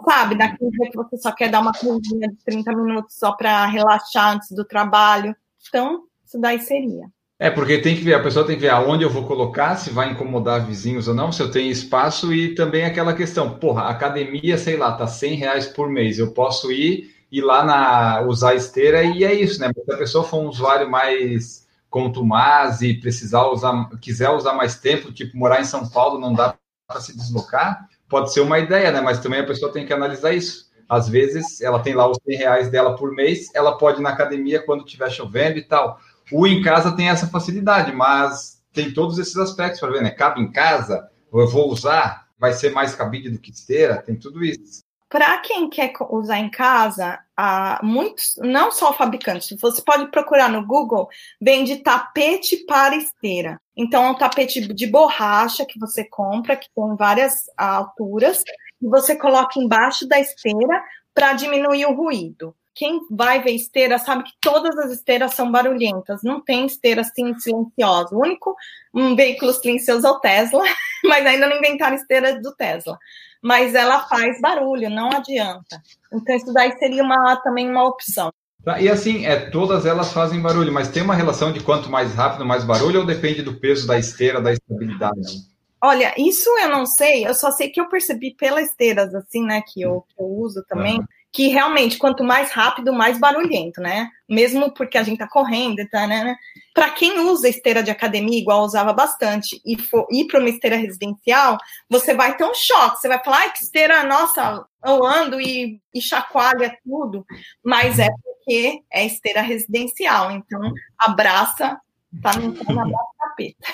sabe, 0.05 0.35
naquele 0.35 0.71
dia 0.71 0.91
que 0.91 0.97
você 0.97 1.17
só 1.17 1.33
quer 1.33 1.51
dar 1.51 1.61
uma 1.61 1.73
corridinha 1.73 2.29
de 2.29 2.37
30 2.45 2.75
minutos 2.75 3.17
só 3.17 3.33
para 3.33 3.67
relaxar 3.67 4.35
antes 4.35 4.51
do 4.53 4.65
trabalho. 4.65 5.35
Então, 5.69 6.05
isso 6.25 6.41
daí 6.41 6.59
seria. 6.61 7.07
É, 7.39 7.51
porque 7.51 7.79
tem 7.79 7.97
que 7.97 8.03
ver, 8.03 8.15
a 8.15 8.23
pessoa 8.23 8.47
tem 8.47 8.57
que 8.57 8.63
ver 8.63 8.69
aonde 8.69 9.03
eu 9.03 9.09
vou 9.09 9.27
colocar, 9.27 9.77
se 9.77 9.91
vai 9.91 10.11
incomodar 10.11 10.67
vizinhos 10.67 11.09
ou 11.09 11.15
não, 11.15 11.33
se 11.33 11.43
eu 11.43 11.51
tenho 11.51 11.71
espaço 11.71 12.35
e 12.35 12.55
também 12.55 12.85
aquela 12.85 13.15
questão, 13.15 13.59
porra, 13.59 13.85
academia, 13.85 14.59
sei 14.59 14.77
lá, 14.77 14.93
tá 14.93 15.07
100 15.07 15.35
reais 15.37 15.67
por 15.67 15.89
mês, 15.89 16.19
eu 16.19 16.33
posso 16.33 16.71
ir 16.71 17.19
ir 17.31 17.43
lá 17.43 17.65
na 17.65 18.23
usar 18.23 18.55
esteira 18.55 19.03
e 19.03 19.25
é 19.25 19.33
isso, 19.33 19.61
né? 19.61 19.71
Se 19.73 19.93
a 19.93 19.97
pessoa 19.97 20.25
for 20.25 20.39
um 20.39 20.49
usuário 20.49 20.91
mais 20.91 21.67
contumaz 21.89 22.83
e 22.83 22.95
precisar 22.95 23.47
usar, 23.47 23.89
quiser 24.01 24.31
usar 24.31 24.55
mais 24.55 24.79
tempo, 24.79 25.13
tipo 25.13 25.37
morar 25.37 25.61
em 25.61 25.65
São 25.65 25.89
Paulo, 25.89 26.19
não 26.19 26.35
dá 26.35 26.55
para 26.87 27.01
se 27.01 27.17
deslocar, 27.17 27.89
pode 28.11 28.33
ser 28.33 28.41
uma 28.41 28.59
ideia, 28.59 28.91
né? 28.91 29.01
Mas 29.01 29.21
também 29.21 29.41
a 29.41 29.47
pessoa 29.47 29.73
tem 29.73 29.87
que 29.87 29.93
analisar 29.93 30.35
isso. 30.35 30.69
Às 30.89 31.09
vezes, 31.09 31.61
ela 31.61 31.79
tem 31.79 31.95
lá 31.95 32.11
os 32.11 32.19
100 32.27 32.37
reais 32.37 32.69
dela 32.69 32.97
por 32.97 33.15
mês, 33.15 33.49
ela 33.55 33.79
pode 33.79 34.01
ir 34.01 34.03
na 34.03 34.11
academia 34.11 34.61
quando 34.61 34.85
estiver 34.85 35.09
chovendo 35.09 35.57
e 35.57 35.63
tal. 35.63 35.99
O 36.33 36.47
em 36.47 36.61
casa 36.63 36.95
tem 36.95 37.09
essa 37.09 37.29
facilidade, 37.29 37.93
mas 37.93 38.61
tem 38.73 38.93
todos 38.93 39.19
esses 39.19 39.37
aspectos 39.37 39.81
para 39.81 39.91
ver, 39.91 40.03
né? 40.03 40.11
Cabe 40.11 40.41
em 40.41 40.51
casa, 40.51 41.09
eu 41.33 41.49
vou 41.49 41.71
usar, 41.71 42.27
vai 42.39 42.53
ser 42.53 42.73
mais 42.73 42.95
cabide 42.95 43.31
do 43.31 43.39
que 43.39 43.53
esteira, 43.53 44.03
tem 44.03 44.17
tudo 44.17 44.45
isso. 44.45 44.81
Para 45.09 45.39
quem 45.39 45.69
quer 45.69 45.93
usar 46.09 46.39
em 46.39 46.49
casa, 46.49 47.19
há 47.37 47.81
muitos, 47.83 48.35
não 48.39 48.71
só 48.71 48.91
o 48.91 48.95
fabricante, 48.95 49.57
você 49.61 49.83
pode 49.83 50.09
procurar 50.11 50.49
no 50.49 50.65
Google, 50.65 51.09
vende 51.41 51.79
tapete 51.79 52.59
para 52.59 52.97
esteira. 52.97 53.61
Então, 53.81 54.05
é 54.05 54.11
um 54.11 54.15
tapete 54.15 54.61
de 54.61 54.87
borracha 54.87 55.65
que 55.65 55.79
você 55.79 56.05
compra, 56.05 56.55
que 56.55 56.69
tem 56.75 56.97
várias 56.97 57.45
alturas, 57.57 58.43
e 58.83 58.87
você 58.87 59.17
coloca 59.17 59.59
embaixo 59.59 60.07
da 60.07 60.21
esteira 60.21 60.85
para 61.15 61.33
diminuir 61.33 61.87
o 61.87 61.95
ruído. 61.95 62.55
Quem 62.75 63.01
vai 63.11 63.43
ver 63.43 63.53
esteira 63.53 63.99
sabe 63.99 64.25
que 64.25 64.33
todas 64.39 64.77
as 64.77 64.91
esteiras 64.93 65.35
são 65.35 65.51
barulhentas, 65.51 66.21
não 66.23 66.43
tem 66.43 66.67
esteira 66.67 67.01
assim 67.01 67.35
silenciosa. 67.39 68.15
O 68.15 68.21
único 68.21 68.55
um 68.95 69.17
veículo 69.17 69.51
silencioso 69.55 70.07
é 70.07 70.11
o 70.11 70.21
Tesla, 70.21 70.63
mas 71.05 71.25
ainda 71.25 71.47
não 71.47 71.57
inventaram 71.57 71.97
esteira 71.97 72.39
do 72.39 72.55
Tesla 72.55 72.99
mas 73.43 73.75
ela 73.75 74.07
faz 74.07 74.41
barulho, 74.41 74.91
não 74.91 75.11
adianta. 75.11 75.83
Então, 76.13 76.37
isso 76.37 76.53
daí 76.53 76.77
seria 76.79 77.03
uma, 77.03 77.37
também 77.37 77.71
uma 77.71 77.85
opção. 77.85 78.31
Tá, 78.65 78.81
e 78.81 78.89
assim, 78.89 79.25
é, 79.25 79.37
todas 79.37 79.87
elas 79.87 80.13
fazem 80.13 80.41
barulho, 80.41 80.73
mas 80.73 80.89
tem 80.89 81.03
uma 81.03 81.15
relação 81.15 81.53
de 81.53 81.61
quanto 81.61 81.91
mais 81.91 82.15
rápido, 82.15 82.45
mais 82.45 82.63
barulho, 82.63 83.01
ou 83.01 83.07
depende 83.07 83.43
do 83.43 83.55
peso 83.55 83.87
da 83.87 83.99
esteira, 83.99 84.41
da 84.41 84.53
estabilidade? 84.53 85.50
Olha, 85.83 86.15
isso 86.19 86.51
eu 86.59 86.69
não 86.69 86.85
sei, 86.85 87.27
eu 87.27 87.35
só 87.35 87.51
sei 87.51 87.71
que 87.71 87.81
eu 87.81 87.89
percebi 87.89 88.35
pelas 88.35 88.69
esteiras, 88.69 89.15
assim, 89.15 89.45
né, 89.45 89.63
que 89.67 89.81
eu, 89.81 90.05
que 90.09 90.23
eu 90.23 90.27
uso 90.27 90.65
também, 90.69 90.99
uhum 90.99 91.07
que 91.33 91.47
realmente, 91.49 91.97
quanto 91.97 92.25
mais 92.25 92.51
rápido, 92.51 92.93
mais 92.93 93.19
barulhento, 93.19 93.81
né? 93.81 94.11
Mesmo 94.29 94.73
porque 94.75 94.99
a 94.99 95.03
gente 95.03 95.19
tá 95.19 95.29
correndo, 95.29 95.87
tá, 95.89 96.07
né? 96.07 96.37
Para 96.75 96.91
quem 96.91 97.21
usa 97.21 97.49
esteira 97.49 97.83
de 97.83 97.91
academia, 97.91 98.39
igual 98.39 98.65
usava 98.65 98.93
bastante, 98.93 99.61
e 99.65 99.81
for 99.81 100.07
ir 100.11 100.27
para 100.27 100.41
uma 100.41 100.49
esteira 100.49 100.77
residencial, 100.77 101.57
você 101.89 102.15
vai 102.15 102.37
ter 102.37 102.45
um 102.45 102.55
choque. 102.55 103.01
Você 103.01 103.09
vai 103.09 103.23
falar, 103.23 103.39
ai, 103.39 103.53
que 103.53 103.63
esteira, 103.63 104.03
nossa, 104.03 104.67
eu 104.85 105.05
ando 105.05 105.41
e, 105.41 105.81
e 105.95 106.01
chacoalha 106.01 106.77
tudo. 106.85 107.25
Mas 107.65 107.99
é 108.01 108.09
porque 108.25 108.83
é 108.93 109.07
esteira 109.07 109.41
residencial. 109.41 110.33
Então, 110.33 110.61
abraça, 110.99 111.81
tá 112.21 112.33
no 112.37 112.51
abraça 112.81 113.11
capeta. 113.21 113.67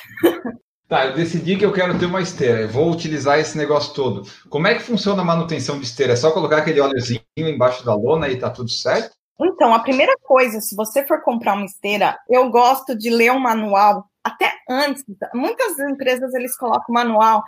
Tá, 0.88 1.06
eu 1.06 1.14
decidi 1.14 1.56
que 1.56 1.64
eu 1.64 1.72
quero 1.72 1.98
ter 1.98 2.06
uma 2.06 2.22
esteira, 2.22 2.60
eu 2.60 2.68
vou 2.68 2.92
utilizar 2.92 3.40
esse 3.40 3.58
negócio 3.58 3.92
todo. 3.92 4.22
Como 4.48 4.68
é 4.68 4.74
que 4.76 4.84
funciona 4.84 5.20
a 5.20 5.24
manutenção 5.24 5.80
de 5.80 5.84
esteira? 5.84 6.12
É 6.12 6.16
só 6.16 6.30
colocar 6.30 6.58
aquele 6.58 6.80
óleozinho 6.80 7.20
embaixo 7.36 7.84
da 7.84 7.92
lona 7.92 8.28
e 8.28 8.38
tá 8.38 8.50
tudo 8.50 8.70
certo? 8.70 9.10
Então, 9.40 9.74
a 9.74 9.80
primeira 9.80 10.16
coisa, 10.22 10.60
se 10.60 10.76
você 10.76 11.04
for 11.04 11.22
comprar 11.22 11.54
uma 11.54 11.66
esteira, 11.66 12.16
eu 12.30 12.48
gosto 12.50 12.96
de 12.96 13.10
ler 13.10 13.32
um 13.32 13.38
manual 13.40 14.08
até 14.22 14.52
antes. 14.68 15.04
Muitas 15.34 15.76
empresas 15.78 16.32
eles 16.34 16.56
colocam 16.56 16.94
manual 16.94 17.42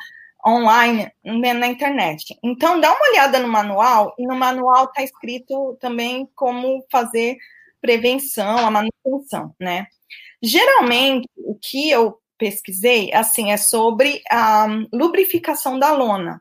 online 0.44 1.10
né, 1.24 1.52
na 1.52 1.68
internet. 1.68 2.36
Então, 2.42 2.80
dá 2.80 2.90
uma 2.90 3.10
olhada 3.10 3.38
no 3.38 3.48
manual 3.48 4.14
e 4.18 4.26
no 4.26 4.34
manual 4.34 4.86
está 4.86 5.02
escrito 5.02 5.78
também 5.80 6.28
como 6.34 6.84
fazer 6.90 7.36
prevenção, 7.80 8.58
a 8.58 8.70
manutenção, 8.70 9.54
né? 9.60 9.86
Geralmente, 10.42 11.28
o 11.36 11.54
que 11.54 11.88
eu 11.90 12.18
pesquisei, 12.38 13.12
assim, 13.12 13.50
é 13.50 13.56
sobre 13.56 14.22
a 14.30 14.66
lubrificação 14.92 15.78
da 15.78 15.92
lona. 15.92 16.40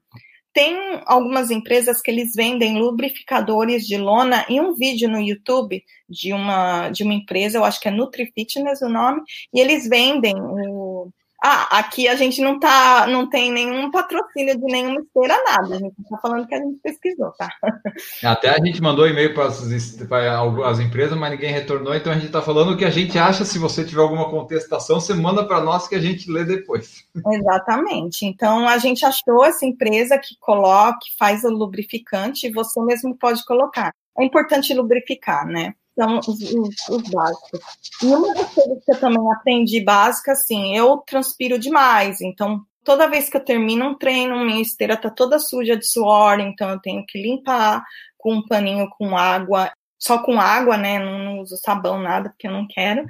Tem 0.54 0.76
algumas 1.06 1.52
empresas 1.52 2.02
que 2.02 2.10
eles 2.10 2.32
vendem 2.36 2.80
lubrificadores 2.80 3.86
de 3.86 3.98
lona 3.98 4.46
em 4.50 4.60
um 4.60 4.74
vídeo 4.74 5.10
no 5.10 5.20
YouTube 5.20 5.84
de 6.10 6.34
uma, 6.34 6.90
de 6.90 7.04
uma 7.04 7.14
empresa, 7.14 7.58
eu 7.58 7.64
acho 7.64 7.80
que 7.80 7.88
é 7.88 7.92
Nutri 7.92 8.32
Fitness 8.34 8.82
o 8.82 8.90
nome, 8.90 9.22
e 9.54 9.60
eles 9.60 9.88
vendem 9.88 10.34
o, 10.36 11.12
ah, 11.44 11.78
aqui 11.78 12.08
a 12.08 12.16
gente 12.16 12.42
não 12.42 12.60
tá, 12.60 13.06
não 13.08 13.30
tem 13.30 13.52
nenhum 13.52 13.92
patrocínio 13.92 14.58
de 14.58 14.66
nenhuma 14.66 15.02
esteira, 15.02 15.38
nada. 15.44 15.76
A 15.76 15.80
gente 15.80 16.02
está 16.02 16.18
falando 16.18 16.48
que 16.48 16.56
a 16.56 16.58
gente 16.58 16.80
pesquisou, 16.80 17.32
tá? 17.38 17.48
Até 18.26 18.50
a 18.50 18.64
gente 18.64 18.82
mandou 18.82 19.08
e-mail 19.08 19.36
para 19.36 19.46
as 19.46 20.80
empresas, 20.80 21.18
mas 21.18 21.32
ninguém 21.32 21.52
retornou, 21.52 21.94
então 21.94 22.12
a 22.12 22.16
gente 22.16 22.28
está 22.28 22.42
falando 22.42 22.72
o 22.72 22.78
que 22.78 22.86
a 22.86 22.90
gente 22.90 23.20
acha. 23.20 23.46
Se 23.46 23.60
você 23.60 23.86
tiver 23.86 24.02
alguma 24.02 24.30
contestação, 24.30 25.00
você 25.00 25.14
manda 25.14 25.46
para 25.46 25.62
nós 25.62 25.88
que 25.88 25.96
a 25.96 26.02
gente 26.02 26.30
lê 26.32 26.44
depois. 26.44 27.06
Exatamente. 27.32 28.26
Então 28.26 28.68
a 28.68 28.80
gente 28.80 29.06
achou 29.06 29.46
essa 29.46 29.66
empresa 29.66 30.18
que 30.18 30.36
coloca, 30.40 30.98
que 31.02 31.16
faz 31.20 31.44
o 31.44 31.50
lubrificante, 31.50 32.48
e 32.48 32.52
você 32.52 32.82
mesmo 32.82 33.16
pode 33.16 33.46
colocar. 33.46 33.94
É 34.18 34.24
importante 34.24 34.74
lubrificar, 34.74 35.46
né? 35.46 35.76
São 35.98 36.20
os, 36.20 36.28
os, 36.28 36.90
os, 36.90 37.10
básicos. 37.10 37.60
E 38.04 38.06
uma 38.06 38.34
das 38.34 38.54
coisas 38.54 38.86
que 38.86 38.92
eu 38.92 39.00
também 39.00 39.32
aprendi 39.32 39.82
básica, 39.82 40.34
assim, 40.34 40.78
eu 40.78 40.98
transpiro 40.98 41.58
demais, 41.58 42.22
então 42.22 42.62
toda 42.84 43.10
vez 43.10 43.30
que 43.30 43.36
eu 43.36 43.44
termino 43.44 43.86
um 43.86 43.98
treino, 43.98 44.46
minha 44.46 44.62
esteira 44.62 44.96
tá 44.96 45.10
toda 45.10 45.40
suja 45.40 45.76
de 45.76 45.86
suor, 45.86 46.40
então 46.40 46.70
eu 46.70 46.80
tenho 46.80 47.04
que 47.06 47.22
limpar 47.22 47.84
com 48.18 48.36
um 48.36 48.48
paninho 48.48 48.88
com 48.92 49.18
água, 49.18 49.72
só 50.00 50.20
com 50.20 50.40
água, 50.40 50.78
né? 50.78 51.00
Não, 51.00 51.20
não 51.20 51.40
uso 51.42 51.58
sabão, 51.58 52.00
nada, 52.00 52.30
porque 52.30 52.48
eu 52.48 52.52
não 52.52 52.68
quero. 52.68 53.06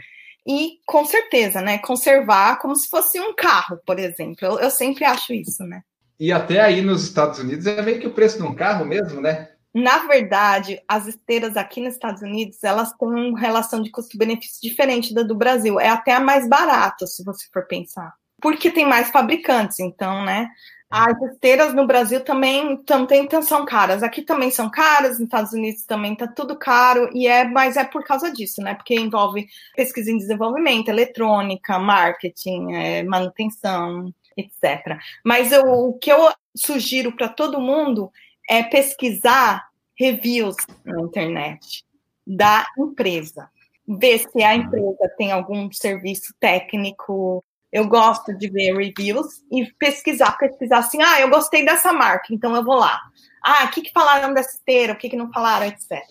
E 0.47 0.79
com 0.85 1.05
certeza, 1.05 1.61
né? 1.61 1.77
Conservar 1.77 2.57
como 2.59 2.75
se 2.75 2.87
fosse 2.87 3.19
um 3.19 3.35
carro, 3.35 3.79
por 3.85 3.99
exemplo. 3.99 4.37
Eu, 4.41 4.59
eu 4.59 4.71
sempre 4.71 5.03
acho 5.03 5.33
isso, 5.33 5.63
né? 5.63 5.81
E 6.19 6.31
até 6.31 6.61
aí 6.61 6.81
nos 6.81 7.03
Estados 7.03 7.37
Unidos 7.37 7.67
é 7.67 7.81
meio 7.81 7.99
que 7.99 8.07
o 8.07 8.13
preço 8.13 8.37
de 8.37 8.43
um 8.43 8.55
carro 8.55 8.85
mesmo, 8.85 9.21
né? 9.21 9.49
Na 9.79 9.99
verdade, 10.07 10.81
as 10.87 11.05
esteiras 11.05 11.55
aqui 11.55 11.79
nos 11.79 11.93
Estados 11.93 12.23
Unidos, 12.23 12.63
elas 12.63 12.91
têm 12.93 13.07
uma 13.07 13.39
relação 13.39 13.79
de 13.79 13.91
custo-benefício 13.91 14.59
diferente 14.59 15.13
da 15.13 15.21
do 15.21 15.35
Brasil. 15.35 15.79
É 15.79 15.87
até 15.87 16.13
a 16.15 16.19
mais 16.19 16.49
barata, 16.49 17.05
se 17.05 17.23
você 17.23 17.45
for 17.53 17.67
pensar. 17.67 18.11
porque 18.41 18.71
tem 18.71 18.87
mais 18.87 19.09
fabricantes, 19.11 19.79
então, 19.79 20.23
né? 20.25 20.49
As 20.89 21.21
esteiras 21.31 21.75
no 21.75 21.85
Brasil 21.85 22.23
também, 22.23 22.77
também 22.77 23.27
são 23.43 23.65
caras. 23.65 24.01
Aqui 24.01 24.23
também 24.23 24.49
são 24.49 24.69
caras, 24.69 25.19
nos 25.19 25.27
Estados 25.27 25.53
Unidos 25.53 25.83
também 25.83 26.15
tá 26.15 26.27
tudo 26.27 26.57
caro, 26.57 27.09
e 27.13 27.27
é, 27.27 27.43
mas 27.47 27.77
é 27.77 27.83
por 27.83 28.03
causa 28.03 28.31
disso, 28.31 28.61
né? 28.61 28.73
Porque 28.73 28.95
envolve 28.95 29.47
pesquisa 29.75 30.09
em 30.11 30.17
desenvolvimento, 30.17 30.89
eletrônica, 30.89 31.77
marketing, 31.77 32.73
é, 32.73 33.03
manutenção, 33.03 34.11
etc. 34.35 34.97
Mas 35.23 35.51
eu, 35.51 35.63
o 35.65 35.93
que 35.99 36.11
eu 36.11 36.31
sugiro 36.55 37.11
para 37.11 37.27
todo 37.27 37.61
mundo 37.61 38.11
é 38.49 38.63
pesquisar 38.63 39.67
reviews 39.95 40.55
na 40.85 41.01
internet 41.01 41.83
da 42.25 42.65
empresa. 42.77 43.49
Ver 43.87 44.19
se 44.19 44.43
a 44.43 44.55
empresa 44.55 45.09
tem 45.17 45.31
algum 45.31 45.71
serviço 45.71 46.33
técnico 46.39 47.43
eu 47.71 47.87
gosto 47.87 48.33
de 48.33 48.49
ver 48.49 48.75
reviews 48.75 49.43
e 49.51 49.65
pesquisar, 49.77 50.37
pesquisar 50.37 50.79
assim, 50.79 51.01
ah, 51.01 51.19
eu 51.19 51.29
gostei 51.29 51.65
dessa 51.65 51.91
marca, 51.91 52.33
então 52.33 52.55
eu 52.55 52.63
vou 52.63 52.75
lá. 52.75 52.99
Ah, 53.43 53.65
o 53.65 53.69
que, 53.69 53.81
que 53.81 53.91
falaram 53.91 54.33
dessa 54.33 54.57
esteira, 54.57 54.93
o 54.93 54.95
que, 54.95 55.09
que 55.09 55.17
não 55.17 55.31
falaram, 55.31 55.65
etc. 55.65 56.01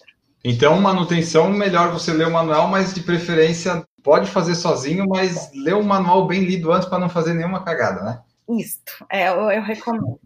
Então, 0.45 0.81
manutenção, 0.81 1.51
melhor 1.51 1.91
você 1.91 2.13
ler 2.13 2.29
o 2.29 2.33
manual, 2.33 2.69
mas 2.69 2.95
de 2.95 3.01
preferência 3.01 3.85
pode 4.03 4.31
fazer 4.31 4.55
sozinho, 4.55 5.07
mas 5.09 5.51
ler 5.55 5.75
o 5.75 5.83
manual 5.83 6.27
bem 6.27 6.45
lido 6.45 6.73
antes 6.73 6.89
para 6.89 6.99
não 6.99 7.09
fazer 7.09 7.35
nenhuma 7.35 7.65
cagada, 7.65 8.03
né? 8.03 8.21
Isso, 8.61 8.81
é, 9.11 9.29
eu, 9.29 9.51
eu 9.51 9.63
recomendo. 9.63 10.21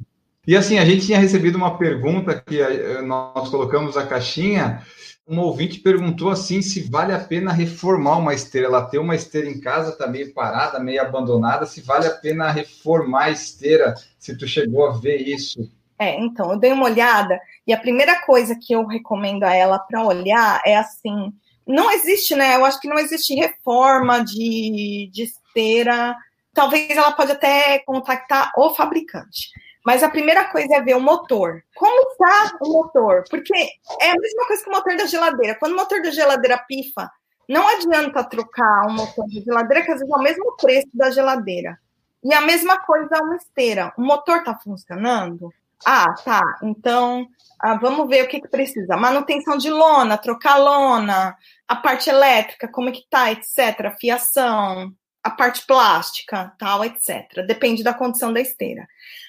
E 0.51 0.57
assim, 0.57 0.81
a 0.81 0.85
gente 0.85 1.07
tinha 1.07 1.17
recebido 1.17 1.55
uma 1.55 1.79
pergunta 1.79 2.35
que 2.45 2.61
eh, 2.61 3.01
nós 3.03 3.49
colocamos 3.51 3.97
a 3.97 4.05
caixinha 4.05 4.83
uma 5.25 5.45
ouvinte 5.45 5.79
perguntou 5.79 6.29
assim 6.29 6.61
se 6.61 6.91
vale 6.91 7.13
a 7.13 7.21
pena 7.21 7.53
reformar 7.53 8.19
uma 8.19 8.35
esteira. 8.35 8.67
Ela 8.67 8.85
tem 8.85 8.99
uma 8.99 9.15
esteira 9.15 9.49
em 9.49 9.61
casa, 9.61 9.97
tá 9.97 10.09
meio 10.09 10.35
parada, 10.35 10.81
meio 10.81 11.01
abandonada. 11.01 11.67
Se 11.67 11.81
vale 11.81 12.09
a 12.09 12.11
pena 12.11 12.51
reformar 12.51 13.27
a 13.27 13.31
esteira, 13.31 13.95
se 14.19 14.37
tu 14.37 14.45
chegou 14.49 14.89
a 14.89 14.99
ver 14.99 15.19
isso. 15.19 15.71
É, 15.97 16.19
então, 16.19 16.51
eu 16.51 16.59
dei 16.59 16.73
uma 16.73 16.87
olhada 16.87 17.41
e 17.65 17.73
a 17.73 17.79
primeira 17.79 18.21
coisa 18.23 18.59
que 18.61 18.73
eu 18.73 18.85
recomendo 18.85 19.45
a 19.45 19.55
ela 19.55 19.79
para 19.79 20.05
olhar 20.05 20.61
é 20.67 20.77
assim: 20.77 21.33
não 21.65 21.93
existe, 21.93 22.35
né? 22.35 22.57
Eu 22.57 22.65
acho 22.65 22.81
que 22.81 22.89
não 22.89 22.99
existe 22.99 23.37
reforma 23.37 24.25
de, 24.25 25.09
de 25.13 25.23
esteira. 25.23 26.17
Talvez 26.53 26.91
ela 26.91 27.13
pode 27.13 27.31
até 27.31 27.79
contactar 27.87 28.51
o 28.57 28.75
fabricante. 28.75 29.51
Mas 29.85 30.03
a 30.03 30.11
primeira 30.11 30.45
coisa 30.45 30.77
é 30.77 30.83
ver 30.83 30.95
o 30.95 31.01
motor. 31.01 31.63
Como 31.75 32.11
está 32.11 32.57
o 32.61 32.73
motor? 32.73 33.25
Porque 33.31 33.55
é 33.55 34.11
a 34.11 34.21
mesma 34.21 34.47
coisa 34.47 34.63
que 34.63 34.69
o 34.69 34.73
motor 34.73 34.97
da 34.97 35.07
geladeira. 35.07 35.55
Quando 35.59 35.73
o 35.73 35.77
motor 35.77 36.03
da 36.03 36.11
geladeira 36.11 36.59
pifa, 36.59 37.11
não 37.49 37.67
adianta 37.67 38.23
trocar 38.25 38.87
um 38.87 38.93
motor 38.93 39.27
de 39.27 39.41
geladeira, 39.41 39.85
que 39.85 39.91
às 39.91 39.99
vezes 39.99 40.13
é 40.13 40.17
o 40.17 40.23
mesmo 40.23 40.57
preço 40.57 40.89
da 40.95 41.11
geladeira. 41.11 41.79
E 42.23 42.35
a 42.35 42.41
mesma 42.43 42.79
coisa 42.81 43.17
é 43.17 43.23
uma 43.23 43.37
esteira. 43.37 43.93
O 43.97 44.03
motor 44.03 44.39
está 44.39 44.55
funcionando? 44.55 45.51
Ah, 45.85 46.15
tá. 46.25 46.43
Então, 46.63 47.27
ah, 47.59 47.77
vamos 47.77 48.09
ver 48.09 48.25
o 48.25 48.29
que, 48.29 48.41
que 48.41 48.49
precisa. 48.49 48.97
Manutenção 48.97 49.57
de 49.57 49.71
lona, 49.71 50.19
trocar 50.19 50.59
lona, 50.59 51.35
a 51.67 51.77
parte 51.77 52.11
elétrica, 52.11 52.69
como 52.69 52.91
é 52.91 52.93
que 52.93 53.07
tá, 53.09 53.33
etc. 53.33 53.97
Fiação, 53.99 54.93
a 55.23 55.31
parte 55.31 55.67
plástica, 55.67 56.53
tal, 56.59 56.85
etc. 56.85 57.45
Depende 57.47 57.83
da 57.83 57.95
condição 57.95 58.33
da 58.33 58.41
esteira. 58.41 58.87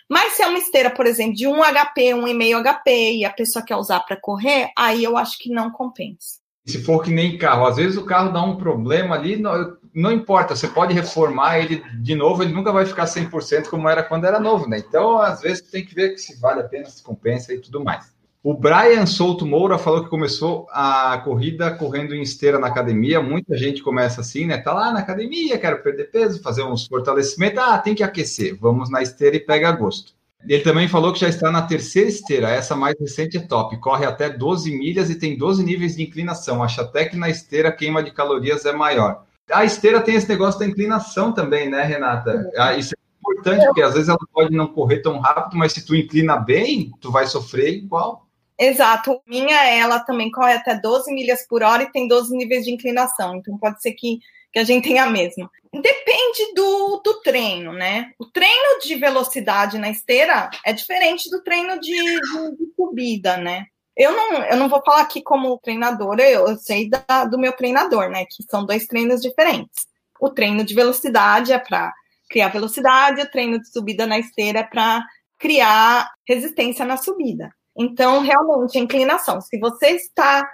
Mas 0.10 0.34
se 0.34 0.44
é 0.44 0.48
uma 0.48 0.58
esteira, 0.58 0.90
por 0.90 1.06
exemplo, 1.06 1.36
de 1.36 1.48
1 1.48 1.54
HP, 1.54 2.02
1,5 2.14 2.64
HP, 2.64 3.14
e 3.14 3.26
a 3.26 3.32
pessoa 3.32 3.64
quer 3.64 3.76
usar 3.76 4.02
para 4.02 4.18
correr, 4.18 4.70
aí 4.78 5.04
eu 5.04 5.18
acho 5.18 5.38
que 5.38 5.50
não 5.50 5.72
compensa. 5.72 6.40
Se 6.66 6.84
for 6.84 7.02
que 7.02 7.12
nem 7.12 7.38
carro, 7.38 7.66
às 7.66 7.78
vezes 7.78 7.98
o 7.98 8.06
carro 8.06 8.32
dá 8.32 8.44
um 8.44 8.56
problema 8.56 9.16
ali, 9.16 9.36
não, 9.36 9.76
não 9.94 10.12
importa, 10.12 10.56
você 10.56 10.68
pode 10.68 10.94
reformar 10.94 11.60
ele 11.60 11.84
de 12.02 12.14
novo, 12.14 12.44
ele 12.44 12.54
nunca 12.54 12.72
vai 12.72 12.86
ficar 12.86 13.06
100% 13.06 13.68
como 13.68 13.90
era 13.90 14.04
quando 14.04 14.26
era 14.26 14.40
novo, 14.40 14.70
né? 14.70 14.78
Então, 14.78 15.18
às 15.18 15.42
vezes, 15.42 15.70
tem 15.70 15.84
que 15.84 15.96
ver 15.96 16.18
se 16.18 16.40
vale 16.40 16.62
a 16.62 16.68
pena, 16.68 16.86
se 16.86 17.02
compensa 17.02 17.54
e 17.54 17.60
tudo 17.60 17.84
mais. 17.84 18.14
O 18.44 18.56
Brian 18.56 19.06
Souto 19.06 19.46
Moura 19.46 19.78
falou 19.78 20.04
que 20.04 20.10
começou 20.10 20.66
a 20.72 21.16
corrida 21.24 21.70
correndo 21.70 22.16
em 22.16 22.24
esteira 22.24 22.58
na 22.58 22.68
academia. 22.68 23.22
Muita 23.22 23.56
gente 23.56 23.84
começa 23.84 24.22
assim, 24.22 24.48
né? 24.48 24.58
Tá 24.58 24.74
lá 24.74 24.92
na 24.92 25.00
academia, 25.00 25.60
quero 25.60 25.84
perder 25.84 26.06
peso, 26.06 26.42
fazer 26.42 26.64
uns 26.64 26.88
fortalecimentos. 26.88 27.60
Ah, 27.60 27.78
tem 27.78 27.94
que 27.94 28.02
aquecer. 28.02 28.58
Vamos 28.60 28.90
na 28.90 29.04
esteira 29.04 29.36
e 29.36 29.40
pega 29.40 29.72
gosto. 29.72 30.14
Ele 30.48 30.64
também 30.64 30.88
falou 30.88 31.14
que 31.14 31.20
já 31.20 31.30
está 31.30 31.52
na 31.52 31.62
terceira 31.62 32.10
esteira. 32.10 32.50
Essa 32.50 32.76
mais 32.76 32.96
recente 33.00 33.38
é 33.38 33.42
top. 33.42 33.78
Corre 33.78 34.08
até 34.08 34.28
12 34.28 34.76
milhas 34.76 35.12
e 35.12 35.20
tem 35.20 35.38
12 35.38 35.64
níveis 35.64 35.96
de 35.96 36.02
inclinação. 36.02 36.64
Acho 36.64 36.82
até 36.82 37.06
que 37.06 37.16
na 37.16 37.30
esteira 37.30 37.72
queima 37.72 38.02
de 38.02 38.10
calorias 38.10 38.66
é 38.66 38.74
maior. 38.74 39.24
A 39.52 39.64
esteira 39.64 40.02
tem 40.02 40.16
esse 40.16 40.28
negócio 40.28 40.60
da 40.60 40.66
inclinação 40.66 41.32
também, 41.32 41.70
né, 41.70 41.84
Renata? 41.84 42.50
Ah, 42.58 42.76
isso 42.76 42.96
é 42.96 42.98
importante, 43.20 43.66
porque 43.66 43.84
às 43.84 43.94
vezes 43.94 44.10
ela 44.10 44.18
pode 44.34 44.52
não 44.52 44.66
correr 44.66 45.00
tão 45.00 45.20
rápido, 45.20 45.58
mas 45.58 45.74
se 45.74 45.86
tu 45.86 45.96
inclina 45.96 46.38
bem, 46.38 46.92
tu 47.00 47.12
vai 47.12 47.28
sofrer 47.28 47.72
igual. 47.76 48.26
Exato. 48.60 49.22
Minha, 49.26 49.66
ela 49.70 50.00
também 50.00 50.30
corre 50.30 50.54
até 50.54 50.76
12 50.76 51.12
milhas 51.14 51.46
por 51.48 51.64
hora 51.64 51.84
e 51.84 51.92
tem 51.92 52.08
12 52.08 52.36
níveis 52.36 52.66
de 52.66 52.72
inclinação. 52.72 53.36
Então 53.36 53.58
pode 53.58 53.82
ser 53.82 53.94
que, 53.94 54.20
que 54.52 54.60
a 54.60 54.64
gente 54.64 54.88
tenha 54.88 55.04
a 55.04 55.10
mesma. 55.10 55.50
Depende 55.74 56.54
do, 56.54 57.02
do 57.04 57.22
treino, 57.22 57.72
né? 57.72 58.12
O 58.20 58.26
treino 58.26 58.80
de 58.84 58.96
velocidade 58.96 59.78
na 59.78 59.90
esteira 59.90 60.50
é 60.66 60.74
diferente 60.74 61.30
do 61.30 61.42
treino 61.42 61.80
de, 61.80 61.92
de, 61.92 62.58
de 62.58 62.74
subida, 62.76 63.38
né? 63.38 63.66
Eu 63.96 64.12
não, 64.12 64.44
eu 64.44 64.58
não 64.58 64.70
vou 64.70 64.82
falar 64.84 65.02
aqui 65.02 65.22
como 65.22 65.58
treinadora, 65.60 66.30
eu, 66.30 66.48
eu 66.48 66.58
sei 66.58 66.90
da, 66.90 67.26
do 67.26 67.38
meu 67.38 67.54
treinador, 67.54 68.10
né? 68.10 68.26
Que 68.26 68.44
são 68.50 68.66
dois 68.66 68.86
treinos 68.86 69.22
diferentes. 69.22 69.88
O 70.20 70.30
treino 70.30 70.64
de 70.64 70.74
velocidade 70.74 71.54
é 71.54 71.60
para 71.60 71.94
criar 72.30 72.50
velocidade, 72.50 73.22
o 73.22 73.30
treino 73.30 73.60
de 73.60 73.70
subida 73.70 74.06
na 74.06 74.20
esteira 74.20 74.60
é 74.60 74.64
para 74.64 75.04
criar 75.38 76.10
resistência 76.28 76.86
na 76.86 76.98
subida. 76.98 77.52
Então, 77.78 78.22
realmente, 78.22 78.78
a 78.78 78.82
inclinação. 78.82 79.40
Se 79.42 79.60
você 79.60 79.92
está 79.92 80.48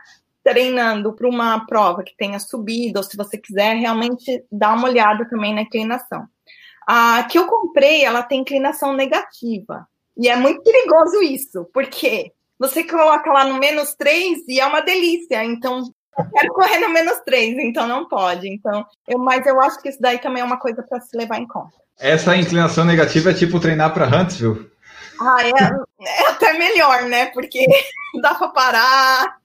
treinando 0.44 1.14
para 1.14 1.28
uma 1.28 1.66
prova 1.66 2.04
que 2.04 2.16
tenha 2.16 2.40
subido, 2.40 3.00
ou 3.00 3.04
se 3.04 3.18
você 3.18 3.38
quiser 3.38 3.76
realmente 3.76 4.46
dar 4.50 4.76
uma 4.76 4.88
olhada 4.88 5.28
também 5.30 5.54
na 5.54 5.62
inclinação. 5.62 6.26
A 6.88 7.24
que 7.24 7.38
eu 7.38 7.48
comprei, 7.48 8.06
ela 8.06 8.24
tem 8.24 8.40
inclinação 8.40 8.94
negativa. 8.94 9.86
E 10.16 10.30
é 10.30 10.36
muito 10.38 10.64
perigoso 10.64 11.22
isso, 11.22 11.70
porque 11.74 12.32
você 12.58 12.84
coloca 12.84 13.30
lá 13.30 13.44
no 13.44 13.60
menos 13.60 13.94
3 13.96 14.40
e 14.48 14.60
é 14.60 14.66
uma 14.66 14.82
delícia. 14.82 15.44
Então, 15.44 15.84
quero 16.34 16.54
correr 16.54 16.80
no 16.80 16.90
menos 16.90 17.20
3, 17.26 17.58
então 17.60 17.86
não 17.86 18.08
pode. 18.08 18.48
Então, 18.48 18.86
eu, 19.08 19.20
mas 19.20 19.46
eu 19.46 19.60
acho 19.62 19.82
que 19.82 19.90
isso 19.90 20.02
daí 20.02 20.18
também 20.18 20.42
é 20.42 20.46
uma 20.46 20.58
coisa 20.58 20.82
para 20.82 21.02
se 21.02 21.16
levar 21.18 21.40
em 21.40 21.48
conta. 21.48 21.74
Essa 22.00 22.38
inclinação 22.38 22.86
negativa 22.86 23.32
é 23.32 23.34
tipo 23.34 23.60
treinar 23.60 23.94
para 23.94 24.08
Huntsville. 24.08 24.72
Ah, 25.20 25.38
é, 25.44 25.52
é 26.06 26.28
até 26.30 26.58
melhor, 26.58 27.04
né? 27.04 27.28
Porque 27.28 27.66
dá 28.22 28.36
para 28.36 28.48
parar. 28.50 29.38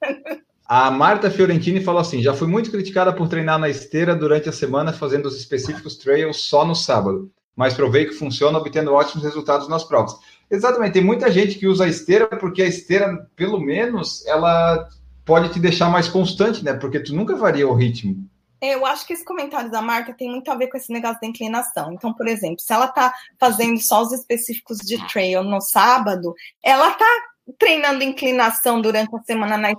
A 0.66 0.90
Marta 0.90 1.30
Fiorentini 1.30 1.82
falou 1.82 2.00
assim: 2.00 2.22
já 2.22 2.34
fui 2.34 2.48
muito 2.48 2.70
criticada 2.70 3.12
por 3.12 3.28
treinar 3.28 3.58
na 3.58 3.68
esteira 3.68 4.14
durante 4.14 4.48
a 4.48 4.52
semana, 4.52 4.92
fazendo 4.92 5.26
os 5.26 5.36
específicos 5.36 5.96
trails 5.96 6.44
só 6.44 6.64
no 6.64 6.74
sábado, 6.74 7.30
mas 7.56 7.74
provei 7.74 8.06
que 8.06 8.14
funciona, 8.14 8.58
obtendo 8.58 8.92
ótimos 8.92 9.24
resultados 9.24 9.68
nas 9.68 9.84
provas. 9.84 10.14
Exatamente, 10.50 10.94
tem 10.94 11.04
muita 11.04 11.30
gente 11.30 11.58
que 11.58 11.66
usa 11.66 11.84
a 11.84 11.88
esteira 11.88 12.26
porque 12.26 12.62
a 12.62 12.66
esteira, 12.66 13.26
pelo 13.34 13.58
menos, 13.58 14.24
ela 14.26 14.86
pode 15.24 15.48
te 15.50 15.58
deixar 15.58 15.88
mais 15.88 16.08
constante, 16.08 16.64
né? 16.64 16.74
Porque 16.74 17.00
tu 17.00 17.14
nunca 17.14 17.34
varia 17.36 17.66
o 17.66 17.74
ritmo. 17.74 18.28
Eu 18.64 18.86
acho 18.86 19.04
que 19.04 19.12
esse 19.12 19.24
comentário 19.24 19.72
da 19.72 19.82
marca 19.82 20.14
tem 20.14 20.30
muito 20.30 20.48
a 20.48 20.54
ver 20.54 20.68
com 20.68 20.76
esse 20.76 20.92
negócio 20.92 21.20
da 21.20 21.26
inclinação. 21.26 21.92
Então, 21.92 22.14
por 22.14 22.28
exemplo, 22.28 22.60
se 22.60 22.72
ela 22.72 22.84
está 22.84 23.12
fazendo 23.36 23.76
só 23.82 24.02
os 24.02 24.12
específicos 24.12 24.78
de 24.78 25.04
trail 25.08 25.42
no 25.42 25.60
sábado, 25.60 26.32
ela 26.62 26.92
está 26.92 27.04
treinando 27.58 28.04
inclinação 28.04 28.80
durante 28.80 29.12
a 29.16 29.22
semana 29.22 29.58
na 29.58 29.72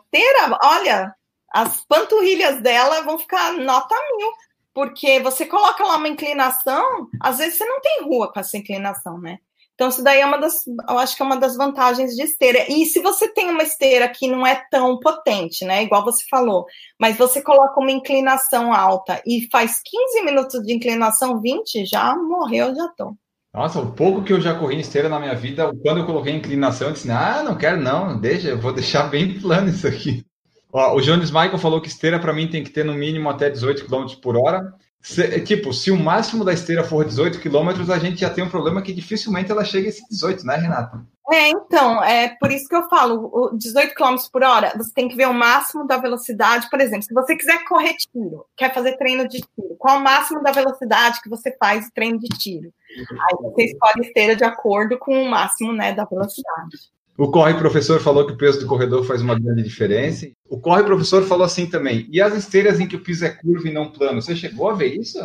olha, 0.61 1.15
as 1.49 1.85
panturrilhas 1.85 2.61
dela 2.61 3.01
vão 3.03 3.17
ficar 3.17 3.53
nota 3.53 3.95
mil. 4.17 4.29
Porque 4.73 5.19
você 5.21 5.45
coloca 5.45 5.81
lá 5.85 5.95
uma 5.95 6.09
inclinação, 6.09 7.07
às 7.21 7.37
vezes 7.37 7.57
você 7.57 7.65
não 7.65 7.79
tem 7.79 8.03
rua 8.03 8.33
com 8.33 8.39
essa 8.39 8.57
inclinação, 8.57 9.17
né? 9.17 9.39
Então, 9.73 9.89
isso 9.89 10.03
daí 10.03 10.21
é 10.21 10.25
uma 10.25 10.37
das, 10.37 10.65
eu 10.67 10.99
acho 10.99 11.15
que 11.15 11.23
é 11.23 11.25
uma 11.25 11.37
das 11.37 11.57
vantagens 11.57 12.15
de 12.15 12.21
esteira. 12.21 12.65
E 12.69 12.85
se 12.85 12.99
você 12.99 13.27
tem 13.27 13.49
uma 13.49 13.63
esteira 13.63 14.07
que 14.07 14.27
não 14.27 14.45
é 14.45 14.63
tão 14.69 14.99
potente, 14.99 15.65
né? 15.65 15.83
Igual 15.83 16.03
você 16.03 16.23
falou, 16.29 16.65
mas 16.99 17.17
você 17.17 17.41
coloca 17.41 17.79
uma 17.79 17.91
inclinação 17.91 18.73
alta 18.73 19.21
e 19.25 19.47
faz 19.51 19.81
15 19.83 20.23
minutos 20.23 20.61
de 20.63 20.73
inclinação 20.73 21.41
20, 21.41 21.85
já 21.85 22.15
morreu, 22.15 22.75
já 22.75 22.87
tô. 22.89 23.15
Nossa, 23.53 23.79
o 23.79 23.91
pouco 23.91 24.23
que 24.23 24.33
eu 24.33 24.41
já 24.41 24.55
corri 24.55 24.79
esteira 24.79 25.07
na 25.07 25.19
minha 25.19 25.35
vida, 25.35 25.71
quando 25.83 25.99
eu 25.99 26.05
coloquei 26.05 26.33
inclinação, 26.33 26.87
eu 26.87 26.93
disse, 26.93 27.11
ah, 27.11 27.43
não 27.43 27.55
quero 27.55 27.79
não, 27.79 28.19
deixa, 28.19 28.49
eu 28.49 28.59
vou 28.59 28.73
deixar 28.73 29.03
bem 29.09 29.37
plano 29.41 29.69
isso 29.69 29.87
aqui. 29.87 30.25
Ó, 30.71 30.95
o 30.95 31.01
Jones 31.01 31.29
Michael 31.29 31.59
falou 31.59 31.79
que 31.79 31.87
esteira 31.87 32.19
para 32.19 32.33
mim 32.33 32.47
tem 32.47 32.63
que 32.63 32.71
ter 32.71 32.83
no 32.83 32.95
mínimo 32.95 33.29
até 33.29 33.49
18 33.49 33.85
km 33.85 34.07
por 34.21 34.35
hora. 34.35 34.73
Se, 35.03 35.41
tipo, 35.41 35.73
se 35.73 35.91
o 35.91 35.99
máximo 35.99 36.45
da 36.45 36.53
esteira 36.53 36.81
for 36.81 37.03
18 37.03 37.41
quilômetros, 37.41 37.89
a 37.89 37.99
gente 37.99 38.21
já 38.21 38.29
tem 38.29 38.41
um 38.41 38.49
problema 38.49 38.81
que 38.81 38.93
dificilmente 38.93 39.51
ela 39.51 39.65
chega 39.65 39.87
a 39.87 39.89
esse 39.89 40.07
18, 40.09 40.45
né, 40.45 40.55
Renata? 40.55 41.05
É, 41.29 41.49
então, 41.49 42.01
é 42.01 42.29
por 42.39 42.49
isso 42.49 42.69
que 42.69 42.75
eu 42.75 42.87
falo, 42.87 43.29
o 43.33 43.57
18 43.57 43.93
km 43.93 44.15
por 44.31 44.43
hora, 44.43 44.73
você 44.77 44.93
tem 44.93 45.09
que 45.09 45.15
ver 45.17 45.27
o 45.27 45.33
máximo 45.33 45.85
da 45.85 45.97
velocidade. 45.97 46.69
Por 46.69 46.79
exemplo, 46.79 47.03
se 47.03 47.13
você 47.13 47.35
quiser 47.35 47.65
correr 47.65 47.93
tiro, 47.97 48.45
quer 48.55 48.73
fazer 48.73 48.95
treino 48.95 49.27
de 49.27 49.41
tiro, 49.41 49.75
qual 49.77 49.97
o 49.97 50.03
máximo 50.03 50.41
da 50.41 50.51
velocidade 50.51 51.21
que 51.21 51.29
você 51.29 51.53
faz 51.59 51.85
o 51.85 51.91
treino 51.93 52.17
de 52.17 52.29
tiro? 52.37 52.73
Aí 52.97 53.35
você 53.41 53.63
escolhe 53.65 54.07
esteira 54.07 54.37
de 54.37 54.45
acordo 54.45 54.97
com 54.97 55.21
o 55.21 55.29
máximo 55.29 55.73
né, 55.73 55.93
da 55.93 56.05
velocidade. 56.05 56.92
O 57.17 57.29
Corre 57.29 57.53
Professor 57.53 57.99
falou 57.99 58.25
que 58.25 58.33
o 58.33 58.37
peso 58.37 58.59
do 58.59 58.65
corredor 58.65 59.05
faz 59.05 59.21
uma 59.21 59.39
grande 59.39 59.61
diferença. 59.61 60.27
O 60.49 60.59
Corre 60.59 60.83
Professor 60.83 61.23
falou 61.23 61.45
assim 61.45 61.67
também. 61.67 62.07
E 62.11 62.19
as 62.19 62.33
esteiras 62.33 62.79
em 62.79 62.87
que 62.87 62.95
o 62.95 63.03
piso 63.03 63.25
é 63.25 63.29
curvo 63.29 63.67
e 63.67 63.71
não 63.71 63.91
plano? 63.91 64.21
Você 64.21 64.35
chegou 64.35 64.69
a 64.69 64.73
ver 64.73 64.95
isso? 64.95 65.19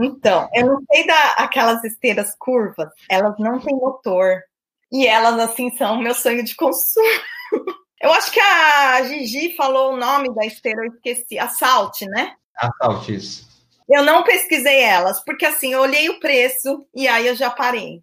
Então, 0.00 0.48
eu 0.54 0.66
não 0.66 0.80
sei 0.90 1.06
da 1.06 1.32
aquelas 1.32 1.84
esteiras 1.84 2.34
curvas, 2.38 2.88
elas 3.10 3.34
não 3.38 3.58
têm 3.58 3.74
motor. 3.74 4.40
E 4.90 5.06
elas, 5.06 5.38
assim, 5.38 5.70
são 5.76 6.00
meu 6.00 6.14
sonho 6.14 6.42
de 6.42 6.54
consumo. 6.54 7.06
Eu 8.00 8.12
acho 8.12 8.30
que 8.30 8.38
a 8.38 9.02
Gigi 9.02 9.56
falou 9.56 9.92
o 9.92 9.96
nome 9.96 10.32
da 10.32 10.46
esteira, 10.46 10.84
eu 10.84 10.92
esqueci. 10.92 11.36
Assault, 11.36 12.06
né? 12.06 12.36
Assault, 12.56 13.12
isso. 13.12 13.48
Eu 13.88 14.04
não 14.04 14.22
pesquisei 14.22 14.82
elas, 14.82 15.18
porque 15.24 15.44
assim, 15.44 15.72
eu 15.72 15.80
olhei 15.80 16.08
o 16.08 16.20
preço 16.20 16.86
e 16.94 17.08
aí 17.08 17.26
eu 17.26 17.34
já 17.34 17.50
parei. 17.50 18.00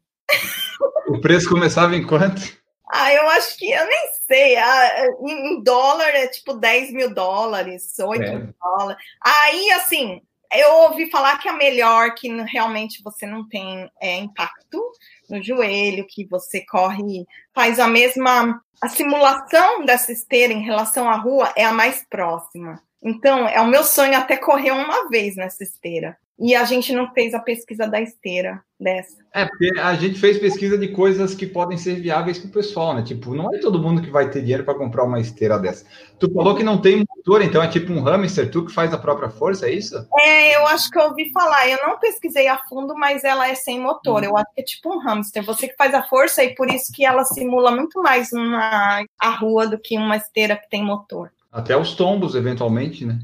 O 1.08 1.22
preço 1.22 1.48
começava 1.48 1.96
em 1.96 2.06
quanto? 2.06 2.42
Ah, 2.88 3.12
eu 3.14 3.28
acho 3.30 3.58
que, 3.58 3.70
eu 3.72 3.86
nem 3.86 4.10
sei, 4.28 4.56
ah, 4.58 5.08
em 5.28 5.62
dólar 5.64 6.10
é 6.10 6.28
tipo 6.28 6.54
10 6.54 6.92
mil 6.92 7.14
dólares, 7.14 7.96
8 8.00 8.22
é. 8.24 8.36
mil 8.36 8.54
dólares. 8.62 9.04
Aí, 9.22 9.72
assim, 9.72 10.22
eu 10.54 10.74
ouvi 10.84 11.10
falar 11.10 11.38
que 11.40 11.50
a 11.50 11.54
melhor, 11.54 12.14
que 12.14 12.30
realmente 12.44 13.02
você 13.04 13.26
não 13.26 13.48
tem 13.48 13.90
é, 14.00 14.18
impacto 14.18 14.82
no 15.30 15.42
joelho, 15.44 16.08
que 16.08 16.26
você 16.26 16.64
corre, 16.66 17.26
faz 17.54 17.80
a 17.80 17.88
mesma. 17.88 18.62
A 18.82 18.90
simulação 18.90 19.86
dessa 19.86 20.12
esteira 20.12 20.54
em 20.54 20.62
relação 20.62 21.10
à 21.10 21.16
rua 21.16 21.52
é 21.56 21.64
a 21.64 21.74
mais 21.74 22.06
próxima. 22.10 22.82
Então, 23.02 23.48
é 23.48 23.60
o 23.62 23.68
meu 23.68 23.84
sonho 23.84 24.18
até 24.18 24.36
correr 24.36 24.72
uma 24.72 25.10
vez 25.10 25.36
nessa 25.36 25.64
esteira. 25.64 26.18
E 26.38 26.54
a 26.54 26.66
gente 26.66 26.92
não 26.92 27.14
fez 27.14 27.34
a 27.34 27.40
pesquisa 27.40 27.88
da 27.88 28.02
esteira 28.02 28.62
dessa. 28.78 29.16
É, 29.34 29.46
porque 29.46 29.72
a 29.80 29.94
gente 29.96 30.20
fez 30.20 30.38
pesquisa 30.38 30.78
de 30.78 30.90
coisas 30.90 31.34
que 31.34 31.46
podem 31.46 31.78
ser 31.78 31.96
viáveis 31.96 32.38
para 32.38 32.50
o 32.50 32.52
pessoal, 32.52 32.94
né? 32.94 33.04
Tipo, 33.04 33.34
não 33.34 33.54
é 33.56 33.60
todo 33.60 33.82
mundo 33.82 34.02
que 34.02 34.10
vai 34.10 34.30
ter 34.30 34.42
dinheiro 34.42 34.66
para 34.66 34.78
comprar 34.78 35.06
uma 35.06 35.20
esteira 35.20 35.58
dessa. 35.58 35.86
Tu 36.20 36.30
falou 36.34 36.54
que 36.54 36.64
não 36.64 36.82
tem 36.82 37.06
motor, 37.16 37.42
então 37.42 37.64
é 37.64 37.70
tipo 37.70 37.94
um 37.94 38.02
hamster, 38.02 38.52
tu 38.52 38.66
que 38.66 38.74
faz 38.74 38.94
a 38.94 38.98
própria 38.98 39.30
força, 39.30 39.68
é 39.68 39.74
isso? 39.74 39.96
É, 40.20 40.58
eu 40.58 40.68
acho 40.68 40.90
que 40.90 41.00
eu 41.00 41.04
ouvi 41.04 41.32
falar. 41.32 41.70
Eu 41.70 41.80
não 41.88 41.98
pesquisei 42.00 42.48
a 42.48 42.58
fundo, 42.68 42.94
mas 42.96 43.24
ela 43.24 43.48
é 43.48 43.56
sem 43.56 43.80
motor. 43.80 44.22
Eu 44.22 44.36
acho 44.36 44.54
que 44.54 44.62
é 44.62 44.64
tipo 44.64 44.94
um 44.94 45.00
hamster. 45.00 45.44
Você 45.46 45.70
que 45.70 45.76
faz 45.78 45.94
a 45.94 46.04
força 46.04 46.44
e 46.44 46.54
por 46.54 46.70
isso 46.70 46.92
que 46.94 47.06
ela 47.06 47.24
simula 47.24 47.72
muito 47.72 48.02
mais 48.02 48.34
uma, 48.34 49.06
a 49.18 49.30
rua 49.30 49.68
do 49.68 49.80
que 49.80 49.98
uma 49.98 50.18
esteira 50.18 50.58
que 50.58 50.70
tem 50.70 50.84
motor. 50.84 51.32
Até 51.50 51.78
os 51.78 51.94
tombos, 51.94 52.36
eventualmente, 52.36 53.06
né? 53.06 53.20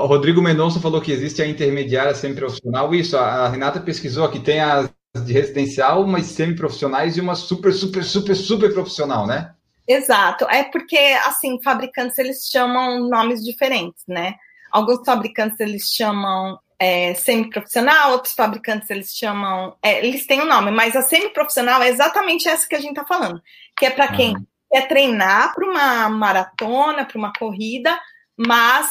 O 0.00 0.06
Rodrigo 0.06 0.40
Mendonça 0.40 0.80
falou 0.80 1.00
que 1.00 1.12
existe 1.12 1.42
a 1.42 1.46
intermediária 1.46 2.14
semi-profissional. 2.14 2.94
Isso, 2.94 3.16
a 3.16 3.48
Renata 3.48 3.78
pesquisou 3.80 4.28
que 4.30 4.40
tem 4.40 4.60
as 4.60 4.90
de 5.14 5.32
residencial, 5.32 6.02
umas 6.02 6.24
semi-profissionais 6.26 7.16
e 7.16 7.20
uma 7.20 7.34
super, 7.34 7.72
super, 7.72 8.02
super, 8.02 8.34
super 8.34 8.72
profissional, 8.72 9.26
né? 9.26 9.52
Exato. 9.86 10.46
É 10.48 10.64
porque, 10.64 10.96
assim, 11.26 11.60
fabricantes, 11.62 12.16
eles 12.18 12.48
chamam 12.50 13.08
nomes 13.08 13.44
diferentes, 13.44 14.04
né? 14.08 14.36
Alguns 14.70 15.04
fabricantes, 15.04 15.60
eles 15.60 15.82
chamam 15.94 16.58
é, 16.78 17.12
semi-profissional, 17.12 18.12
outros 18.12 18.32
fabricantes, 18.32 18.88
eles 18.88 19.10
chamam... 19.10 19.76
É, 19.82 20.04
eles 20.04 20.26
têm 20.26 20.40
um 20.40 20.48
nome, 20.48 20.70
mas 20.70 20.96
a 20.96 21.02
semi-profissional 21.02 21.82
é 21.82 21.90
exatamente 21.90 22.48
essa 22.48 22.66
que 22.66 22.74
a 22.74 22.80
gente 22.80 22.98
está 22.98 23.04
falando, 23.04 23.42
que 23.76 23.84
é 23.84 23.90
para 23.90 24.08
quem 24.08 24.34
uhum. 24.34 24.46
quer 24.72 24.88
treinar 24.88 25.54
para 25.54 25.68
uma 25.68 26.08
maratona, 26.08 27.04
para 27.04 27.18
uma 27.18 27.32
corrida, 27.34 28.00
mas 28.34 28.90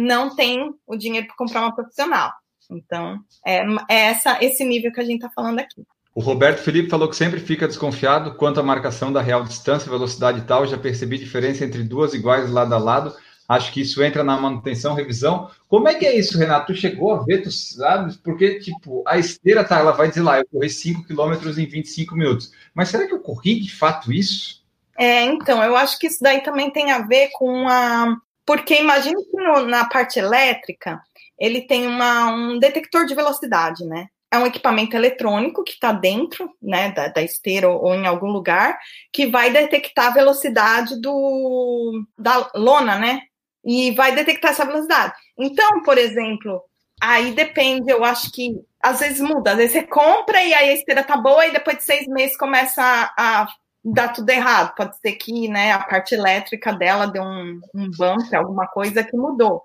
não 0.00 0.34
tem 0.34 0.74
o 0.86 0.96
dinheiro 0.96 1.26
para 1.26 1.36
comprar 1.36 1.60
uma 1.60 1.74
profissional. 1.74 2.32
Então, 2.70 3.18
é, 3.46 3.62
é 3.88 4.06
essa, 4.06 4.38
esse 4.40 4.64
nível 4.64 4.92
que 4.92 5.00
a 5.00 5.04
gente 5.04 5.16
está 5.16 5.30
falando 5.30 5.58
aqui. 5.58 5.84
O 6.14 6.20
Roberto 6.20 6.58
Felipe 6.58 6.88
falou 6.90 7.08
que 7.08 7.16
sempre 7.16 7.38
fica 7.38 7.68
desconfiado 7.68 8.34
quanto 8.34 8.58
à 8.58 8.62
marcação 8.62 9.12
da 9.12 9.20
real 9.20 9.44
distância, 9.44 9.90
velocidade 9.90 10.40
e 10.40 10.42
tal. 10.42 10.66
Já 10.66 10.78
percebi 10.78 11.18
diferença 11.18 11.64
entre 11.64 11.82
duas 11.82 12.14
iguais 12.14 12.50
lado 12.50 12.74
a 12.74 12.78
lado. 12.78 13.14
Acho 13.48 13.72
que 13.72 13.80
isso 13.80 14.02
entra 14.02 14.22
na 14.22 14.36
manutenção, 14.36 14.94
revisão. 14.94 15.50
Como 15.68 15.88
é 15.88 15.94
que 15.94 16.06
é 16.06 16.16
isso, 16.16 16.38
Renato? 16.38 16.72
Tu 16.72 16.78
chegou 16.78 17.12
a 17.12 17.24
ver, 17.24 17.42
tu 17.42 17.50
sabe? 17.50 18.16
Porque, 18.18 18.60
tipo, 18.60 19.02
a 19.06 19.18
esteira, 19.18 19.64
tá, 19.64 19.80
ela 19.80 19.90
vai 19.90 20.08
dizer 20.08 20.22
lá, 20.22 20.38
eu 20.38 20.46
corri 20.46 20.70
5 20.70 21.04
km 21.04 21.58
em 21.58 21.66
25 21.66 22.14
minutos. 22.14 22.52
Mas 22.72 22.90
será 22.90 23.06
que 23.06 23.12
eu 23.12 23.20
corri 23.20 23.58
de 23.60 23.74
fato 23.74 24.12
isso? 24.12 24.64
É, 24.96 25.24
então, 25.24 25.62
eu 25.64 25.76
acho 25.76 25.98
que 25.98 26.06
isso 26.06 26.18
daí 26.20 26.42
também 26.42 26.70
tem 26.70 26.92
a 26.92 27.06
ver 27.06 27.30
com 27.32 27.68
a 27.68 28.16
porque 28.50 28.80
imagine 28.80 29.24
que 29.26 29.36
no, 29.36 29.64
na 29.64 29.84
parte 29.84 30.18
elétrica 30.18 31.00
ele 31.38 31.68
tem 31.68 31.86
uma, 31.86 32.32
um 32.34 32.58
detector 32.58 33.06
de 33.06 33.14
velocidade, 33.14 33.84
né? 33.84 34.08
É 34.28 34.36
um 34.38 34.46
equipamento 34.46 34.96
eletrônico 34.96 35.62
que 35.62 35.74
está 35.74 35.92
dentro 35.92 36.50
né, 36.60 36.90
da, 36.90 37.06
da 37.06 37.22
esteira 37.22 37.68
ou, 37.68 37.80
ou, 37.80 37.94
em 37.94 38.08
algum 38.08 38.26
lugar, 38.26 38.76
que 39.12 39.28
vai 39.28 39.52
detectar 39.52 40.08
a 40.08 40.14
velocidade 40.14 41.00
do, 41.00 42.04
da 42.18 42.50
lona, 42.56 42.98
né? 42.98 43.20
E 43.64 43.92
vai 43.92 44.16
detectar 44.16 44.50
essa 44.50 44.64
velocidade. 44.64 45.14
Então, 45.38 45.84
por 45.84 45.96
exemplo, 45.96 46.60
aí 47.00 47.30
depende, 47.30 47.92
eu 47.92 48.04
acho 48.04 48.32
que 48.32 48.56
às 48.82 48.98
vezes 48.98 49.20
muda, 49.20 49.52
às 49.52 49.58
vezes 49.58 49.74
você 49.74 49.82
compra 49.84 50.42
e 50.42 50.52
aí 50.52 50.70
a 50.70 50.74
esteira 50.74 51.04
tá 51.04 51.16
boa 51.16 51.46
e 51.46 51.52
depois 51.52 51.76
de 51.76 51.84
seis 51.84 52.08
meses 52.08 52.36
começa 52.36 52.82
a, 52.82 53.42
a 53.42 53.48
dá 53.84 54.08
tudo 54.08 54.30
errado. 54.30 54.74
Pode 54.74 54.98
ser 54.98 55.12
que 55.12 55.48
né, 55.48 55.72
a 55.72 55.80
parte 55.80 56.14
elétrica 56.14 56.72
dela 56.72 57.06
deu 57.06 57.22
um, 57.22 57.60
um 57.74 57.90
bump, 57.90 58.34
alguma 58.34 58.66
coisa 58.66 59.02
que 59.02 59.16
mudou. 59.16 59.62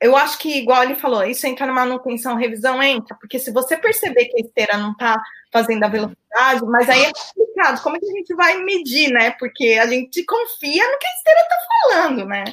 Eu 0.00 0.16
acho 0.16 0.38
que, 0.38 0.56
igual 0.56 0.82
ele 0.82 0.96
falou, 0.96 1.22
isso 1.24 1.46
entra 1.46 1.66
na 1.66 1.74
manutenção, 1.74 2.34
revisão 2.34 2.82
entra, 2.82 3.14
porque 3.20 3.38
se 3.38 3.52
você 3.52 3.76
perceber 3.76 4.24
que 4.26 4.40
a 4.40 4.46
esteira 4.46 4.78
não 4.78 4.92
está 4.92 5.22
fazendo 5.52 5.84
a 5.84 5.88
velocidade, 5.88 6.64
mas 6.64 6.88
aí 6.88 7.04
é 7.04 7.12
complicado, 7.12 7.82
como 7.82 7.96
é 7.96 8.00
que 8.00 8.06
a 8.06 8.12
gente 8.12 8.34
vai 8.34 8.62
medir, 8.62 9.12
né? 9.12 9.32
Porque 9.32 9.78
a 9.80 9.86
gente 9.86 10.24
confia 10.24 10.90
no 10.90 10.98
que 10.98 11.06
a 11.06 11.14
esteira 11.16 11.40
está 11.40 11.56
falando, 11.82 12.24
né? 12.24 12.44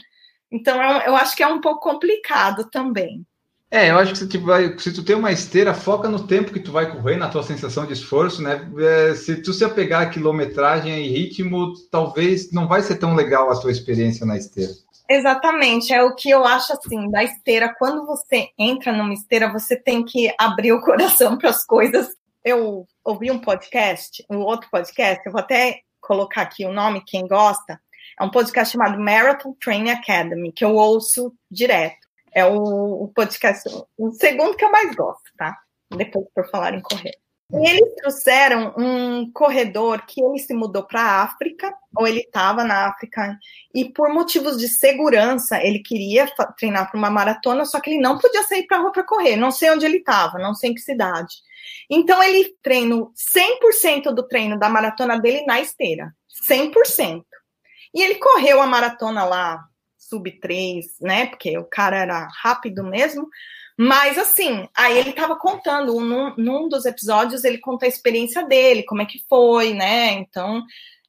Então, 0.52 0.82
eu 1.02 1.16
acho 1.16 1.36
que 1.36 1.44
é 1.44 1.48
um 1.48 1.62
pouco 1.62 1.80
complicado 1.82 2.70
também. 2.70 3.26
É, 3.70 3.90
eu 3.90 3.98
acho 3.98 4.14
que 4.14 4.20
se 4.20 4.28
tu, 4.30 4.40
vai, 4.40 4.80
se 4.80 4.94
tu 4.94 5.04
tem 5.04 5.16
uma 5.16 5.32
esteira, 5.32 5.74
foca 5.74 6.08
no 6.08 6.26
tempo 6.26 6.54
que 6.54 6.60
tu 6.60 6.72
vai 6.72 6.90
correr, 6.90 7.18
na 7.18 7.28
tua 7.28 7.44
sensação 7.44 7.86
de 7.86 7.92
esforço, 7.92 8.42
né? 8.42 8.66
É, 8.80 9.14
se 9.14 9.42
tu 9.42 9.52
se 9.52 9.66
apegar 9.66 10.04
a 10.04 10.10
quilometragem 10.10 11.06
e 11.06 11.10
ritmo, 11.10 11.74
talvez 11.92 12.52
não 12.54 12.66
vai 12.66 12.82
ser 12.82 12.96
tão 12.96 13.14
legal 13.14 13.52
a 13.52 13.60
tua 13.60 13.72
experiência 13.72 14.26
na 14.26 14.38
esteira. 14.38 14.72
Exatamente, 15.10 15.94
é 15.94 16.02
o 16.02 16.16
que 16.16 16.30
eu 16.30 16.46
acho 16.46 16.74
assim, 16.74 17.10
da 17.10 17.24
esteira, 17.24 17.74
quando 17.78 18.06
você 18.06 18.50
entra 18.58 18.92
numa 18.94 19.14
esteira, 19.14 19.52
você 19.52 19.76
tem 19.76 20.04
que 20.04 20.34
abrir 20.38 20.72
o 20.72 20.82
coração 20.82 21.36
para 21.40 21.50
as 21.50 21.66
coisas. 21.66 22.08
Eu 22.44 22.86
ouvi 23.04 23.30
um 23.30 23.40
podcast, 23.40 24.24
um 24.30 24.40
outro 24.40 24.70
podcast, 24.70 25.22
eu 25.26 25.32
vou 25.32 25.42
até 25.42 25.82
colocar 26.00 26.44
aqui 26.44 26.66
o 26.66 26.72
nome, 26.72 27.04
quem 27.06 27.28
gosta, 27.28 27.80
é 28.20 28.24
um 28.24 28.32
podcast 28.32 28.72
chamado 28.72 29.00
Marathon 29.00 29.54
Training 29.60 29.92
Academy, 29.92 30.52
que 30.54 30.64
eu 30.64 30.74
ouço 30.76 31.34
direto. 31.52 32.07
É 32.34 32.46
o, 32.46 33.04
o 33.04 33.08
podcast, 33.14 33.68
o 33.98 34.12
segundo 34.12 34.56
que 34.56 34.66
eu 34.66 34.72
mais 34.72 34.96
gosto, 34.96 35.32
tá? 35.38 35.58
Depois 35.96 36.26
por 36.34 36.50
falar 36.50 36.74
em 36.74 36.82
correr. 36.82 37.18
E 37.50 37.70
eles 37.70 37.96
trouxeram 37.96 38.74
um 38.78 39.32
corredor 39.32 40.06
que 40.06 40.22
ele 40.22 40.38
se 40.38 40.54
mudou 40.54 40.84
para 40.84 41.02
a 41.02 41.24
África, 41.24 41.74
ou 41.96 42.06
ele 42.06 42.20
estava 42.20 42.62
na 42.66 42.88
África, 42.90 43.40
e 43.74 43.86
por 43.86 44.14
motivos 44.14 44.58
de 44.58 44.68
segurança, 44.68 45.58
ele 45.64 45.80
queria 45.80 46.28
treinar 46.58 46.92
para 46.92 46.98
uma 46.98 47.10
maratona, 47.10 47.64
só 47.64 47.80
que 47.80 47.90
ele 47.90 48.02
não 48.02 48.18
podia 48.18 48.44
sair 48.44 48.68
para 48.68 48.78
a 48.78 48.82
rua 48.82 48.92
para 48.92 49.06
correr. 49.06 49.38
Não 49.38 49.50
sei 49.50 49.72
onde 49.72 49.86
ele 49.86 49.98
estava, 49.98 50.38
não 50.38 50.54
sei 50.54 50.72
em 50.72 50.74
que 50.74 50.82
cidade. 50.82 51.36
Então 51.90 52.22
ele 52.22 52.54
treinou 52.62 53.14
100% 53.16 54.14
do 54.14 54.28
treino 54.28 54.60
da 54.60 54.68
maratona 54.68 55.18
dele 55.18 55.46
na 55.46 55.62
esteira. 55.62 56.14
100%. 56.50 57.24
E 57.94 58.02
ele 58.02 58.16
correu 58.16 58.62
a 58.62 58.68
maratona 58.68 59.24
lá 59.24 59.64
sub 60.10 60.32
3, 60.40 60.86
né? 61.02 61.28
Porque 61.28 61.58
o 61.58 61.66
cara 61.66 61.98
era 61.98 62.28
rápido 62.42 62.84
mesmo. 62.84 63.28
Mas 63.78 64.18
assim, 64.18 64.68
aí 64.76 64.98
ele 64.98 65.12
estava 65.12 65.36
contando, 65.36 65.94
num, 66.00 66.34
num 66.36 66.68
dos 66.68 66.86
episódios, 66.86 67.44
ele 67.44 67.60
conta 67.60 67.86
a 67.86 67.90
experiência 67.90 68.44
dele, 68.44 68.84
como 68.84 69.04
é 69.04 69.06
que 69.06 69.24
foi, 69.30 69.74
né? 69.74 70.14
Então, 70.14 70.64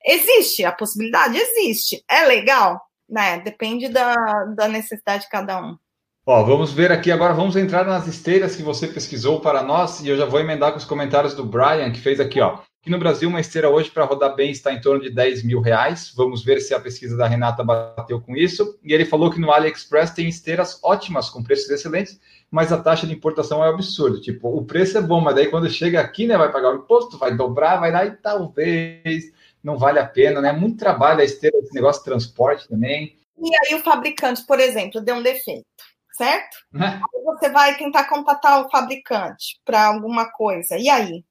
existe 0.04 0.64
a 0.64 0.72
possibilidade, 0.72 1.38
existe. 1.38 2.04
É 2.08 2.26
legal, 2.26 2.78
né? 3.08 3.40
Depende 3.40 3.88
da, 3.88 4.14
da 4.54 4.68
necessidade 4.68 5.24
de 5.24 5.30
cada 5.30 5.62
um. 5.62 5.78
Ó, 6.26 6.44
vamos 6.44 6.70
ver 6.70 6.92
aqui 6.92 7.10
agora, 7.10 7.32
vamos 7.32 7.56
entrar 7.56 7.86
nas 7.86 8.06
esteiras 8.06 8.54
que 8.54 8.62
você 8.62 8.86
pesquisou 8.86 9.40
para 9.40 9.62
nós, 9.62 10.00
e 10.00 10.08
eu 10.10 10.16
já 10.18 10.26
vou 10.26 10.38
emendar 10.38 10.72
com 10.72 10.76
os 10.76 10.84
comentários 10.84 11.32
do 11.32 11.42
Brian, 11.42 11.90
que 11.90 12.00
fez 12.00 12.20
aqui, 12.20 12.38
ó. 12.38 12.58
Aqui 12.88 12.94
no 12.94 13.00
Brasil, 13.00 13.28
uma 13.28 13.38
esteira 13.38 13.68
hoje 13.68 13.90
para 13.90 14.06
rodar 14.06 14.34
bem 14.34 14.50
está 14.50 14.72
em 14.72 14.80
torno 14.80 15.02
de 15.02 15.10
10 15.10 15.42
mil 15.42 15.60
reais. 15.60 16.10
Vamos 16.16 16.42
ver 16.42 16.58
se 16.58 16.72
a 16.72 16.80
pesquisa 16.80 17.18
da 17.18 17.28
Renata 17.28 17.62
bateu 17.62 18.18
com 18.18 18.34
isso. 18.34 18.78
E 18.82 18.94
ele 18.94 19.04
falou 19.04 19.30
que 19.30 19.38
no 19.38 19.52
AliExpress 19.52 20.12
tem 20.12 20.26
esteiras 20.26 20.80
ótimas, 20.82 21.28
com 21.28 21.42
preços 21.42 21.68
excelentes, 21.68 22.18
mas 22.50 22.72
a 22.72 22.82
taxa 22.82 23.06
de 23.06 23.12
importação 23.12 23.62
é 23.62 23.68
absurdo. 23.68 24.22
Tipo, 24.22 24.48
o 24.56 24.64
preço 24.64 24.96
é 24.96 25.02
bom, 25.02 25.20
mas 25.20 25.34
daí 25.34 25.48
quando 25.48 25.68
chega 25.68 26.00
aqui, 26.00 26.26
né, 26.26 26.38
vai 26.38 26.50
pagar 26.50 26.72
o 26.72 26.76
imposto, 26.76 27.18
vai 27.18 27.36
dobrar, 27.36 27.76
vai 27.76 27.92
dar 27.92 28.06
e 28.06 28.12
talvez 28.12 29.34
não 29.62 29.76
vale 29.76 29.98
a 29.98 30.06
pena, 30.06 30.40
né? 30.40 30.50
Muito 30.50 30.78
trabalho 30.78 31.20
a 31.20 31.24
esteira, 31.24 31.58
esse 31.58 31.74
negócio 31.74 32.00
de 32.00 32.06
transporte 32.06 32.66
também. 32.66 33.18
E 33.36 33.50
aí 33.66 33.78
o 33.78 33.84
fabricante, 33.84 34.46
por 34.46 34.58
exemplo, 34.58 35.02
deu 35.02 35.16
um 35.16 35.22
defeito, 35.22 35.66
certo? 36.12 36.56
É. 36.74 36.86
Aí 36.86 37.22
você 37.22 37.50
vai 37.50 37.76
tentar 37.76 38.08
contatar 38.08 38.64
o 38.64 38.70
fabricante 38.70 39.60
para 39.62 39.88
alguma 39.88 40.32
coisa. 40.32 40.78
E 40.78 40.88
aí? 40.88 41.22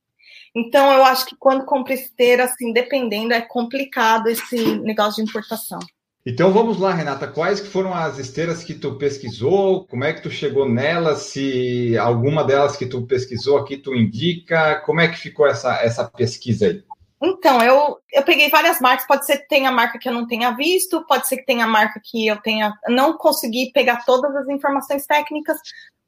Então, 0.58 0.92
eu 0.92 1.06
acho 1.06 1.28
que 1.28 1.36
quando 1.38 1.66
compra 1.66 1.94
esteira, 1.94 2.46
assim, 2.46 2.74
dependendo, 2.74 3.32
é 3.32 3.42
complicado 3.42 4.28
esse 4.28 4.80
negócio 4.80 5.24
de 5.24 5.30
importação. 5.30 5.78
Então 6.26 6.52
vamos 6.52 6.78
lá, 6.78 6.94
Renata. 6.94 7.26
Quais 7.26 7.62
que 7.62 7.70
foram 7.70 7.94
as 7.94 8.18
esteiras 8.18 8.62
que 8.62 8.74
tu 8.74 8.96
pesquisou? 8.96 9.86
Como 9.86 10.04
é 10.04 10.12
que 10.12 10.22
tu 10.22 10.30
chegou 10.30 10.68
nelas? 10.68 11.20
Se 11.20 11.98
alguma 11.98 12.44
delas 12.44 12.76
que 12.76 12.86
tu 12.86 13.04
pesquisou 13.04 13.58
aqui 13.58 13.78
tu 13.78 13.96
indica? 13.96 14.82
Como 14.82 15.00
é 15.00 15.08
que 15.08 15.18
ficou 15.18 15.48
essa, 15.48 15.76
essa 15.82 16.04
pesquisa 16.04 16.66
aí? 16.68 16.84
Então, 17.22 17.62
eu, 17.64 18.00
eu 18.14 18.24
peguei 18.24 18.50
várias 18.50 18.80
marcas. 18.80 19.08
Pode 19.08 19.26
ser 19.26 19.38
que 19.38 19.48
tenha 19.48 19.72
marca 19.72 19.98
que 19.98 20.08
eu 20.08 20.14
não 20.14 20.28
tenha 20.28 20.52
visto, 20.52 21.06
pode 21.06 21.28
ser 21.28 21.38
que 21.38 21.46
tenha 21.46 21.66
marca 21.66 22.00
que 22.04 22.28
eu 22.28 22.38
tenha 22.42 22.74
não 22.88 23.18
consegui 23.18 23.72
pegar 23.72 24.06
todas 24.06 24.36
as 24.36 24.48
informações 24.48 25.06
técnicas, 25.06 25.58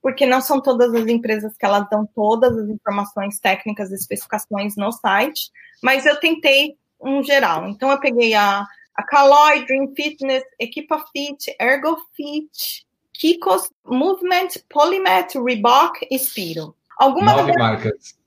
porque 0.02 0.26
não 0.26 0.40
são 0.40 0.62
todas 0.62 0.94
as 0.94 1.08
empresas 1.08 1.56
que 1.58 1.66
elas 1.66 1.90
dão 1.90 2.08
todas 2.16 2.56
as 2.58 2.70
informações 2.70 3.40
técnicas, 3.40 3.92
especificações 3.92 4.76
no 4.76 4.92
site, 4.92 5.52
mas 5.82 6.06
eu 6.06 6.20
tentei 6.20 6.78
um 7.02 7.24
geral. 7.24 7.68
Então 7.68 7.90
eu 7.90 8.00
peguei 8.00 8.36
a, 8.36 8.66
a 8.96 9.04
Caloi, 9.04 9.66
Dream 9.66 9.94
Fitness, 9.96 10.44
Equipa 10.60 11.04
Fit, 11.12 11.56
Ergo 11.60 11.98
Fit, 12.16 12.86
Kikos, 13.14 13.70
Movement, 13.86 14.50
Polymet, 14.70 15.38
Reebok 15.38 16.08
e 16.10 16.18
Spiro. 16.20 16.76
Alguma 16.98 17.34
Nove 17.34 17.52
delas, 17.52 17.58
marcas. 17.58 18.19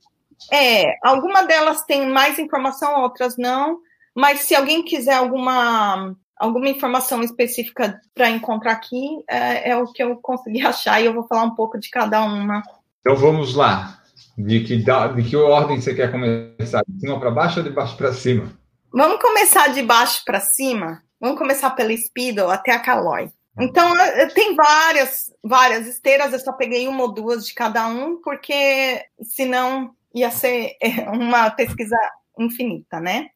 É, 0.51 0.97
alguma 1.03 1.43
delas 1.43 1.83
tem 1.85 2.09
mais 2.09 2.39
informação, 2.39 3.03
outras 3.03 3.37
não. 3.37 3.79
Mas 4.15 4.41
se 4.41 4.55
alguém 4.55 4.83
quiser 4.83 5.15
alguma 5.15 6.15
alguma 6.37 6.69
informação 6.69 7.23
específica 7.23 8.01
para 8.13 8.29
encontrar 8.29 8.73
aqui, 8.73 9.23
é, 9.29 9.71
é, 9.71 9.77
o 9.77 9.87
que 9.87 10.03
eu 10.03 10.17
consegui 10.17 10.61
achar 10.67 11.01
e 11.01 11.07
eu 11.07 11.15
vou 11.15 11.27
falar 11.27 11.45
um 11.45 11.55
pouco 11.55 11.79
de 11.79 11.89
cada 11.89 12.23
uma. 12.23 12.63
Então 13.01 13.17
vamos 13.17 13.55
lá. 13.55 13.99
De 14.37 14.61
que, 14.61 14.77
de 14.79 15.23
que 15.29 15.37
ordem 15.37 15.81
você 15.81 15.95
quer 15.95 16.11
começar? 16.11 16.83
De 16.89 17.01
cima 17.01 17.21
para 17.21 17.31
baixo 17.31 17.61
ou 17.61 17.65
de 17.65 17.71
baixo 17.71 17.97
para 17.97 18.13
cima? 18.13 18.51
Vamos 18.93 19.21
começar 19.21 19.69
de 19.69 19.83
baixo 19.83 20.23
para 20.25 20.41
cima. 20.41 21.03
Vamos 21.21 21.39
começar 21.39 21.71
pela 21.71 21.97
Speedo 21.97 22.51
até 22.51 22.73
a 22.73 22.81
Caloi. 22.81 23.31
Então, 23.59 23.93
tem 24.35 24.57
várias, 24.57 25.31
várias 25.45 25.87
esteiras, 25.87 26.33
eu 26.33 26.41
só 26.41 26.53
peguei 26.53 26.89
uma 26.89 27.03
ou 27.03 27.13
duas 27.13 27.47
de 27.47 27.55
cada 27.55 27.87
um, 27.87 28.17
porque 28.23 29.05
senão 29.23 29.95
ia 30.15 30.31
ser 30.31 30.77
uma 31.13 31.51
pesquisa 31.51 31.97
infinita, 32.39 33.01
né? 33.01 33.29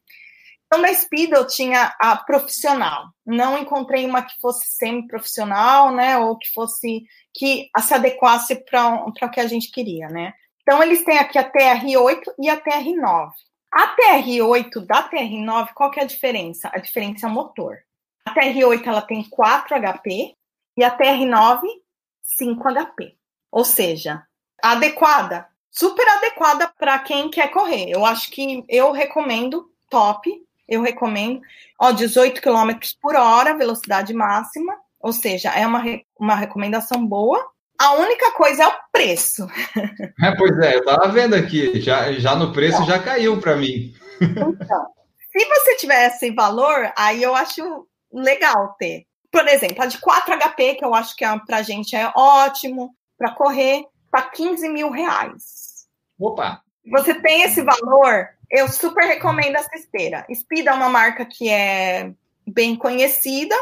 Então, 0.65 0.81
na 0.81 0.93
Speed 0.93 1.31
eu 1.31 1.47
tinha 1.47 1.95
a 1.99 2.17
profissional. 2.17 3.05
Não 3.25 3.57
encontrei 3.57 4.05
uma 4.05 4.21
que 4.21 4.39
fosse 4.41 4.65
semi-profissional, 4.75 5.91
né? 5.91 6.17
Ou 6.17 6.37
que 6.37 6.51
fosse 6.53 7.05
que 7.33 7.69
se 7.79 7.93
adequasse 7.93 8.55
para 8.65 9.05
o 9.05 9.13
que 9.13 9.39
a 9.39 9.47
gente 9.47 9.71
queria, 9.71 10.09
né? 10.09 10.33
Então, 10.61 10.83
eles 10.83 11.05
têm 11.05 11.17
aqui 11.17 11.37
a 11.37 11.49
TR8 11.49 12.23
e 12.39 12.49
a 12.49 12.59
TR9. 12.59 13.31
A 13.71 13.95
TR8 13.95 14.85
da 14.85 15.09
TR9, 15.09 15.69
qual 15.73 15.89
que 15.89 15.99
é 15.99 16.03
a 16.03 16.07
diferença? 16.07 16.69
A 16.73 16.79
diferença 16.79 17.25
é 17.25 17.29
o 17.29 17.33
motor. 17.33 17.77
A 18.25 18.33
TR8 18.33 18.85
ela 18.85 19.01
tem 19.01 19.23
4 19.23 19.75
HP 19.79 20.35
e 20.77 20.83
a 20.83 20.97
TR9 20.97 21.61
5 22.23 22.63
HP. 22.73 23.15
Ou 23.51 23.63
seja, 23.63 24.23
adequada, 24.61 25.47
super 25.71 26.07
adequada 26.07 26.71
para 26.77 26.99
quem 26.99 27.29
quer 27.29 27.49
correr. 27.51 27.89
Eu 27.89 28.05
acho 28.05 28.31
que 28.31 28.63
eu 28.67 28.91
recomendo 28.91 29.69
top 29.89 30.29
eu 30.67 30.81
recomendo. 30.81 31.41
Ó, 31.79 31.91
18 31.91 32.41
km 32.41 32.71
por 33.01 33.15
hora, 33.15 33.57
velocidade 33.57 34.13
máxima, 34.13 34.75
ou 34.99 35.13
seja, 35.13 35.49
é 35.51 35.65
uma, 35.65 35.83
uma 36.19 36.35
recomendação 36.35 37.05
boa. 37.05 37.43
A 37.79 37.93
única 37.93 38.31
coisa 38.31 38.63
é 38.63 38.67
o 38.67 38.73
preço. 38.91 39.47
É, 40.19 40.35
pois 40.35 40.57
é, 40.59 40.75
eu 40.75 40.79
estava 40.79 41.09
vendo 41.09 41.35
aqui, 41.35 41.79
já, 41.79 42.11
já 42.13 42.35
no 42.35 42.51
preço 42.51 42.83
já 42.85 42.97
caiu 42.97 43.39
para 43.39 43.55
mim. 43.55 43.93
Então, 44.19 44.57
se 45.31 45.45
você 45.45 45.75
tiver 45.75 46.07
esse 46.07 46.31
valor, 46.31 46.91
aí 46.97 47.21
eu 47.21 47.35
acho 47.35 47.87
legal 48.11 48.75
ter. 48.79 49.05
Por 49.31 49.47
exemplo, 49.47 49.83
a 49.83 49.85
de 49.85 49.99
4 49.99 50.39
HP, 50.39 50.75
que 50.75 50.83
eu 50.83 50.95
acho 50.95 51.15
que 51.15 51.23
é, 51.23 51.39
para 51.45 51.57
a 51.57 51.61
gente 51.61 51.95
é 51.95 52.11
ótimo, 52.15 52.95
para 53.15 53.35
correr, 53.35 53.85
tá 54.21 54.29
15 54.29 54.69
mil 54.69 54.89
reais. 54.89 55.87
Opa! 56.19 56.61
Você 56.89 57.13
tem 57.21 57.43
esse 57.43 57.61
valor, 57.61 58.29
eu 58.49 58.67
super 58.69 59.05
recomendo 59.05 59.55
essa 59.55 59.75
esteira. 59.75 60.25
Speed 60.33 60.67
é 60.67 60.73
uma 60.73 60.89
marca 60.89 61.25
que 61.25 61.49
é 61.49 62.11
bem 62.47 62.75
conhecida. 62.75 63.55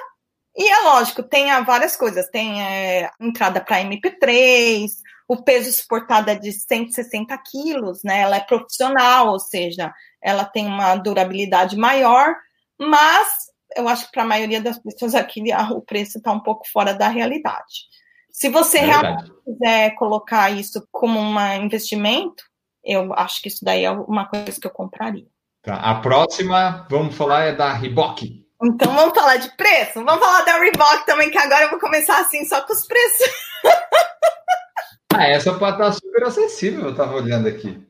E 0.55 0.69
é 0.69 0.79
lógico, 0.81 1.23
tem 1.23 1.47
várias 1.63 1.95
coisas. 1.95 2.29
Tem 2.29 2.61
é, 2.61 3.09
entrada 3.19 3.59
para 3.59 3.81
MP3, 3.81 4.89
o 5.27 5.41
peso 5.41 5.71
suportado 5.71 6.29
é 6.29 6.35
de 6.35 6.51
160 6.51 7.35
quilos, 7.49 8.03
né? 8.03 8.21
Ela 8.21 8.37
é 8.37 8.41
profissional, 8.41 9.29
ou 9.29 9.39
seja, 9.39 9.91
ela 10.21 10.45
tem 10.45 10.67
uma 10.67 10.95
durabilidade 10.95 11.75
maior, 11.75 12.35
mas 12.79 13.27
eu 13.75 13.87
acho 13.87 14.05
que 14.05 14.11
para 14.11 14.23
a 14.23 14.27
maioria 14.27 14.61
das 14.61 14.77
pessoas 14.77 15.15
aqui 15.15 15.43
o 15.71 15.81
preço 15.81 16.19
está 16.19 16.31
um 16.31 16.39
pouco 16.39 16.65
fora 16.71 16.93
da 16.93 17.07
realidade. 17.07 17.87
Se 18.35 18.49
você 18.49 18.79
é 18.79 18.81
realmente 18.81 19.31
quiser 19.45 19.95
colocar 19.95 20.49
isso 20.49 20.85
como 20.91 21.17
um 21.17 21.39
investimento, 21.53 22.43
eu 22.83 23.13
acho 23.13 23.41
que 23.41 23.47
isso 23.47 23.63
daí 23.63 23.85
é 23.85 23.91
uma 23.91 24.27
coisa 24.27 24.59
que 24.59 24.67
eu 24.67 24.71
compraria. 24.71 25.25
Tá. 25.63 25.75
A 25.75 26.01
próxima, 26.01 26.85
vamos 26.89 27.15
falar, 27.15 27.45
é 27.45 27.55
da 27.55 27.71
Reebok. 27.71 28.45
Então 28.61 28.93
vamos 28.93 29.17
falar 29.17 29.37
de 29.37 29.55
preço? 29.55 30.03
Vamos 30.03 30.19
falar 30.19 30.41
da 30.41 30.57
Reebok 30.57 31.05
também, 31.05 31.31
que 31.31 31.37
agora 31.37 31.63
eu 31.63 31.69
vou 31.69 31.79
começar 31.79 32.19
assim, 32.19 32.43
só 32.43 32.61
com 32.63 32.73
os 32.73 32.85
preços. 32.85 33.25
ah, 35.15 35.27
essa 35.29 35.53
pode 35.57 35.77
estar 35.77 35.93
super 35.93 36.25
acessível, 36.25 36.83
eu 36.83 36.91
estava 36.91 37.15
olhando 37.15 37.47
aqui. 37.47 37.81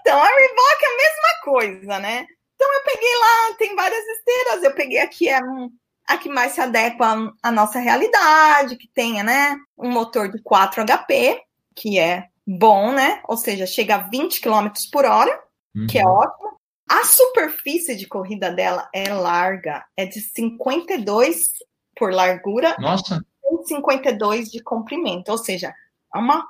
Então, 0.00 0.20
a 0.20 0.26
Reebok 0.26 0.82
é 0.82 0.86
a 0.86 0.96
mesma 0.96 1.42
coisa, 1.44 1.98
né? 2.00 2.26
Então 2.56 2.74
eu 2.74 2.82
peguei 2.82 3.16
lá, 3.20 3.54
tem 3.56 3.76
várias 3.76 4.04
esteiras, 4.04 4.64
eu 4.64 4.74
peguei 4.74 4.98
aqui 4.98 5.30
a, 5.30 5.40
a 6.06 6.18
que 6.18 6.28
mais 6.28 6.52
se 6.52 6.60
adequa 6.60 7.32
à 7.42 7.52
nossa 7.52 7.78
realidade, 7.78 8.76
que 8.76 8.88
tenha, 8.88 9.22
né, 9.22 9.56
um 9.76 9.90
motor 9.90 10.30
de 10.30 10.40
4 10.42 10.84
HP, 10.84 11.40
que 11.74 11.98
é 11.98 12.28
bom, 12.46 12.92
né? 12.92 13.22
Ou 13.26 13.36
seja, 13.36 13.66
chega 13.66 13.96
a 13.96 14.08
20 14.08 14.40
km 14.40 14.68
por 14.92 15.04
hora, 15.04 15.42
uhum. 15.74 15.86
que 15.86 15.98
é 15.98 16.06
ótimo. 16.06 16.54
A 16.88 17.04
superfície 17.04 17.96
de 17.96 18.06
corrida 18.06 18.50
dela 18.50 18.88
é 18.94 19.12
larga, 19.12 19.84
é 19.96 20.04
de 20.04 20.20
52 20.20 21.48
por 21.96 22.12
largura 22.12 22.76
Nossa. 22.78 23.24
e 23.44 23.66
52 23.66 24.50
de 24.50 24.62
comprimento, 24.62 25.30
ou 25.30 25.38
seja, 25.38 25.74
é 26.14 26.18
uma 26.18 26.46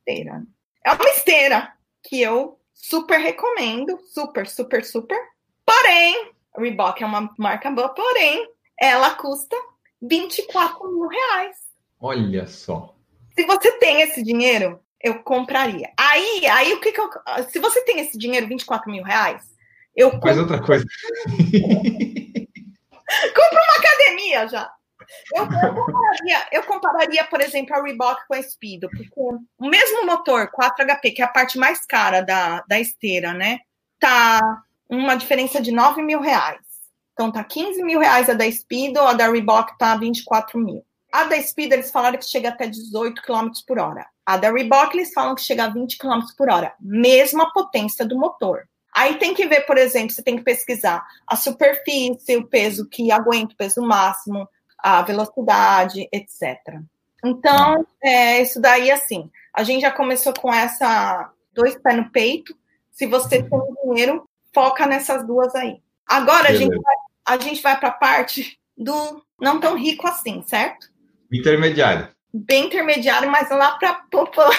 esteira. 0.00 0.42
É 0.84 0.92
uma 0.92 1.08
esteira 1.10 1.72
que 2.02 2.20
eu 2.20 2.58
super 2.74 3.18
recomendo, 3.18 3.98
super, 4.12 4.48
super, 4.48 4.84
super. 4.84 5.18
Porém, 5.64 6.32
Reebok 6.56 7.02
é 7.02 7.06
uma 7.06 7.32
marca 7.38 7.70
boa, 7.70 7.88
porém, 7.90 8.48
ela 8.80 9.14
custa 9.14 9.56
24 10.00 10.90
mil 10.90 11.08
reais. 11.08 11.56
Olha 12.00 12.46
só. 12.46 12.94
Se 13.34 13.46
você 13.46 13.72
tem 13.78 14.02
esse 14.02 14.22
dinheiro, 14.22 14.80
eu 15.00 15.22
compraria. 15.22 15.90
Aí, 15.98 16.46
aí 16.46 16.72
o 16.72 16.80
que, 16.80 16.92
que 16.92 17.00
eu. 17.00 17.10
Se 17.48 17.58
você 17.58 17.82
tem 17.84 18.00
esse 18.00 18.18
dinheiro, 18.18 18.46
24 18.48 18.90
mil 18.90 19.02
reais, 19.02 19.42
eu. 19.94 20.20
Faz 20.20 20.38
outra 20.38 20.60
coisa. 20.60 20.84
Compra 23.34 23.62
uma 23.62 23.76
academia 23.78 24.48
já. 24.48 24.72
Eu, 25.34 25.44
eu, 25.44 25.74
compararia, 25.74 26.48
eu 26.52 26.62
compararia, 26.62 27.24
por 27.24 27.40
exemplo, 27.40 27.74
a 27.74 27.82
Reebok 27.82 28.26
com 28.26 28.34
a 28.34 28.42
Speedo, 28.42 28.88
porque 28.88 29.10
o 29.58 29.68
mesmo 29.68 30.06
motor, 30.06 30.50
4HP, 30.50 31.14
que 31.14 31.22
é 31.22 31.24
a 31.24 31.28
parte 31.28 31.58
mais 31.58 31.84
cara 31.84 32.22
da, 32.22 32.62
da 32.66 32.80
esteira, 32.80 33.34
né? 33.34 33.58
Tá 34.00 34.40
uma 34.88 35.14
diferença 35.14 35.60
de 35.60 35.70
9 35.70 36.02
mil 36.02 36.20
reais. 36.20 36.71
Então 37.22 37.30
tá 37.30 37.44
15 37.44 37.84
mil 37.84 38.00
reais 38.00 38.28
a 38.28 38.34
da 38.34 38.50
Speedo, 38.50 38.98
a 38.98 39.12
da 39.12 39.30
Reebok 39.30 39.78
tá 39.78 39.94
24 39.96 40.58
mil. 40.58 40.84
A 41.12 41.22
da 41.22 41.40
Speed, 41.40 41.70
eles 41.70 41.92
falaram 41.92 42.18
que 42.18 42.24
chega 42.24 42.48
até 42.48 42.66
18 42.66 43.22
km 43.22 43.48
por 43.64 43.78
hora. 43.78 44.04
A 44.26 44.36
da 44.36 44.50
Reebok, 44.50 44.96
eles 44.96 45.12
falam 45.12 45.36
que 45.36 45.42
chega 45.42 45.66
a 45.66 45.68
20 45.68 45.98
km 45.98 46.20
por 46.36 46.50
hora. 46.50 46.74
Mesma 46.80 47.52
potência 47.52 48.04
do 48.04 48.18
motor. 48.18 48.68
Aí 48.92 49.18
tem 49.18 49.34
que 49.34 49.46
ver, 49.46 49.60
por 49.66 49.78
exemplo, 49.78 50.10
você 50.10 50.20
tem 50.20 50.36
que 50.36 50.42
pesquisar 50.42 51.06
a 51.24 51.36
superfície, 51.36 52.36
o 52.36 52.48
peso 52.48 52.88
que 52.88 53.12
aguenta, 53.12 53.54
o 53.54 53.56
peso 53.56 53.80
máximo, 53.82 54.48
a 54.76 55.02
velocidade, 55.02 56.08
etc. 56.12 56.58
Então, 57.24 57.86
é, 58.02 58.42
isso 58.42 58.60
daí, 58.60 58.90
assim, 58.90 59.30
a 59.54 59.62
gente 59.62 59.82
já 59.82 59.92
começou 59.92 60.34
com 60.34 60.52
essa 60.52 61.30
dois 61.54 61.76
pés 61.76 61.96
no 61.96 62.10
peito, 62.10 62.52
Se 62.90 63.06
você 63.06 63.44
tem 63.44 63.60
dinheiro, 63.84 64.28
foca 64.52 64.86
nessas 64.86 65.24
duas 65.24 65.54
aí. 65.54 65.80
Agora 66.12 66.50
a 66.50 66.54
gente, 66.54 66.78
vai, 66.78 66.96
a 67.26 67.38
gente 67.38 67.62
vai 67.62 67.78
para 67.78 67.88
a 67.88 67.92
parte 67.92 68.58
do 68.76 69.24
não 69.40 69.60
tão 69.60 69.76
rico 69.76 70.06
assim, 70.06 70.42
certo? 70.46 70.90
Intermediário. 71.32 72.08
Bem 72.32 72.66
intermediário, 72.66 73.30
mas 73.30 73.50
lá 73.50 73.72
para 73.78 73.94
popular. 74.10 74.58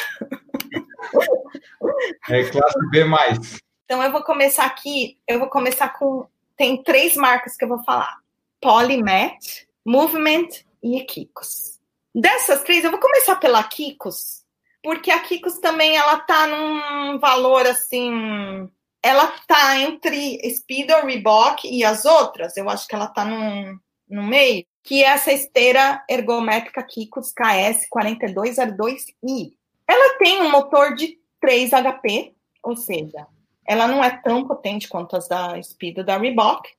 É 2.30 2.43
classe 2.49 2.89
B 2.89 3.03
mais. 3.03 3.57
Então 3.86 4.01
eu 4.01 4.11
vou 4.11 4.24
começar 4.24 4.66
aqui, 4.66 5.18
eu 5.28 5.39
vou 5.39 5.49
começar 5.49 5.89
com 5.89 6.28
tem 6.55 6.82
três 6.84 7.16
marcas 7.16 7.55
que 7.55 7.66
eu 7.66 7.70
vou 7.70 7.84
falar: 7.84 8.16
Polymat, 8.61 9.66
Movement 9.86 10.47
e 10.82 11.03
Kikos. 11.03 11.80
Dessas 12.16 12.64
três, 12.64 12.84
eu 12.84 12.91
vou 12.91 12.99
começar 12.99 13.36
pela 13.38 13.64
Kikos, 13.64 14.43
porque 14.84 15.09
a 15.09 15.20
Kikos 15.20 15.57
também 15.59 15.97
ela 15.97 16.20
tá 16.20 16.45
num 16.45 17.20
valor 17.20 17.66
assim, 17.66 18.70
ela 19.04 19.28
tá 19.45 19.78
entre 19.80 20.39
Speedo, 20.49 20.93
Reebok 21.06 21.68
e 21.70 21.84
as 21.84 22.06
outras. 22.06 22.56
Eu 22.56 22.70
acho 22.70 22.88
que 22.88 22.95
ela 22.95 23.08
tá 23.08 23.26
num, 23.26 23.78
no 24.10 24.24
meio, 24.24 24.66
que 24.82 25.04
é 25.04 25.08
essa 25.08 25.32
esteira 25.32 26.04
ergométrica 26.10 26.82
Kikos 26.82 27.34
KS 27.34 27.88
4202i. 27.93 29.51
Ela 29.86 30.18
tem 30.18 30.41
um 30.41 30.49
motor 30.49 30.95
de 30.95 31.20
3 31.41 31.72
HP, 31.72 32.34
ou 32.64 32.78
seja, 32.78 33.28
ela 33.68 33.88
não 33.88 34.01
é 34.01 34.10
tão 34.10 34.47
potente 34.47 34.88
quanto 34.88 35.18
as 35.18 35.28
da 35.28 35.62
Speed 35.62 35.97
da 35.97 36.18
Reebok, 36.18 36.70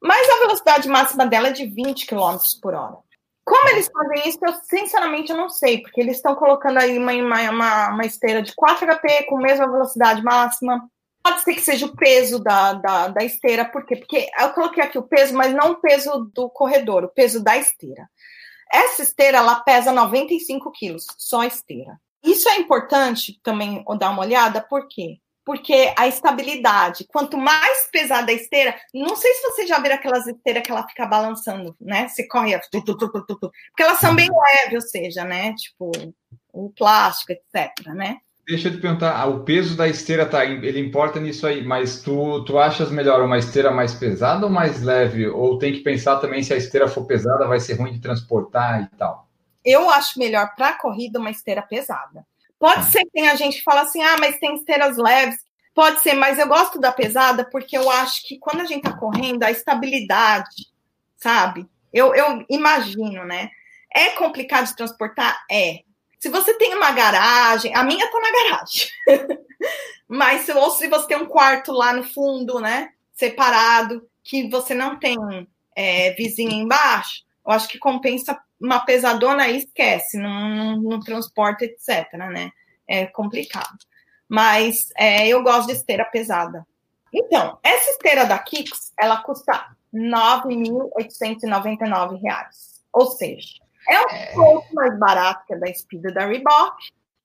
mas 0.00 0.28
a 0.28 0.40
velocidade 0.40 0.88
máxima 0.88 1.26
dela 1.26 1.48
é 1.48 1.52
de 1.52 1.66
20 1.66 2.06
km 2.06 2.36
por 2.60 2.74
hora. 2.74 2.96
Como 3.44 3.68
eles 3.70 3.90
fazem 3.92 4.28
isso, 4.28 4.38
eu 4.40 4.54
sinceramente 4.62 5.32
não 5.32 5.48
sei, 5.48 5.82
porque 5.82 6.00
eles 6.00 6.16
estão 6.16 6.36
colocando 6.36 6.78
aí 6.78 6.96
uma, 6.96 7.12
uma, 7.12 7.88
uma, 7.90 8.06
esteira 8.06 8.40
de 8.40 8.54
4 8.54 8.86
HP 8.86 9.24
com 9.24 9.36
mesma 9.36 9.70
velocidade 9.70 10.22
máxima. 10.22 10.88
Pode 11.22 11.42
ser 11.42 11.54
que 11.54 11.60
seja 11.60 11.86
o 11.86 11.96
peso 11.96 12.38
da, 12.42 12.74
da, 12.74 13.08
da 13.08 13.24
esteira, 13.24 13.64
por 13.64 13.86
quê? 13.86 13.96
Porque 13.96 14.28
eu 14.38 14.50
coloquei 14.50 14.82
aqui 14.82 14.98
o 14.98 15.02
peso, 15.02 15.34
mas 15.34 15.54
não 15.54 15.72
o 15.72 15.80
peso 15.80 16.30
do 16.34 16.50
corredor, 16.50 17.04
o 17.04 17.08
peso 17.08 17.42
da 17.42 17.56
esteira. 17.56 18.08
Essa 18.72 19.02
esteira, 19.02 19.38
ela 19.38 19.60
pesa 19.60 19.92
95 19.92 20.72
quilos, 20.72 21.06
só 21.18 21.40
a 21.40 21.46
esteira. 21.46 22.00
Isso 22.24 22.48
é 22.48 22.56
importante 22.58 23.38
também 23.42 23.84
dar 23.98 24.10
uma 24.10 24.22
olhada, 24.22 24.60
por 24.60 24.88
quê? 24.88 25.18
Porque 25.44 25.92
a 25.96 26.06
estabilidade, 26.06 27.04
quanto 27.08 27.36
mais 27.36 27.88
pesada 27.90 28.30
a 28.30 28.34
esteira, 28.34 28.80
não 28.94 29.16
sei 29.16 29.32
se 29.34 29.42
você 29.42 29.66
já 29.66 29.78
viu 29.80 29.92
aquelas 29.92 30.26
esteiras 30.26 30.62
que 30.62 30.70
ela 30.70 30.86
fica 30.86 31.04
balançando, 31.04 31.76
né? 31.80 32.08
Você 32.08 32.26
corre, 32.28 32.58
tu, 32.70 32.82
tu, 32.82 32.96
tu, 32.96 33.10
porque 33.26 33.52
elas 33.78 33.98
são 33.98 34.14
bem 34.14 34.28
leves, 34.30 34.84
ou 34.84 34.88
seja, 34.88 35.24
né? 35.24 35.52
Tipo, 35.54 35.90
o 36.52 36.70
plástico, 36.70 37.32
etc, 37.32 37.86
né? 37.88 38.18
Deixa 38.46 38.68
eu 38.68 38.72
te 38.72 38.78
perguntar, 38.78 39.24
o 39.26 39.44
peso 39.44 39.76
da 39.76 39.88
esteira 39.88 40.26
tá, 40.26 40.44
ele 40.44 40.80
importa 40.80 41.20
nisso 41.20 41.46
aí, 41.46 41.64
mas 41.64 42.02
tu, 42.02 42.44
tu 42.44 42.58
achas 42.58 42.90
melhor 42.90 43.22
uma 43.22 43.38
esteira 43.38 43.70
mais 43.70 43.94
pesada 43.94 44.46
ou 44.46 44.52
mais 44.52 44.82
leve? 44.82 45.28
Ou 45.28 45.58
tem 45.58 45.72
que 45.72 45.80
pensar 45.80 46.16
também 46.16 46.42
se 46.42 46.52
a 46.52 46.56
esteira 46.56 46.88
for 46.88 47.04
pesada 47.06 47.46
vai 47.46 47.60
ser 47.60 47.74
ruim 47.74 47.92
de 47.92 48.00
transportar 48.00 48.82
e 48.82 48.96
tal? 48.96 49.28
eu 49.64 49.88
acho 49.90 50.18
melhor 50.18 50.54
para 50.54 50.70
a 50.70 50.78
corrida 50.78 51.18
uma 51.18 51.30
esteira 51.30 51.62
pesada. 51.62 52.26
Pode 52.58 52.80
ah. 52.80 52.84
ser 52.84 53.00
que 53.00 53.10
tenha 53.10 53.36
gente 53.36 53.58
que 53.58 53.64
fala 53.64 53.82
assim, 53.82 54.02
ah, 54.02 54.16
mas 54.18 54.38
tem 54.38 54.54
esteiras 54.54 54.96
leves. 54.96 55.38
Pode 55.74 56.00
ser, 56.00 56.14
mas 56.14 56.38
eu 56.38 56.46
gosto 56.46 56.78
da 56.78 56.92
pesada 56.92 57.44
porque 57.44 57.76
eu 57.76 57.90
acho 57.90 58.26
que 58.26 58.38
quando 58.38 58.60
a 58.60 58.64
gente 58.64 58.86
está 58.86 58.96
correndo, 58.96 59.42
a 59.42 59.50
estabilidade, 59.50 60.66
sabe? 61.16 61.66
Eu, 61.92 62.14
eu 62.14 62.44
imagino, 62.50 63.24
né? 63.24 63.50
É 63.94 64.10
complicado 64.10 64.66
de 64.66 64.76
transportar? 64.76 65.44
É. 65.50 65.80
Se 66.22 66.28
você 66.28 66.54
tem 66.54 66.76
uma 66.76 66.92
garagem, 66.92 67.74
a 67.74 67.82
minha 67.82 68.08
tá 68.08 68.20
na 68.20 68.30
garagem. 68.30 68.88
mas 70.06 70.48
ou 70.50 70.70
se 70.70 70.86
você 70.86 71.08
tem 71.08 71.16
um 71.16 71.26
quarto 71.26 71.72
lá 71.72 71.92
no 71.92 72.04
fundo, 72.04 72.60
né? 72.60 72.92
Separado, 73.12 74.08
que 74.22 74.48
você 74.48 74.72
não 74.72 75.00
tem 75.00 75.16
é, 75.74 76.12
vizinho 76.12 76.52
embaixo, 76.52 77.24
eu 77.44 77.50
acho 77.50 77.66
que 77.66 77.76
compensa 77.76 78.40
uma 78.60 78.84
pesadona 78.84 79.42
aí, 79.42 79.56
esquece, 79.56 80.16
não, 80.16 80.80
não, 80.80 81.00
transporte, 81.00 81.64
etc, 81.64 82.12
né? 82.12 82.52
É 82.86 83.06
complicado. 83.06 83.78
Mas 84.28 84.90
é, 84.96 85.26
eu 85.26 85.42
gosto 85.42 85.66
de 85.66 85.72
esteira 85.72 86.04
pesada. 86.04 86.64
Então, 87.12 87.58
essa 87.64 87.90
esteira 87.90 88.26
da 88.26 88.38
Kicks, 88.38 88.92
ela 88.96 89.20
custa 89.24 89.74
R$ 89.92 89.98
9.899. 89.98 92.20
Ou 92.92 93.10
seja, 93.10 93.61
é 93.88 94.00
um 94.00 94.34
pouco 94.34 94.74
mais 94.74 94.98
barato 94.98 95.46
que 95.46 95.54
a 95.54 95.58
da 95.58 95.72
Speed 95.72 96.02
da 96.12 96.26
Reebok, 96.26 96.76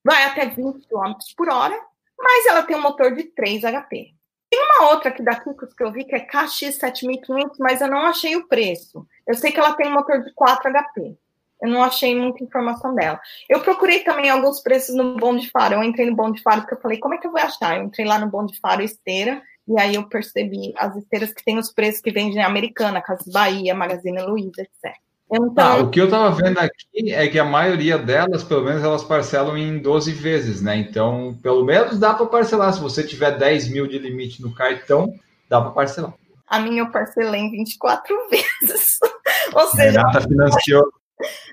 vai 0.04 0.24
até 0.24 0.46
20 0.48 0.88
km 0.88 1.14
por 1.36 1.50
hora, 1.50 1.78
mas 2.18 2.46
ela 2.46 2.64
tem 2.64 2.76
um 2.76 2.82
motor 2.82 3.14
de 3.14 3.24
3 3.24 3.62
HP. 3.62 4.14
Tem 4.50 4.64
uma 4.64 4.90
outra 4.92 5.10
aqui 5.10 5.22
da 5.22 5.36
Kikos 5.36 5.74
que 5.74 5.84
eu 5.84 5.92
vi 5.92 6.06
que 6.06 6.16
é 6.16 6.26
KX7500, 6.26 7.56
mas 7.60 7.82
eu 7.82 7.90
não 7.90 8.00
achei 8.06 8.36
o 8.36 8.48
preço. 8.48 9.06
Eu 9.28 9.36
sei 9.36 9.52
que 9.52 9.60
ela 9.60 9.74
tem 9.74 9.88
um 9.88 9.94
motor 9.94 10.24
de 10.24 10.34
4 10.34 10.72
HP. 10.72 11.18
Eu 11.62 11.70
não 11.70 11.84
achei 11.84 12.16
muita 12.16 12.44
informação 12.44 12.96
dela. 12.96 13.20
Eu 13.50 13.60
procurei 13.62 14.00
também 14.00 14.30
alguns 14.30 14.62
preços 14.62 14.96
no 14.96 15.18
Bom 15.18 15.36
de 15.36 15.50
Faro. 15.50 15.76
Eu 15.76 15.84
entrei 15.84 16.10
no 16.10 16.16
Bom 16.16 16.32
de 16.32 16.42
Faro 16.42 16.62
porque 16.62 16.76
eu 16.76 16.82
falei, 16.82 17.00
como 17.00 17.16
é 17.16 17.18
que 17.18 17.28
eu 17.28 17.32
vou 17.32 17.42
achar? 17.42 17.78
Eu 17.78 17.84
entrei 17.84 18.06
lá 18.06 18.18
no 18.20 18.28
Bom 18.28 18.46
de 18.46 18.58
Faro 18.60 18.82
esteira, 18.82 19.42
e 19.68 19.78
aí 19.80 19.96
eu 19.96 20.08
percebi 20.08 20.74
as 20.78 20.96
esteiras 20.96 21.34
que 21.34 21.44
tem 21.44 21.58
os 21.58 21.72
preços 21.72 22.00
que 22.00 22.12
vendem 22.12 22.42
Americana, 22.42 23.02
Casas 23.02 23.28
Bahia, 23.28 23.76
Magazine 23.76 24.22
Luiza, 24.22 24.62
etc. 24.62 24.96
Então, 25.30 25.52
ah, 25.58 25.78
o 25.78 25.90
que 25.90 26.00
eu 26.00 26.06
estava 26.06 26.32
vendo 26.32 26.58
aqui 26.58 27.12
é 27.12 27.28
que 27.28 27.38
a 27.38 27.44
maioria 27.44 27.98
delas, 27.98 28.46
pelo 28.46 28.64
menos, 28.64 28.82
elas 28.82 29.04
parcelam 29.04 29.58
em 29.58 29.78
12 29.78 30.14
vezes, 30.14 30.62
né? 30.62 30.78
Então, 30.78 31.38
pelo 31.44 31.66
menos 31.66 32.00
dá 32.00 32.14
para 32.14 32.26
parcelar. 32.28 32.74
Se 32.74 32.80
você 32.80 33.04
tiver 33.04 33.38
10 33.38 33.68
mil 33.70 33.88
de 33.88 34.00
limite 34.00 34.42
no 34.42 34.56
cartão, 34.56 35.14
dá 35.50 35.60
para 35.60 35.72
parcelar. 35.72 36.14
A 36.48 36.60
minha 36.60 36.84
eu 36.84 36.92
parcelei 36.92 37.42
em 37.42 37.52
24 37.52 38.16
vezes. 38.32 38.98
Ou 39.54 39.68
seja, 39.72 40.00
Renata 40.00 40.22
financiou. 40.22 40.90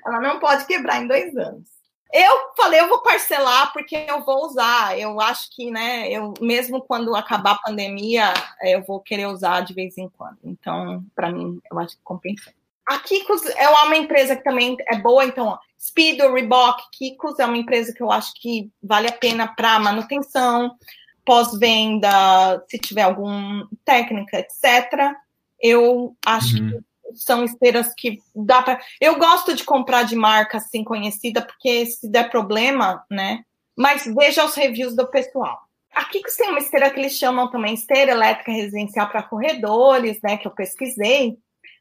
ela 0.06 0.20
não 0.20 0.38
pode 0.38 0.66
quebrar 0.66 1.02
em 1.02 1.08
dois 1.08 1.36
anos. 1.36 1.74
Eu 2.12 2.52
falei, 2.56 2.78
eu 2.78 2.88
vou 2.88 3.02
parcelar 3.02 3.72
porque 3.72 4.06
eu 4.08 4.24
vou 4.24 4.46
usar. 4.46 4.96
Eu 4.96 5.20
acho 5.20 5.48
que, 5.50 5.68
né, 5.72 6.08
eu 6.08 6.32
mesmo 6.40 6.80
quando 6.80 7.16
acabar 7.16 7.52
a 7.52 7.58
pandemia, 7.58 8.32
eu 8.62 8.84
vou 8.84 9.00
querer 9.00 9.26
usar 9.26 9.62
de 9.62 9.74
vez 9.74 9.98
em 9.98 10.08
quando. 10.08 10.38
Então, 10.44 11.04
para 11.12 11.32
mim, 11.32 11.60
eu 11.68 11.76
acho 11.80 11.96
que 11.96 12.02
compensa. 12.04 12.52
A 12.86 12.98
Kikos 12.98 13.44
é 13.46 13.68
uma 13.68 13.96
empresa 13.96 14.36
que 14.36 14.44
também 14.44 14.76
é 14.88 14.98
boa, 14.98 15.24
então, 15.24 15.46
ó, 15.46 15.58
Speedo, 15.80 16.32
Reebok, 16.32 16.82
Kikos 16.92 17.38
é 17.38 17.46
uma 17.46 17.56
empresa 17.56 17.92
que 17.94 18.02
eu 18.02 18.10
acho 18.10 18.32
que 18.34 18.70
vale 18.82 19.08
a 19.08 19.12
pena 19.12 19.46
para 19.48 19.78
manutenção, 19.78 20.76
pós-venda, 21.24 22.62
se 22.68 22.78
tiver 22.78 23.02
alguma 23.02 23.66
técnica, 23.84 24.38
etc. 24.38 25.14
Eu 25.60 26.14
acho 26.26 26.62
uhum. 26.62 26.70
que 26.70 26.84
são 27.14 27.44
esteiras 27.44 27.92
que 27.96 28.18
dá 28.34 28.62
para. 28.62 28.80
Eu 29.00 29.18
gosto 29.18 29.54
de 29.54 29.64
comprar 29.64 30.02
de 30.02 30.14
marca 30.14 30.58
assim 30.58 30.84
conhecida, 30.84 31.40
porque 31.40 31.86
se 31.86 32.08
der 32.10 32.30
problema, 32.30 33.04
né? 33.10 33.44
Mas 33.76 34.04
veja 34.04 34.44
os 34.44 34.54
reviews 34.54 34.94
do 34.94 35.06
pessoal. 35.06 35.58
Aqui 35.94 36.22
que 36.22 36.36
tem 36.36 36.50
uma 36.50 36.58
esteira 36.58 36.90
que 36.90 36.98
eles 36.98 37.16
chamam 37.16 37.50
também 37.50 37.74
esteira 37.74 38.12
elétrica 38.12 38.52
residencial 38.52 39.08
para 39.08 39.22
corredores, 39.22 40.18
né? 40.22 40.36
Que 40.36 40.46
eu 40.46 40.52
pesquisei 40.52 41.38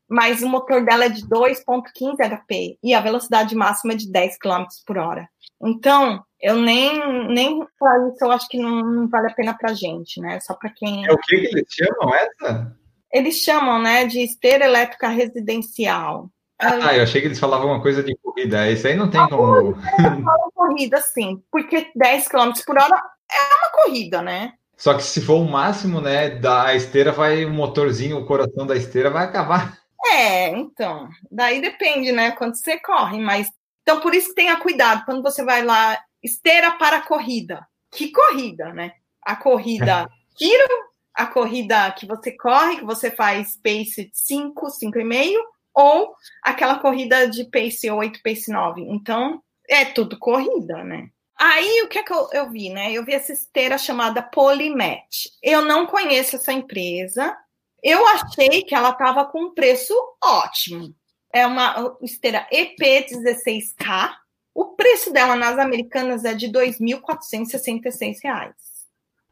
mas 0.09 0.41
o 0.41 0.49
motor 0.49 0.83
dela 0.83 1.05
é 1.05 1.09
de 1.09 1.27
2,15 1.27 2.17
HP 2.17 2.77
e 2.83 2.93
a 2.93 3.01
velocidade 3.01 3.55
máxima 3.55 3.93
é 3.93 3.97
de 3.97 4.11
10 4.11 4.37
km 4.37 4.65
por 4.85 4.97
hora. 4.97 5.27
Então, 5.61 6.23
eu 6.41 6.57
nem, 6.57 7.27
nem 7.27 7.65
para 7.79 8.09
isso 8.09 8.23
eu 8.23 8.31
acho 8.31 8.47
que 8.49 8.59
não, 8.59 8.81
não 8.81 9.07
vale 9.07 9.27
a 9.27 9.33
pena 9.33 9.53
para 9.57 9.73
gente, 9.73 10.19
né? 10.19 10.39
Só 10.41 10.53
para 10.53 10.69
quem. 10.69 11.05
É 11.05 11.11
o 11.11 11.17
que, 11.17 11.37
que 11.37 11.47
eles 11.47 11.67
chamam 11.69 12.15
essa? 12.15 12.77
Eles 13.11 13.35
chamam, 13.37 13.81
né, 13.81 14.05
de 14.05 14.19
esteira 14.19 14.65
elétrica 14.65 15.07
residencial. 15.07 16.29
Ah, 16.59 16.95
eu 16.95 17.03
achei 17.03 17.21
que 17.21 17.27
eles 17.27 17.39
falavam 17.39 17.67
uma 17.67 17.81
coisa 17.81 18.01
de 18.01 18.15
corrida. 18.17 18.69
Isso 18.71 18.87
aí 18.87 18.95
não 18.95 19.09
tem 19.09 19.21
como. 19.29 19.75
Falam 19.75 20.51
corrida, 20.53 21.01
sim, 21.01 21.41
porque 21.51 21.91
10 21.95 22.27
km 22.27 22.51
por 22.65 22.77
hora 22.77 23.01
é 23.31 23.55
uma 23.55 23.83
corrida, 23.83 24.21
né? 24.21 24.53
Só 24.75 24.93
que 24.95 25.03
se 25.03 25.21
for 25.21 25.35
o 25.35 25.49
máximo, 25.49 26.01
né, 26.01 26.29
da 26.29 26.75
esteira, 26.75 27.11
vai 27.11 27.45
o 27.45 27.53
motorzinho, 27.53 28.17
o 28.17 28.25
coração 28.25 28.65
da 28.65 28.75
esteira 28.75 29.09
vai 29.09 29.25
acabar. 29.25 29.77
É, 30.05 30.49
então, 30.49 31.07
daí 31.31 31.61
depende, 31.61 32.11
né, 32.11 32.31
quando 32.31 32.55
você 32.55 32.77
corre, 32.79 33.19
mas 33.19 33.49
então 33.81 33.99
por 34.01 34.13
isso 34.13 34.33
tenha 34.33 34.57
cuidado 34.57 35.05
quando 35.05 35.21
você 35.21 35.43
vai 35.43 35.63
lá 35.63 35.97
esteira 36.21 36.71
para 36.71 37.01
corrida. 37.01 37.65
Que 37.91 38.11
corrida, 38.11 38.73
né? 38.73 38.93
A 39.21 39.35
corrida 39.35 40.07
tiro, 40.35 40.67
a 41.13 41.25
corrida 41.25 41.91
que 41.91 42.05
você 42.05 42.31
corre, 42.31 42.77
que 42.77 42.85
você 42.85 43.11
faz 43.11 43.57
pace 43.57 44.09
5, 44.13 44.67
5,5, 44.67 45.35
ou 45.73 46.15
aquela 46.41 46.79
corrida 46.79 47.27
de 47.29 47.45
pace 47.45 47.89
8, 47.89 48.21
pace 48.23 48.51
9. 48.51 48.81
Então, 48.81 49.41
é 49.69 49.85
tudo 49.85 50.17
corrida, 50.17 50.83
né? 50.83 51.09
Aí, 51.35 51.81
o 51.81 51.87
que 51.87 51.99
é 51.99 52.03
que 52.03 52.13
eu, 52.13 52.29
eu 52.31 52.49
vi, 52.49 52.69
né? 52.69 52.91
Eu 52.91 53.03
vi 53.03 53.13
essa 53.13 53.33
esteira 53.33 53.77
chamada 53.77 54.21
Polymatch. 54.21 55.29
Eu 55.41 55.61
não 55.61 55.85
conheço 55.85 56.35
essa 56.35 56.53
empresa, 56.53 57.35
eu 57.83 58.07
achei 58.07 58.63
que 58.63 58.73
ela 58.73 58.91
estava 58.91 59.25
com 59.25 59.43
um 59.43 59.53
preço 59.53 59.93
ótimo. 60.23 60.95
É 61.33 61.45
uma 61.45 61.97
esteira 62.01 62.47
EP16K. 62.51 64.15
O 64.55 64.75
preço 64.75 65.11
dela 65.11 65.35
nas 65.35 65.59
americanas 65.59 66.23
é 66.23 66.33
de 66.33 66.45
R$ 66.45 66.53
2.466. 66.53 68.53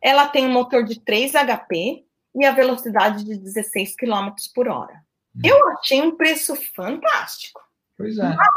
ela 0.02 0.28
tem 0.28 0.46
um 0.48 0.52
motor 0.52 0.84
de 0.84 1.00
3 1.00 1.32
HP 1.32 2.04
e 2.36 2.46
a 2.46 2.52
velocidade 2.52 3.24
de 3.24 3.38
16 3.38 3.96
km 3.96 4.32
por 4.54 4.68
hora. 4.68 5.02
Hum. 5.36 5.42
Eu 5.46 5.70
achei 5.70 6.02
um 6.02 6.18
preço 6.18 6.56
fantástico. 6.56 7.62
Pois 7.98 8.18
é. 8.18 8.36
Mas, 8.36 8.48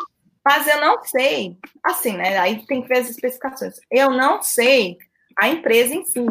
mas 0.44 0.66
eu 0.66 0.80
não 0.80 1.04
sei, 1.04 1.56
assim, 1.82 2.16
né? 2.16 2.36
Aí 2.38 2.66
tem 2.66 2.82
que 2.82 2.88
ver 2.88 2.98
as 2.98 3.10
especificações. 3.10 3.78
Eu 3.90 4.10
não 4.10 4.42
sei 4.42 4.98
a 5.38 5.48
empresa 5.48 5.94
em 5.94 6.04
si. 6.04 6.26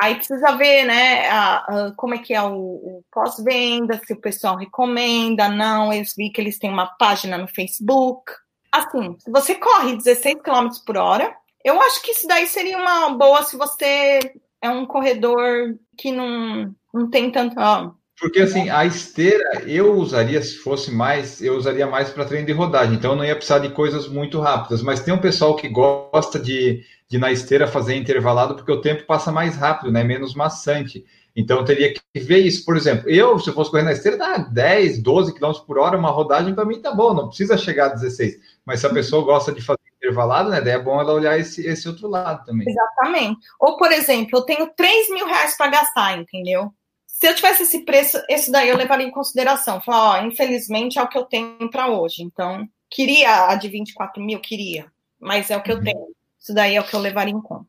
Aí 0.00 0.14
precisa 0.14 0.56
ver, 0.56 0.84
né, 0.84 1.28
a, 1.28 1.56
a, 1.56 1.92
como 1.94 2.14
é 2.14 2.18
que 2.18 2.32
é 2.32 2.42
o, 2.42 2.54
o 2.54 3.04
pós-venda, 3.12 4.00
se 4.04 4.14
o 4.14 4.20
pessoal 4.20 4.56
recomenda, 4.56 5.48
não. 5.48 5.92
Eu 5.92 6.02
vi 6.16 6.30
que 6.30 6.40
eles 6.40 6.58
têm 6.58 6.70
uma 6.70 6.86
página 6.86 7.36
no 7.36 7.46
Facebook. 7.46 8.32
Assim, 8.72 9.16
se 9.18 9.30
você 9.30 9.54
corre 9.56 9.96
16 9.96 10.36
km 10.42 10.68
por 10.86 10.96
hora, 10.96 11.34
eu 11.62 11.80
acho 11.82 12.02
que 12.02 12.12
isso 12.12 12.26
daí 12.26 12.46
seria 12.46 12.78
uma 12.78 13.10
boa 13.10 13.42
se 13.42 13.56
você 13.56 14.20
é 14.62 14.70
um 14.70 14.86
corredor 14.86 15.74
que 15.98 16.10
não, 16.10 16.74
não 16.94 17.10
tem 17.10 17.30
tanto. 17.30 17.56
Ó, 17.58 17.90
porque 18.20 18.40
assim, 18.40 18.68
a 18.68 18.84
esteira 18.84 19.62
eu 19.66 19.94
usaria, 19.94 20.42
se 20.42 20.58
fosse 20.58 20.90
mais, 20.90 21.42
eu 21.42 21.56
usaria 21.56 21.86
mais 21.86 22.10
para 22.10 22.26
treino 22.26 22.46
de 22.46 22.52
rodagem, 22.52 22.94
então 22.94 23.12
eu 23.12 23.16
não 23.16 23.24
ia 23.24 23.34
precisar 23.34 23.60
de 23.60 23.70
coisas 23.70 24.06
muito 24.06 24.38
rápidas. 24.38 24.82
Mas 24.82 25.00
tem 25.00 25.12
um 25.12 25.20
pessoal 25.20 25.56
que 25.56 25.68
gosta 25.68 26.38
de, 26.38 26.84
de 27.10 27.18
na 27.18 27.32
esteira 27.32 27.66
fazer 27.66 27.96
intervalado, 27.96 28.54
porque 28.54 28.70
o 28.70 28.80
tempo 28.80 29.04
passa 29.04 29.32
mais 29.32 29.56
rápido, 29.56 29.90
né? 29.90 30.04
Menos 30.04 30.32
maçante. 30.32 31.04
Então 31.34 31.58
eu 31.58 31.64
teria 31.64 31.92
que 31.92 32.20
ver 32.20 32.38
isso. 32.38 32.64
Por 32.64 32.76
exemplo, 32.76 33.10
eu, 33.10 33.36
se 33.40 33.50
eu 33.50 33.54
fosse 33.54 33.68
correr 33.68 33.82
na 33.82 33.92
esteira, 33.92 34.16
dá 34.16 34.38
10, 34.38 35.02
12 35.02 35.34
km 35.34 35.52
por 35.66 35.76
hora, 35.76 35.98
uma 35.98 36.10
rodagem 36.10 36.54
para 36.54 36.64
mim 36.64 36.80
tá 36.80 36.94
bom, 36.94 37.12
não 37.12 37.26
precisa 37.26 37.58
chegar 37.58 37.86
a 37.86 37.94
16. 37.94 38.36
Mas 38.64 38.78
se 38.78 38.86
a 38.86 38.90
pessoa 38.90 39.24
gosta 39.24 39.50
de 39.50 39.60
fazer 39.60 39.80
intervalado, 39.96 40.50
né? 40.50 40.60
Daí 40.60 40.74
é 40.74 40.78
bom 40.78 41.00
ela 41.00 41.12
olhar 41.12 41.36
esse, 41.36 41.66
esse 41.66 41.88
outro 41.88 42.06
lado 42.08 42.44
também. 42.46 42.66
Exatamente. 42.68 43.40
Ou, 43.58 43.76
por 43.76 43.90
exemplo, 43.90 44.38
eu 44.38 44.42
tenho 44.42 44.68
3 44.68 45.10
mil 45.10 45.26
reais 45.26 45.56
para 45.56 45.70
gastar, 45.70 46.16
entendeu? 46.16 46.72
Se 47.06 47.26
eu 47.26 47.34
tivesse 47.34 47.64
esse 47.64 47.84
preço, 47.84 48.22
esse 48.28 48.52
daí 48.52 48.68
eu 48.68 48.76
levaria 48.76 49.06
em 49.06 49.10
consideração. 49.10 49.80
Falar, 49.80 50.20
ó, 50.20 50.24
infelizmente 50.24 50.98
é 50.98 51.02
o 51.02 51.08
que 51.08 51.18
eu 51.18 51.24
tenho 51.24 51.68
para 51.70 51.88
hoje. 51.88 52.22
Então, 52.22 52.68
queria 52.88 53.48
a 53.48 53.56
de 53.56 53.68
24 53.68 54.22
mil? 54.22 54.38
Queria. 54.40 54.86
Mas 55.18 55.50
é 55.50 55.56
o 55.56 55.62
que 55.62 55.72
eu 55.72 55.76
uhum. 55.76 55.82
tenho. 55.82 56.19
Isso 56.40 56.54
daí 56.54 56.76
é 56.76 56.80
o 56.80 56.86
que 56.86 56.94
eu 56.94 57.00
levaria 57.00 57.34
em 57.34 57.40
conta. 57.40 57.68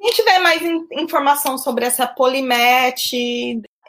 Se 0.00 0.12
tiver 0.12 0.38
mais 0.38 0.62
in 0.62 0.86
informação 0.92 1.58
sobre 1.58 1.84
essa 1.84 2.06
Polimet 2.06 3.02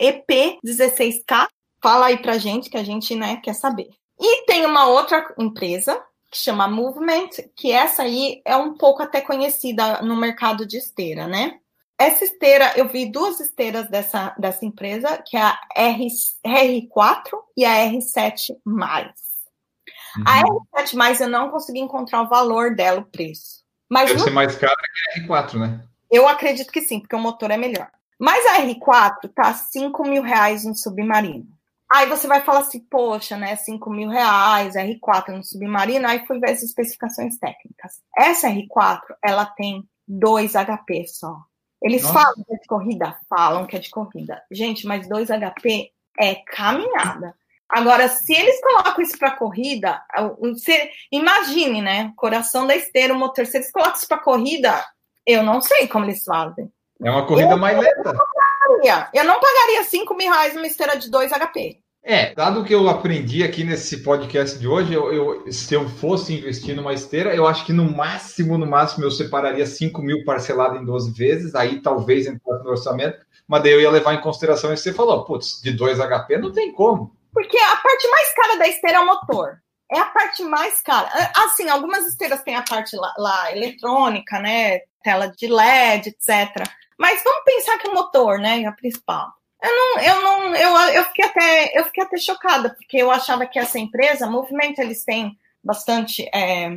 EP16K, 0.01 1.47
fala 1.81 2.07
aí 2.07 2.17
pra 2.17 2.37
gente, 2.37 2.69
que 2.69 2.77
a 2.77 2.83
gente 2.83 3.15
né, 3.15 3.37
quer 3.37 3.53
saber. 3.53 3.89
E 4.19 4.45
tem 4.45 4.65
uma 4.65 4.87
outra 4.87 5.33
empresa 5.37 6.01
que 6.31 6.37
chama 6.37 6.67
Movement, 6.67 7.29
que 7.55 7.71
essa 7.71 8.03
aí 8.03 8.41
é 8.43 8.55
um 8.55 8.73
pouco 8.75 9.03
até 9.03 9.21
conhecida 9.21 10.01
no 10.01 10.15
mercado 10.15 10.65
de 10.65 10.77
esteira, 10.77 11.27
né? 11.27 11.59
Essa 11.99 12.25
esteira, 12.25 12.73
eu 12.75 12.87
vi 12.87 13.11
duas 13.11 13.39
esteiras 13.39 13.89
dessa, 13.89 14.35
dessa 14.37 14.65
empresa, 14.65 15.21
que 15.25 15.35
é 15.35 15.41
a 15.41 15.59
R, 15.75 16.07
R4 16.45 17.31
e 17.55 17.65
a 17.65 17.85
R7. 17.85 18.55
Uhum. 18.65 20.23
A 20.25 20.83
R7 20.83 21.21
eu 21.21 21.29
não 21.29 21.49
consegui 21.49 21.79
encontrar 21.79 22.21
o 22.21 22.29
valor 22.29 22.75
dela, 22.75 22.99
o 22.99 23.05
preço. 23.05 23.56
Mas 23.89 24.09
Deve 24.09 24.19
no... 24.19 24.25
ser 24.25 24.31
mais 24.31 24.55
cara 24.55 24.75
que 24.75 25.21
a 25.21 25.27
R4, 25.27 25.59
né? 25.59 25.83
Eu 26.09 26.27
acredito 26.27 26.71
que 26.71 26.81
sim, 26.81 26.99
porque 26.99 27.15
o 27.15 27.19
motor 27.19 27.51
é 27.51 27.57
melhor. 27.57 27.89
Mas 28.19 28.45
a 28.45 28.61
R4 28.61 29.31
tá 29.33 29.53
5 29.53 30.03
mil 30.03 30.23
reais 30.23 30.65
no 30.65 30.75
submarino. 30.75 31.47
Aí 31.89 32.07
você 32.07 32.27
vai 32.27 32.41
falar 32.41 32.59
assim, 32.59 32.81
poxa, 32.81 33.37
né, 33.37 33.55
5 33.55 33.89
mil 33.89 34.09
reais, 34.09 34.75
R4 34.75 35.29
no 35.29 35.43
submarino, 35.43 36.07
aí 36.07 36.25
fui 36.25 36.37
ver 36.39 36.51
as 36.51 36.61
especificações 36.61 37.37
técnicas. 37.37 38.01
Essa 38.15 38.49
R4, 38.49 39.01
ela 39.23 39.45
tem 39.45 39.87
2 40.05 40.53
HP 40.53 41.07
só. 41.07 41.37
Eles 41.81 42.01
Nossa. 42.01 42.13
falam 42.13 42.43
que 42.43 42.53
é 42.53 42.57
de 42.57 42.67
corrida? 42.67 43.17
Falam 43.29 43.65
que 43.65 43.75
é 43.77 43.79
de 43.79 43.89
corrida. 43.89 44.43
Gente, 44.51 44.85
mas 44.85 45.07
2 45.07 45.29
HP 45.29 45.91
é 46.19 46.35
caminhada. 46.35 47.35
Agora, 47.69 48.07
se 48.07 48.33
eles 48.33 48.61
colocam 48.61 49.01
isso 49.01 49.17
para 49.17 49.35
corrida, 49.35 50.01
você, 50.39 50.89
imagine, 51.11 51.81
né? 51.81 52.13
Coração 52.15 52.65
da 52.65 52.75
esteira, 52.75 53.13
o 53.13 53.17
motor. 53.17 53.45
Se 53.45 53.57
eles 53.57 53.71
colocam 53.71 53.95
isso 53.95 54.07
para 54.07 54.19
corrida, 54.19 54.85
eu 55.25 55.43
não 55.43 55.61
sei 55.61 55.87
como 55.87 56.05
eles 56.05 56.23
fazem. 56.23 56.71
É 57.03 57.11
uma 57.11 57.25
corrida 57.25 57.51
eu 57.51 57.57
mais 57.57 57.77
lenta. 57.77 58.13
Pagaria. 58.13 59.09
Eu 59.13 59.25
não 59.25 59.39
pagaria 59.39 59.83
5 59.83 60.13
mil 60.15 60.31
reais 60.31 60.55
numa 60.55 60.67
esteira 60.67 60.97
de 60.97 61.11
2 61.11 61.31
HP. 61.31 61.79
É, 62.09 62.33
dado 62.33 62.63
que 62.63 62.73
eu 62.73 62.87
aprendi 62.87 63.43
aqui 63.43 63.65
nesse 63.65 64.01
podcast 64.01 64.57
de 64.57 64.65
hoje, 64.65 64.93
eu, 64.93 65.11
eu, 65.11 65.51
se 65.51 65.73
eu 65.73 65.89
fosse 65.89 66.33
investir 66.33 66.73
numa 66.73 66.93
esteira, 66.93 67.35
eu 67.35 67.45
acho 67.45 67.65
que 67.65 67.73
no 67.73 67.83
máximo, 67.83 68.57
no 68.57 68.65
máximo, 68.65 69.03
eu 69.03 69.11
separaria 69.11 69.65
5 69.65 70.01
mil 70.01 70.23
parcelado 70.23 70.77
em 70.77 70.85
12 70.85 71.11
vezes, 71.11 71.53
aí 71.53 71.81
talvez 71.81 72.25
entrasse 72.25 72.63
no 72.63 72.69
orçamento, 72.69 73.17
mas 73.45 73.61
daí 73.61 73.73
eu 73.73 73.81
ia 73.81 73.91
levar 73.91 74.13
em 74.13 74.21
consideração 74.21 74.73
isso 74.73 74.83
que 74.83 74.89
você 74.89 74.95
falou, 74.95 75.25
putz, 75.25 75.61
de 75.61 75.73
2 75.73 75.99
HP 75.99 76.37
não 76.37 76.53
tem 76.53 76.71
como. 76.71 77.16
Porque 77.33 77.57
a 77.57 77.77
parte 77.77 78.07
mais 78.09 78.33
cara 78.33 78.57
da 78.57 78.67
esteira 78.67 78.97
é 78.97 79.01
o 79.01 79.05
motor. 79.05 79.61
É 79.91 79.99
a 79.99 80.05
parte 80.05 80.43
mais 80.43 80.81
cara. 80.81 81.09
Assim, 81.35 81.69
algumas 81.69 82.05
esteiras 82.05 82.41
têm 82.43 82.55
a 82.55 82.63
parte 82.63 82.95
lá, 82.95 83.13
lá 83.17 83.51
eletrônica, 83.51 84.39
né? 84.39 84.79
Tela 85.03 85.27
de 85.27 85.47
LED, 85.47 86.09
etc. 86.09 86.67
Mas 86.97 87.23
vamos 87.23 87.43
pensar 87.45 87.77
que 87.77 87.87
o 87.87 87.93
motor, 87.93 88.39
né? 88.39 88.61
É 88.61 88.65
a 88.65 88.71
principal. 88.71 89.31
Eu 89.61 89.69
não, 89.69 89.99
eu 89.99 90.21
não, 90.21 90.55
eu, 90.55 90.93
eu 90.93 91.05
fiquei 91.05 91.25
até, 91.25 91.79
eu 91.79 91.85
fiquei 91.85 92.03
até 92.03 92.17
chocada, 92.17 92.69
porque 92.69 92.97
eu 92.97 93.09
achava 93.09 93.45
que 93.47 93.57
essa 93.57 93.79
empresa, 93.79 94.29
Movimento, 94.29 94.79
eles 94.79 95.03
têm 95.03 95.35
bastante 95.63 96.29
é, 96.33 96.69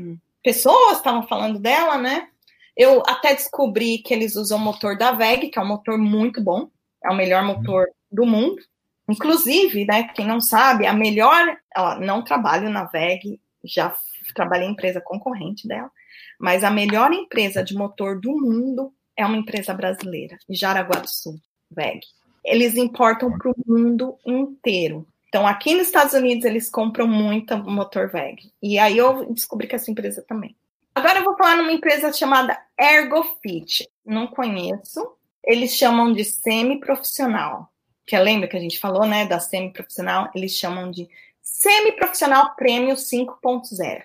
pessoas, 0.42 0.96
estavam 0.96 1.26
falando 1.26 1.58
dela, 1.58 1.98
né? 1.98 2.28
Eu 2.76 3.02
até 3.06 3.34
descobri 3.34 3.98
que 3.98 4.14
eles 4.14 4.36
usam 4.36 4.56
o 4.56 4.60
motor 4.60 4.96
da 4.96 5.12
VEG, 5.12 5.50
que 5.50 5.58
é 5.58 5.62
um 5.62 5.66
motor 5.66 5.98
muito 5.98 6.40
bom, 6.40 6.70
é 7.04 7.10
o 7.10 7.16
melhor 7.16 7.42
motor 7.42 7.86
do 8.10 8.24
mundo. 8.24 8.62
Inclusive, 9.10 9.84
né, 9.84 10.04
quem 10.14 10.26
não 10.26 10.40
sabe, 10.40 10.86
a 10.86 10.92
melhor, 10.92 11.56
ó, 11.76 11.98
não 11.98 12.22
trabalho 12.22 12.70
na 12.70 12.84
VEG, 12.84 13.40
já 13.64 13.94
trabalhei 14.34 14.68
em 14.68 14.72
empresa 14.72 15.00
concorrente 15.00 15.66
dela, 15.66 15.90
mas 16.38 16.64
a 16.64 16.70
melhor 16.70 17.12
empresa 17.12 17.62
de 17.62 17.74
motor 17.74 18.20
do 18.20 18.30
mundo 18.32 18.92
é 19.16 19.26
uma 19.26 19.36
empresa 19.36 19.74
brasileira, 19.74 20.38
Jaraguá 20.48 21.00
do 21.00 21.08
Sul, 21.08 21.38
VEG 21.70 22.00
eles 22.44 22.76
importam 22.76 23.36
para 23.36 23.50
o 23.50 23.54
mundo 23.66 24.18
inteiro. 24.26 25.06
Então, 25.28 25.46
aqui 25.46 25.74
nos 25.74 25.86
Estados 25.86 26.14
Unidos, 26.14 26.44
eles 26.44 26.68
compram 26.68 27.06
muito 27.06 27.56
motor 27.58 28.10
VEG. 28.10 28.52
E 28.62 28.78
aí 28.78 28.98
eu 28.98 29.32
descobri 29.32 29.68
que 29.68 29.76
essa 29.76 29.90
empresa 29.90 30.24
também. 30.26 30.56
Agora 30.94 31.20
eu 31.20 31.24
vou 31.24 31.36
falar 31.36 31.56
numa 31.56 31.72
empresa 31.72 32.12
chamada 32.12 32.58
ErgoFit. 32.78 33.88
Não 34.04 34.26
conheço. 34.26 35.06
Eles 35.44 35.76
chamam 35.76 36.12
de 36.12 36.24
semi-profissional. 36.24 37.70
Que 38.10 38.18
lembra 38.18 38.48
que 38.48 38.56
a 38.56 38.60
gente 38.60 38.80
falou, 38.80 39.06
né, 39.06 39.24
da 39.24 39.38
semi-profissional? 39.38 40.32
Eles 40.34 40.50
chamam 40.50 40.90
de 40.90 41.08
semi-profissional 41.40 42.56
prêmio 42.56 42.96
5.0. 42.96 44.02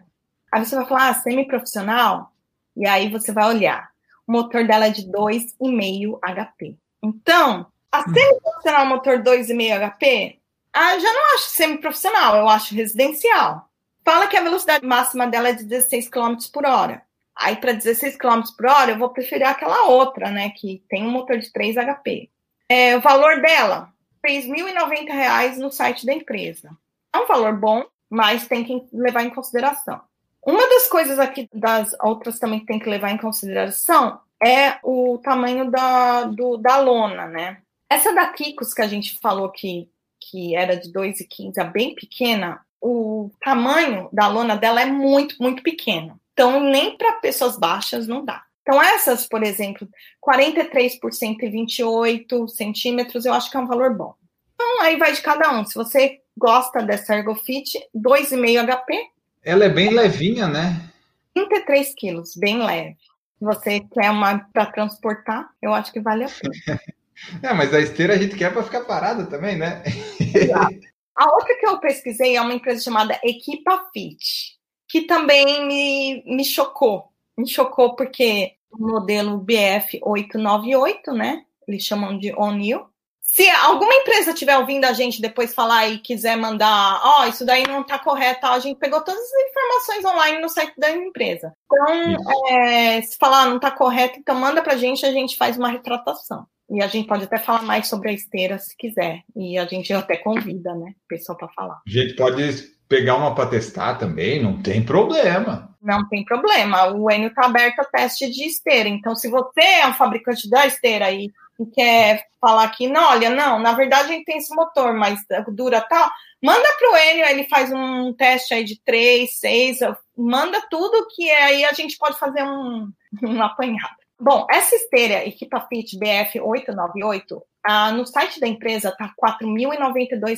Aí 0.51 0.63
você 0.63 0.75
vai 0.75 0.85
falar, 0.85 1.09
ah, 1.09 1.13
semi-profissional? 1.15 2.31
E 2.77 2.87
aí 2.87 3.09
você 3.09 3.31
vai 3.31 3.47
olhar. 3.47 3.89
O 4.27 4.31
motor 4.31 4.67
dela 4.67 4.85
é 4.85 4.89
de 4.91 5.11
2,5 5.11 6.19
HP. 6.21 6.77
Então, 7.01 7.65
a 7.91 8.03
semi-profissional 8.03 8.85
motor 8.85 9.23
2,5 9.23 9.97
HP, 9.97 10.39
ah, 10.71 10.99
já 10.99 11.11
não 11.11 11.33
acho 11.33 11.49
semi-profissional, 11.49 12.35
eu 12.35 12.47
acho 12.47 12.75
residencial. 12.75 13.67
Fala 14.05 14.27
que 14.27 14.37
a 14.37 14.43
velocidade 14.43 14.85
máxima 14.85 15.25
dela 15.25 15.49
é 15.49 15.53
de 15.53 15.63
16 15.63 16.09
km 16.09 16.35
por 16.53 16.63
hora. 16.63 17.01
Aí, 17.35 17.55
para 17.55 17.73
16 17.73 18.17
km 18.17 18.43
por 18.55 18.67
hora, 18.67 18.91
eu 18.91 18.99
vou 18.99 19.09
preferir 19.09 19.47
aquela 19.47 19.87
outra, 19.87 20.29
né? 20.29 20.51
Que 20.51 20.83
tem 20.87 21.03
um 21.03 21.09
motor 21.09 21.39
de 21.39 21.51
3 21.51 21.75
HP. 21.75 22.29
É, 22.69 22.95
o 22.95 23.01
valor 23.01 23.41
dela, 23.41 23.94
R$ 24.26 24.41
3.090 24.41 25.57
no 25.57 25.71
site 25.71 26.05
da 26.05 26.13
empresa. 26.13 26.71
É 27.13 27.17
um 27.17 27.28
valor 27.28 27.57
bom, 27.57 27.86
mas 28.09 28.47
tem 28.47 28.63
que 28.63 28.88
levar 28.93 29.23
em 29.23 29.30
consideração. 29.30 30.01
Uma 30.45 30.67
das 30.69 30.88
coisas 30.88 31.17
aqui, 31.17 31.49
das 31.53 31.95
outras 32.01 32.38
também 32.38 32.59
que 32.59 32.67
tem 32.67 32.80
que 32.80 32.89
levar 32.89 33.11
em 33.11 33.17
consideração, 33.17 34.19
é 34.43 34.78
o 34.84 35.17
tamanho 35.23 35.71
da, 35.71 36.23
do, 36.26 36.57
da 36.57 36.78
lona, 36.78 37.28
né? 37.28 37.57
Essa 37.89 38.13
da 38.13 38.28
Kikos 38.28 38.73
que 38.73 38.82
a 38.82 38.88
gente 38.88 39.19
falou 39.19 39.49
que, 39.49 39.89
que 40.19 40.55
era 40.55 40.76
de 40.76 40.91
2,15, 40.91 41.57
é 41.57 41.63
bem 41.63 41.95
pequena, 41.95 42.61
o 42.82 43.32
tamanho 43.43 44.07
da 44.13 44.28
lona 44.28 44.55
dela 44.55 44.82
é 44.82 44.86
muito, 44.86 45.36
muito 45.39 45.63
pequeno. 45.63 46.19
Então, 46.34 46.59
nem 46.59 46.95
para 46.95 47.13
pessoas 47.13 47.57
baixas 47.57 48.07
não 48.07 48.23
dá. 48.23 48.44
Então, 48.68 48.82
essas, 48.82 49.28
por 49.28 49.43
exemplo, 49.43 49.88
43 50.20 50.99
por 50.99 51.13
128 51.13 52.47
centímetros, 52.47 53.24
eu 53.24 53.34
acho 53.34 53.51
que 53.51 53.57
é 53.57 53.59
um 53.59 53.68
valor 53.68 53.95
bom. 53.95 54.16
Então, 54.55 54.82
aí 54.82 54.97
vai 54.97 55.13
de 55.13 55.22
cada 55.22 55.51
um. 55.55 55.63
Se 55.63 55.76
você 55.76 56.20
gosta 56.36 56.82
dessa 56.82 57.16
Ergofit, 57.16 57.78
2,5 57.95 58.66
HP. 58.66 59.09
Ela 59.43 59.66
é 59.66 59.70
bem 59.70 59.91
levinha, 59.91 60.47
né? 60.47 60.89
33 61.36 61.93
quilos, 61.95 62.36
bem 62.36 62.66
leve. 62.66 62.97
Se 63.38 63.45
você 63.45 63.82
quer 63.82 64.09
uma 64.09 64.39
para 64.51 64.66
transportar, 64.66 65.47
eu 65.61 65.72
acho 65.72 65.93
que 65.93 65.99
vale 65.99 66.24
a 66.24 66.28
pena. 66.30 66.82
É, 67.41 67.53
mas 67.53 67.74
a 67.74 67.80
esteira 67.80 68.13
a 68.13 68.18
gente 68.18 68.36
quer 68.36 68.51
para 68.51 68.61
ficar 68.61 68.82
parada 68.82 69.26
também, 69.26 69.57
né? 69.57 69.82
A 71.16 71.34
outra 71.34 71.57
que 71.57 71.66
eu 71.66 71.80
pesquisei 71.80 72.36
é 72.36 72.41
uma 72.41 72.53
empresa 72.53 72.84
chamada 72.84 73.18
Equipa 73.24 73.89
Fit, 73.93 74.57
que 74.86 75.03
também 75.03 75.66
me, 75.66 76.24
me 76.26 76.43
chocou. 76.43 77.14
Me 77.38 77.47
chocou 77.47 77.95
porque 77.95 78.53
um 78.79 78.88
modelo 78.88 79.43
BF898, 79.43 81.13
né? 81.13 81.43
Eles 81.67 81.83
chamam 81.83 82.17
de 82.17 82.33
O'Neill. 82.33 82.86
Se 83.21 83.49
alguma 83.49 83.93
empresa 83.93 84.31
estiver 84.31 84.57
ouvindo 84.57 84.86
a 84.86 84.93
gente 84.93 85.19
depois 85.19 85.53
falar 85.53 85.88
e 85.88 85.97
quiser 85.97 86.38
mandar, 86.38 87.01
ó, 87.03 87.23
oh, 87.23 87.25
isso 87.25 87.43
daí 87.43 87.67
não 87.67 87.81
está 87.81 87.97
correto, 87.97 88.45
a 88.45 88.59
gente 88.59 88.77
pegou 88.77 89.03
todas 89.03 89.19
as 89.19 89.49
informações 89.49 90.05
online 90.05 90.41
no 90.41 90.47
site 90.47 90.73
da 90.77 90.91
empresa. 90.91 91.51
Então, 91.65 92.15
é, 92.49 93.01
se 93.01 93.17
falar 93.17 93.47
não 93.47 93.55
está 93.55 93.71
correto, 93.71 94.19
então 94.19 94.36
manda 94.36 94.61
para 94.61 94.73
a 94.73 94.77
gente, 94.77 95.05
a 95.05 95.11
gente 95.11 95.36
faz 95.38 95.57
uma 95.57 95.69
retratação. 95.69 96.45
E 96.69 96.81
a 96.81 96.88
gente 96.88 97.07
pode 97.07 97.23
até 97.23 97.38
falar 97.38 97.63
mais 97.63 97.88
sobre 97.88 98.09
a 98.09 98.13
esteira 98.13 98.57
se 98.57 98.75
quiser. 98.77 99.23
E 99.36 99.57
a 99.57 99.65
gente 99.65 99.91
até 99.91 100.17
convida, 100.17 100.73
né, 100.75 100.93
pessoal 101.07 101.38
para 101.38 101.49
falar. 101.49 101.81
A 101.86 101.89
gente 101.89 102.15
pode 102.15 102.74
pegar 102.88 103.15
uma 103.15 103.33
para 103.33 103.49
testar 103.49 103.95
também, 103.95 104.41
não 104.41 104.61
tem 104.61 104.83
problema. 104.83 105.75
Não 105.81 106.07
tem 106.07 106.23
problema. 106.25 106.88
O 106.93 107.09
Enio 107.11 107.29
está 107.29 107.45
aberto 107.45 107.79
a 107.79 107.86
teste 107.86 108.29
de 108.29 108.45
esteira. 108.45 108.89
Então, 108.89 109.15
se 109.15 109.29
você 109.29 109.61
é 109.61 109.88
um 109.88 109.93
fabricante 109.93 110.49
da 110.49 110.65
esteira 110.65 111.11
e, 111.11 111.31
e 111.59 111.65
quer 111.67 112.25
falar 112.41 112.67
que, 112.69 112.88
não, 112.88 113.11
olha, 113.11 113.29
não, 113.29 113.59
na 113.59 113.73
verdade 113.73 114.09
a 114.09 114.13
gente 114.13 114.25
tem 114.25 114.38
esse 114.38 114.53
motor, 114.55 114.93
mas 114.93 115.19
dura 115.49 115.81
tal, 115.81 116.09
manda 116.43 116.67
para 116.77 116.91
o 116.91 116.97
Enio, 116.97 117.25
ele 117.25 117.43
faz 117.45 117.71
um 117.71 118.13
teste 118.13 118.53
aí 118.53 118.63
de 118.63 118.79
três, 118.83 119.39
seis, 119.39 119.79
manda 120.17 120.61
tudo 120.69 121.07
que 121.15 121.29
aí 121.29 121.65
a 121.65 121.73
gente 121.73 121.97
pode 121.97 122.17
fazer 122.17 122.43
um, 122.43 122.89
um 123.23 123.41
apanhado. 123.41 123.95
Bom, 124.19 124.47
essa 124.49 124.75
esteira 124.75 125.25
Equipa 125.27 125.59
Fit 125.67 125.97
BF 125.99 126.39
898, 126.39 127.43
ah, 127.63 127.91
no 127.91 128.05
site 128.05 128.39
da 128.39 128.47
empresa 128.47 128.89
está 128.89 129.05
R$ 129.05 129.11
4.092 129.21 130.38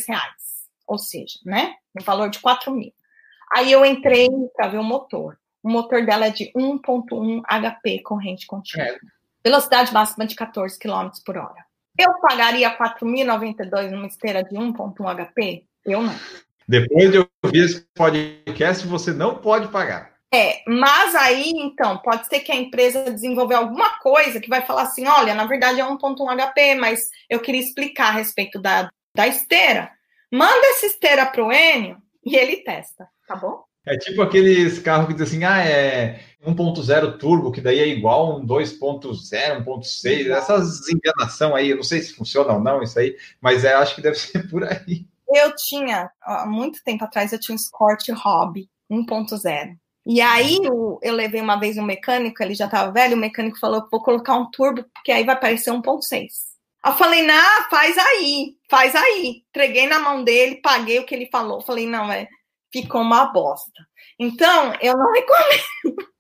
ou 0.88 0.98
seja, 0.98 1.40
né? 1.46 1.76
Um 2.00 2.04
valor 2.04 2.30
de 2.30 2.40
4 2.40 2.72
mil. 2.72 2.94
Aí 3.54 3.72
eu 3.72 3.86
entrei 3.86 4.28
para 4.56 4.70
ver 4.70 4.80
o 4.80 4.84
motor. 4.84 5.38
O 5.62 5.70
motor 5.70 6.06
dela 6.06 6.28
é 6.28 6.30
de 6.30 6.52
1.1 6.54 7.42
HP 7.44 8.02
corrente 8.04 8.48
contínua. 8.48 8.88
É. 8.88 8.98
Velocidade 9.44 9.94
máxima 9.94 10.26
de 10.26 10.36
14 10.36 10.78
km 10.80 11.10
por 11.26 11.38
hora. 11.38 11.66
Eu 11.98 12.14
pagaria 12.22 12.78
4.092 12.78 13.92
numa 13.92 14.08
esteira 14.08 14.44
de 14.44 14.56
1.1 14.56 15.34
HP? 15.34 15.66
Eu 15.86 16.02
não. 16.02 16.16
Depois 16.68 17.12
de 17.12 17.18
ouvir 17.18 17.66
esse 17.66 17.88
podcast, 17.96 18.86
você 18.86 19.14
não 19.14 19.36
pode 19.36 19.70
pagar. 19.70 20.18
É, 20.34 20.62
mas 20.68 21.16
aí, 21.16 21.52
então, 21.56 21.98
pode 22.00 22.28
ser 22.28 22.42
que 22.42 22.52
a 22.52 22.56
empresa 22.56 23.10
desenvolver 23.10 23.56
alguma 23.56 23.98
coisa 24.00 24.42
que 24.42 24.50
vai 24.50 24.62
falar 24.62 24.84
assim, 24.84 25.08
olha, 25.08 25.34
na 25.34 25.46
verdade 25.46 25.80
é 25.80 25.86
1.1 25.86 26.52
HP, 26.52 26.76
mas 26.76 27.10
eu 27.30 27.40
queria 27.40 27.62
explicar 27.62 28.10
a 28.10 28.12
respeito 28.12 28.62
da, 28.62 28.90
da 29.16 29.26
esteira. 29.26 29.90
Manda 30.32 30.68
essa 30.68 30.86
esteira 30.86 31.26
pro 31.26 31.52
Enio 31.52 31.98
e 32.26 32.36
ele 32.36 32.58
testa, 32.58 33.08
tá 33.28 33.36
bom? 33.36 33.64
É 33.86 33.98
tipo 33.98 34.22
aqueles 34.22 34.80
carros 34.80 35.08
que 35.08 35.14
dizem 35.14 35.46
assim, 35.46 35.46
ah, 35.46 35.66
é 35.66 36.20
1.0 36.46 37.18
turbo, 37.18 37.54
que 37.54 37.62
daí 37.62 37.80
é 37.80 37.88
igual 37.88 38.38
um 38.38 38.46
2.0, 38.46 39.64
1.6, 39.64 40.30
essas 40.30 40.90
enganação 40.90 41.56
aí, 41.56 41.70
eu 41.70 41.78
não 41.78 41.84
sei 41.84 42.02
se 42.02 42.14
funciona 42.14 42.54
ou 42.54 42.60
não 42.60 42.84
isso 42.84 43.00
aí, 43.00 43.16
mas 43.40 43.64
é, 43.64 43.74
acho 43.74 43.96
que 43.96 44.02
deve 44.02 44.16
ser 44.20 44.50
por 44.50 44.66
aí. 44.66 45.08
Eu 45.34 45.56
tinha, 45.56 46.12
há 46.22 46.46
muito 46.46 46.84
tempo 46.84 47.06
atrás, 47.06 47.32
eu 47.32 47.40
tinha 47.40 47.54
um 47.54 47.58
Escort 47.58 48.10
Hobby 48.10 48.70
1.0. 48.92 49.78
E 50.06 50.22
aí 50.22 50.58
eu, 50.64 51.00
eu 51.02 51.14
levei 51.14 51.42
uma 51.42 51.60
vez 51.60 51.78
um 51.78 51.84
mecânico, 51.84 52.42
ele 52.44 52.56
já 52.56 52.66
estava 52.66 52.92
velho, 52.92 53.16
o 53.16 53.20
mecânico 53.20 53.60
falou, 53.60 53.88
vou 53.90 54.02
colocar 54.02 54.36
um 54.36 54.50
turbo, 54.52 54.84
porque 54.94 55.12
aí 55.12 55.26
vai 55.26 55.40
parecer 55.40 55.72
1.6. 55.72 56.28
Eu 56.88 56.94
falei, 56.94 57.22
não, 57.22 57.70
faz 57.70 57.98
aí, 57.98 58.56
faz 58.70 58.96
aí. 58.96 59.44
Entreguei 59.50 59.88
na 59.88 60.00
mão 60.00 60.24
dele, 60.24 60.62
paguei 60.62 61.00
o 61.00 61.06
que 61.06 61.14
ele 61.14 61.28
falou. 61.30 61.62
Falei, 61.62 61.86
não, 61.86 62.10
é, 62.10 62.30
ficou 62.72 63.02
uma 63.02 63.26
bosta. 63.26 63.86
Então, 64.18 64.74
eu 64.82 64.96
não 64.98 65.12
recomendo. 65.12 66.12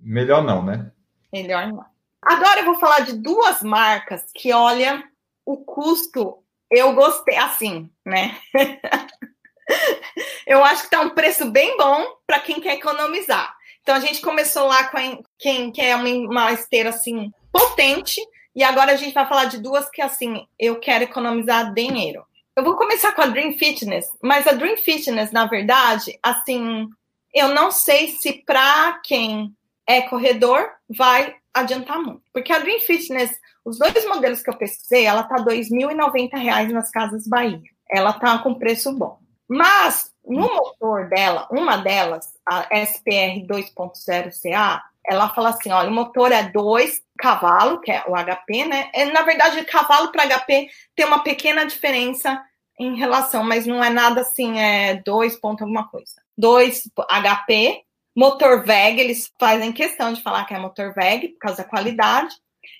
Melhor 0.00 0.42
não, 0.42 0.64
né? 0.64 0.90
Melhor 1.32 1.68
não. 1.68 1.84
Agora 2.22 2.60
eu 2.60 2.64
vou 2.64 2.74
falar 2.74 3.00
de 3.00 3.12
duas 3.12 3.62
marcas 3.62 4.24
que, 4.34 4.52
olha, 4.52 5.02
o 5.46 5.58
custo 5.58 6.42
eu 6.70 6.92
gostei, 6.92 7.36
assim, 7.36 7.88
né? 8.04 8.36
eu 10.46 10.64
acho 10.64 10.84
que 10.84 10.90
tá 10.90 11.00
um 11.00 11.10
preço 11.10 11.50
bem 11.50 11.76
bom 11.76 12.04
para 12.26 12.40
quem 12.40 12.60
quer 12.60 12.74
economizar. 12.74 13.54
Então 13.82 13.94
a 13.94 14.00
gente 14.00 14.20
começou 14.20 14.66
lá 14.66 14.88
com 14.88 14.98
a, 14.98 15.18
quem 15.38 15.70
quer 15.70 15.94
uma, 15.94 16.08
uma 16.08 16.52
esteira 16.52 16.90
assim 16.90 17.32
potente, 17.52 18.20
e 18.54 18.62
agora 18.62 18.92
a 18.92 18.96
gente 18.96 19.14
vai 19.14 19.26
falar 19.26 19.46
de 19.46 19.58
duas 19.58 19.88
que, 19.90 20.02
assim, 20.02 20.46
eu 20.58 20.78
quero 20.80 21.04
economizar 21.04 21.72
dinheiro. 21.72 22.24
Eu 22.56 22.64
vou 22.64 22.76
começar 22.76 23.12
com 23.12 23.22
a 23.22 23.26
Dream 23.26 23.52
Fitness, 23.52 24.06
mas 24.22 24.46
a 24.46 24.52
Dream 24.52 24.76
Fitness, 24.76 25.30
na 25.30 25.46
verdade, 25.46 26.18
assim, 26.22 26.88
eu 27.32 27.48
não 27.48 27.70
sei 27.70 28.08
se 28.08 28.42
para 28.44 29.00
quem 29.04 29.54
é 29.86 30.02
corredor 30.02 30.68
vai 30.88 31.34
adiantar 31.54 31.98
muito. 31.98 32.22
Porque 32.32 32.52
a 32.52 32.58
Dream 32.58 32.80
Fitness, 32.80 33.30
os 33.64 33.78
dois 33.78 34.04
modelos 34.06 34.42
que 34.42 34.50
eu 34.50 34.56
pesquisei, 34.56 35.04
ela 35.04 35.22
tá 35.22 35.36
R$ 35.36 35.44
2.090 35.44 36.70
nas 36.70 36.90
Casas 36.90 37.26
Bahia. 37.26 37.62
Ela 37.90 38.12
tá 38.12 38.38
com 38.38 38.54
preço 38.54 38.92
bom. 38.92 39.18
Mas 39.48 40.12
no 40.24 40.54
motor 40.54 41.08
dela, 41.08 41.48
uma 41.50 41.76
delas, 41.76 42.26
a 42.46 42.68
SPR 42.84 43.44
2.0 43.46 44.30
CA, 44.40 44.82
ela 45.10 45.28
fala 45.30 45.50
assim: 45.50 45.72
olha, 45.72 45.90
o 45.90 45.92
motor 45.92 46.30
é 46.30 46.44
2 46.44 47.02
cavalo, 47.18 47.80
que 47.80 47.90
é 47.90 48.04
o 48.06 48.14
HP, 48.14 48.64
né? 48.64 48.88
É, 48.94 49.04
na 49.06 49.22
verdade, 49.22 49.62
cavalo 49.64 50.12
para 50.12 50.26
HP 50.26 50.68
tem 50.94 51.04
uma 51.04 51.22
pequena 51.22 51.66
diferença 51.66 52.40
em 52.78 52.96
relação, 52.96 53.42
mas 53.42 53.66
não 53.66 53.82
é 53.82 53.90
nada 53.90 54.20
assim, 54.20 54.58
é 54.58 55.02
2 55.04 55.36
ponto 55.40 55.62
alguma 55.62 55.88
coisa. 55.88 56.14
2 56.38 56.84
HP, 56.96 57.82
motor 58.16 58.64
VEG, 58.64 59.00
eles 59.00 59.30
fazem 59.38 59.72
questão 59.72 60.12
de 60.12 60.22
falar 60.22 60.44
que 60.44 60.54
é 60.54 60.58
motor 60.58 60.94
VEG, 60.94 61.28
por 61.30 61.38
causa 61.40 61.62
da 61.64 61.68
qualidade. 61.68 62.34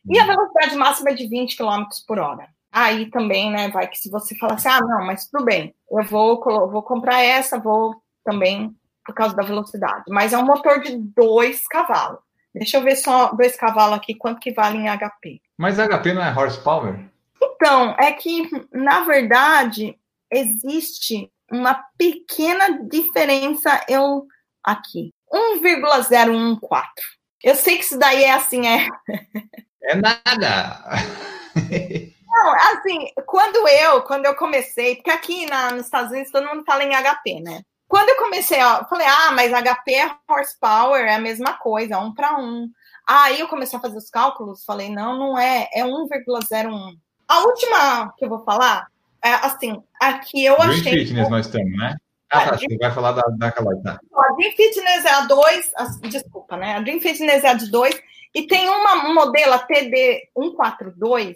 E 0.09 0.19
a 0.19 0.25
velocidade 0.25 0.77
máxima 0.77 1.11
é 1.11 1.15
de 1.15 1.29
20 1.29 1.57
km 1.57 1.85
por 2.07 2.19
hora. 2.19 2.49
Aí 2.73 3.11
também, 3.11 3.51
né, 3.51 3.69
vai 3.69 3.89
que 3.89 3.99
se 3.99 4.09
você 4.09 4.37
falar 4.37 4.55
assim, 4.55 4.69
ah, 4.69 4.81
não, 4.81 5.05
mas 5.05 5.27
tudo 5.27 5.45
bem, 5.45 5.75
eu 5.91 6.05
vou, 6.05 6.41
vou 6.71 6.83
comprar 6.83 7.21
essa, 7.23 7.59
vou 7.59 8.01
também 8.25 8.75
por 9.11 9.15
causa 9.15 9.37
da 9.37 9.43
velocidade. 9.43 10.05
Mas 10.09 10.33
é 10.33 10.39
um 10.39 10.45
motor 10.45 10.81
de 10.81 10.97
dois 10.97 11.67
cavalos. 11.67 12.21
Deixa 12.55 12.79
eu 12.79 12.83
ver 12.83 12.97
só 12.97 13.33
dois 13.33 13.57
cavalos 13.57 13.97
aqui, 13.97 14.15
quanto 14.15 14.41
que 14.41 14.53
vale 14.53 14.79
em 14.79 14.89
HP. 14.89 15.41
Mas 15.57 15.77
HP 15.77 16.13
não 16.13 16.23
é 16.23 16.37
horsepower? 16.37 16.99
Então, 17.41 17.95
é 17.99 18.13
que, 18.13 18.49
na 18.73 19.01
verdade, 19.01 19.97
existe 20.31 21.31
uma 21.51 21.75
pequena 21.97 22.83
diferença 22.89 23.85
eu 23.89 24.27
aqui. 24.65 25.11
1,014. 25.33 26.61
Eu 27.43 27.55
sei 27.55 27.79
que 27.79 27.85
isso 27.85 27.99
daí 27.99 28.25
é 28.25 28.33
assim, 28.33 28.67
é. 28.67 28.89
É 29.83 29.95
nada. 29.95 30.85
Não, 32.31 32.55
assim, 32.55 33.09
quando 33.27 33.67
eu, 33.67 34.03
quando 34.03 34.27
eu 34.27 34.37
comecei, 34.37 34.97
porque 34.97 35.11
aqui 35.11 35.47
na, 35.47 35.73
nos 35.73 35.87
Estados 35.87 36.13
Unidos 36.13 36.31
todo 36.31 36.47
mundo 36.47 36.65
fala 36.65 36.85
em 36.85 36.93
HP, 36.93 37.41
né? 37.41 37.63
Quando 37.91 38.09
eu 38.09 38.19
comecei, 38.19 38.63
ó, 38.63 38.85
falei, 38.85 39.05
ah, 39.05 39.33
mas 39.33 39.51
HP 39.51 39.95
é 39.95 40.11
horsepower, 40.29 41.01
é 41.07 41.17
a 41.17 41.21
mesma 41.21 41.55
coisa, 41.55 41.99
um 41.99 42.15
para 42.15 42.39
um. 42.39 42.71
Aí 43.05 43.41
eu 43.41 43.49
comecei 43.49 43.77
a 43.77 43.83
fazer 43.83 43.97
os 43.97 44.09
cálculos, 44.09 44.65
falei, 44.65 44.89
não, 44.89 45.19
não 45.19 45.37
é, 45.37 45.69
é 45.75 45.83
1,01. 45.83 46.97
A 47.27 47.41
última 47.41 48.15
que 48.17 48.25
eu 48.25 48.29
vou 48.29 48.45
falar, 48.45 48.87
é 49.21 49.33
assim, 49.33 49.83
aqui 50.01 50.45
eu 50.45 50.57
Green 50.57 50.71
achei. 50.71 51.05
Fitness 51.05 51.29
nós 51.29 51.49
temos, 51.49 51.77
né? 51.77 51.97
Ah, 52.31 52.51
tá, 52.51 52.59
você 52.59 52.79
vai 52.79 52.95
falar 52.95 53.11
da, 53.11 53.23
da 53.37 53.51
Caloi, 53.51 53.83
tá. 53.83 53.99
A 54.15 54.33
Dream 54.35 54.53
Fitness 54.53 55.05
é 55.05 55.11
a 55.11 55.23
2, 55.23 55.73
desculpa, 56.03 56.57
né? 56.57 56.77
A 56.77 56.81
Dream 56.81 57.01
Fitness 57.01 57.43
é 57.43 57.49
a 57.49 57.55
de 57.55 57.73
2, 57.73 58.01
e 58.37 58.47
tem 58.47 58.69
uma 58.69 59.05
um 59.09 59.15
modelo, 59.15 59.55
a 59.55 59.67
TD142, 59.67 61.35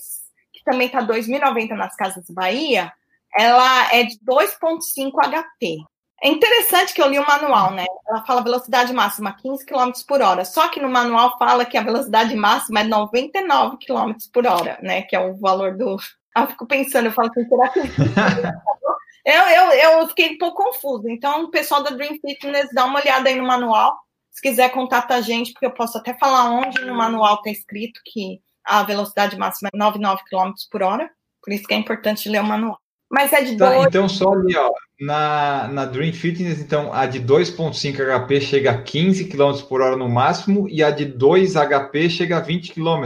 que 0.52 0.62
também 0.64 0.88
tá 0.88 1.04
2.090 1.04 1.70
nas 1.70 1.96
Casas 1.96 2.26
Bahia, 2.30 2.92
ela 3.36 3.92
é 3.92 4.04
de 4.04 4.16
2.5 4.20 5.10
HP. 5.14 5.84
É 6.24 6.28
interessante 6.28 6.94
que 6.94 7.02
eu 7.02 7.08
li 7.10 7.18
o 7.18 7.26
manual, 7.26 7.72
né? 7.72 7.84
Ela 8.08 8.24
fala 8.24 8.42
velocidade 8.42 8.94
máxima 8.94 9.36
15 9.36 9.66
km 9.66 9.90
por 10.08 10.22
hora. 10.22 10.42
Só 10.46 10.68
que 10.68 10.80
no 10.80 10.88
manual 10.88 11.36
fala 11.38 11.66
que 11.66 11.76
a 11.76 11.82
velocidade 11.82 12.34
máxima 12.34 12.80
é 12.80 12.84
99 12.84 13.76
km 13.76 14.12
por 14.32 14.46
hora, 14.46 14.78
né? 14.82 15.02
Que 15.02 15.14
é 15.14 15.20
o 15.20 15.36
valor 15.36 15.76
do. 15.76 15.96
Eu 16.34 16.48
fico 16.48 16.66
pensando, 16.66 17.06
eu 17.06 17.12
falo 17.12 17.30
assim, 17.30 17.48
será 17.48 17.68
que. 17.68 17.78
eu, 19.24 19.42
eu, 19.42 20.00
eu 20.00 20.08
fiquei 20.08 20.34
um 20.34 20.38
pouco 20.38 20.64
confuso. 20.64 21.08
Então, 21.08 21.44
o 21.44 21.48
pessoal 21.48 21.80
da 21.80 21.90
Dream 21.90 22.18
Fitness, 22.20 22.70
dá 22.74 22.86
uma 22.86 22.98
olhada 22.98 23.28
aí 23.28 23.36
no 23.36 23.46
manual. 23.46 23.96
Se 24.32 24.42
quiser, 24.42 24.68
contata 24.70 25.14
a 25.14 25.20
gente, 25.20 25.52
porque 25.52 25.66
eu 25.66 25.70
posso 25.70 25.96
até 25.96 26.12
falar 26.14 26.50
onde 26.50 26.84
no 26.84 26.96
manual 26.96 27.36
está 27.36 27.50
escrito 27.50 28.00
que 28.04 28.40
a 28.64 28.82
velocidade 28.82 29.38
máxima 29.38 29.70
é 29.72 29.76
99 29.76 30.24
km 30.28 30.50
por 30.68 30.82
hora. 30.82 31.08
Por 31.40 31.52
isso 31.52 31.68
que 31.68 31.74
é 31.74 31.76
importante 31.76 32.28
ler 32.28 32.40
o 32.40 32.44
manual. 32.44 32.80
Mas 33.14 33.32
é 33.32 33.44
de 33.44 33.56
tá, 33.56 33.70
dois... 33.70 33.86
Então, 33.86 34.08
só 34.08 34.32
ali, 34.32 34.56
ó, 34.56 34.72
na, 35.00 35.68
na 35.68 35.84
Dream 35.84 36.12
Fitness, 36.12 36.60
então, 36.60 36.92
a 36.92 37.06
de 37.06 37.20
2.5 37.20 37.94
HP 37.94 38.40
chega 38.40 38.72
a 38.72 38.82
15 38.82 39.26
km 39.26 39.62
por 39.68 39.80
hora 39.80 39.96
no 39.96 40.08
máximo 40.08 40.68
e 40.68 40.82
a 40.82 40.90
de 40.90 41.04
2 41.04 41.54
HP 41.54 42.10
chega 42.10 42.38
a 42.38 42.40
20 42.40 42.72
km. 42.72 43.04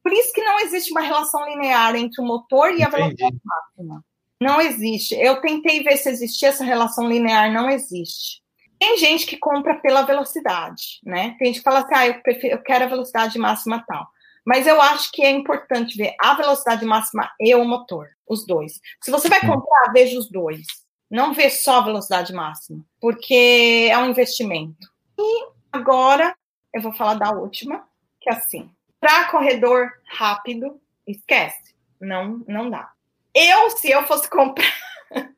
Por 0.00 0.12
isso 0.12 0.32
que 0.32 0.44
não 0.44 0.60
existe 0.60 0.92
uma 0.92 1.00
relação 1.00 1.44
linear 1.44 1.96
entre 1.96 2.22
o 2.22 2.24
motor 2.24 2.68
e 2.68 2.74
Entendi. 2.74 2.84
a 2.84 2.90
velocidade 2.90 3.36
máxima. 3.44 4.04
Não 4.40 4.60
existe. 4.60 5.16
Eu 5.16 5.40
tentei 5.40 5.82
ver 5.82 5.96
se 5.96 6.08
existia 6.08 6.50
essa 6.50 6.62
relação 6.62 7.08
linear, 7.08 7.52
não 7.52 7.68
existe. 7.68 8.40
Tem 8.78 8.96
gente 8.96 9.26
que 9.26 9.36
compra 9.36 9.74
pela 9.80 10.02
velocidade, 10.02 11.00
né? 11.04 11.34
Tem 11.36 11.48
gente 11.48 11.58
que 11.58 11.64
fala 11.64 11.80
assim, 11.80 11.94
ah, 11.96 12.06
eu, 12.06 12.22
prefiro, 12.22 12.54
eu 12.54 12.62
quero 12.62 12.84
a 12.84 12.88
velocidade 12.88 13.36
máxima 13.40 13.84
tal. 13.88 14.06
Mas 14.46 14.64
eu 14.64 14.80
acho 14.80 15.10
que 15.10 15.24
é 15.24 15.30
importante 15.30 15.96
ver 15.96 16.14
a 16.20 16.34
velocidade 16.34 16.84
máxima 16.84 17.28
e 17.40 17.52
o 17.56 17.64
motor, 17.64 18.08
os 18.28 18.46
dois. 18.46 18.80
Se 19.02 19.10
você 19.10 19.28
vai 19.28 19.40
comprar, 19.40 19.92
veja 19.92 20.16
os 20.16 20.30
dois. 20.30 20.64
Não 21.10 21.34
vê 21.34 21.50
só 21.50 21.78
a 21.78 21.84
velocidade 21.84 22.32
máxima, 22.32 22.84
porque 23.00 23.88
é 23.90 23.98
um 23.98 24.10
investimento. 24.10 24.88
E 25.18 25.48
agora 25.72 26.36
eu 26.72 26.80
vou 26.80 26.92
falar 26.92 27.14
da 27.14 27.30
última, 27.32 27.88
que 28.20 28.30
é 28.30 28.34
assim: 28.34 28.70
para 29.00 29.28
corredor 29.30 29.90
rápido, 30.08 30.80
esquece, 31.06 31.74
não, 32.00 32.44
não 32.46 32.70
dá. 32.70 32.92
Eu, 33.34 33.70
se 33.70 33.90
eu 33.90 34.04
fosse 34.04 34.30
comprar 34.30 34.72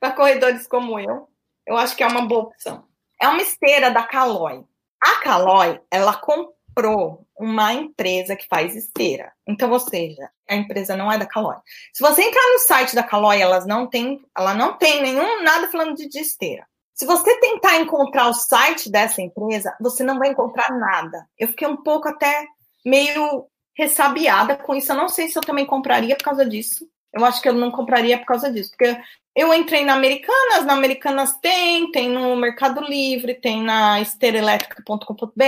para 0.00 0.12
corredores 0.12 0.66
como 0.66 0.98
eu, 0.98 1.28
eu 1.66 1.76
acho 1.76 1.96
que 1.96 2.02
é 2.02 2.06
uma 2.06 2.22
boa 2.22 2.44
opção. 2.44 2.86
É 3.20 3.28
uma 3.28 3.42
esteira 3.42 3.90
da 3.90 4.04
Caloi. 4.04 4.64
A 5.00 5.16
Caloi, 5.22 5.80
ela 5.90 6.14
comprou 6.14 6.57
uma 6.86 7.72
empresa 7.72 8.36
que 8.36 8.46
faz 8.48 8.74
esteira. 8.74 9.32
Então, 9.46 9.70
ou 9.70 9.80
seja, 9.80 10.30
a 10.48 10.54
empresa 10.54 10.96
não 10.96 11.10
é 11.10 11.18
da 11.18 11.26
Caloi. 11.26 11.56
Se 11.92 12.02
você 12.02 12.22
entrar 12.22 12.52
no 12.52 12.58
site 12.60 12.94
da 12.94 13.02
Caloi, 13.02 13.40
elas 13.40 13.66
não 13.66 13.86
tem, 13.86 14.20
ela 14.36 14.54
não 14.54 14.76
tem 14.76 15.02
nenhum 15.02 15.42
nada 15.42 15.68
falando 15.68 15.94
de, 15.94 16.08
de 16.08 16.18
esteira. 16.18 16.66
Se 16.94 17.06
você 17.06 17.38
tentar 17.38 17.76
encontrar 17.76 18.28
o 18.28 18.34
site 18.34 18.90
dessa 18.90 19.22
empresa, 19.22 19.76
você 19.80 20.02
não 20.02 20.18
vai 20.18 20.30
encontrar 20.30 20.70
nada. 20.70 21.26
Eu 21.38 21.48
fiquei 21.48 21.68
um 21.68 21.76
pouco 21.76 22.08
até 22.08 22.46
meio 22.84 23.46
ressabiada 23.76 24.56
com 24.56 24.74
isso. 24.74 24.90
Eu 24.90 24.96
não 24.96 25.08
sei 25.08 25.28
se 25.28 25.38
eu 25.38 25.42
também 25.42 25.64
compraria 25.64 26.16
por 26.16 26.24
causa 26.24 26.44
disso. 26.44 26.88
Eu 27.12 27.24
acho 27.24 27.40
que 27.40 27.48
eu 27.48 27.54
não 27.54 27.70
compraria 27.70 28.18
por 28.18 28.26
causa 28.26 28.50
disso, 28.50 28.70
porque 28.70 29.00
eu 29.34 29.54
entrei 29.54 29.84
na 29.84 29.94
Americanas, 29.94 30.64
na 30.64 30.72
Americanas 30.72 31.38
tem, 31.38 31.90
tem 31.92 32.08
no 32.08 32.36
Mercado 32.36 32.80
Livre, 32.82 33.34
tem 33.34 33.62
na 33.62 34.00
estereoelétrica.com.br, 34.00 35.42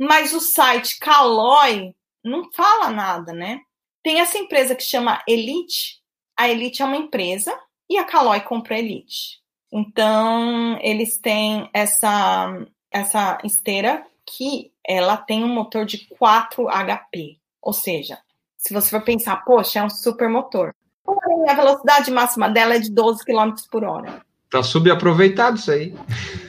mas 0.00 0.32
o 0.32 0.40
site 0.40 0.98
Caloi 0.98 1.94
não 2.24 2.50
fala 2.52 2.88
nada, 2.88 3.34
né? 3.34 3.60
Tem 4.02 4.20
essa 4.20 4.38
empresa 4.38 4.74
que 4.74 4.82
chama 4.82 5.22
Elite. 5.28 6.00
A 6.34 6.48
Elite 6.48 6.80
é 6.80 6.86
uma 6.86 6.96
empresa 6.96 7.54
e 7.88 7.98
a 7.98 8.04
Caloi 8.04 8.40
compra 8.40 8.76
a 8.76 8.78
Elite. 8.78 9.40
Então, 9.70 10.78
eles 10.80 11.18
têm 11.18 11.68
essa, 11.74 12.66
essa 12.90 13.38
esteira 13.44 14.02
que 14.26 14.72
ela 14.86 15.18
tem 15.18 15.44
um 15.44 15.54
motor 15.54 15.84
de 15.84 16.08
4 16.16 16.66
HP. 16.66 17.38
Ou 17.60 17.74
seja, 17.74 18.18
se 18.56 18.72
você 18.72 18.88
for 18.88 19.04
pensar, 19.04 19.36
poxa, 19.44 19.80
é 19.80 19.82
um 19.82 19.90
super 19.90 20.30
motor. 20.30 20.74
Porém, 21.04 21.46
a 21.46 21.54
velocidade 21.54 22.10
máxima 22.10 22.48
dela 22.48 22.76
é 22.76 22.78
de 22.78 22.90
12 22.90 23.22
km 23.22 23.52
por 23.70 23.84
hora. 23.84 24.24
Tá 24.50 24.64
subaproveitado 24.64 25.58
isso 25.58 25.70
aí. 25.70 25.94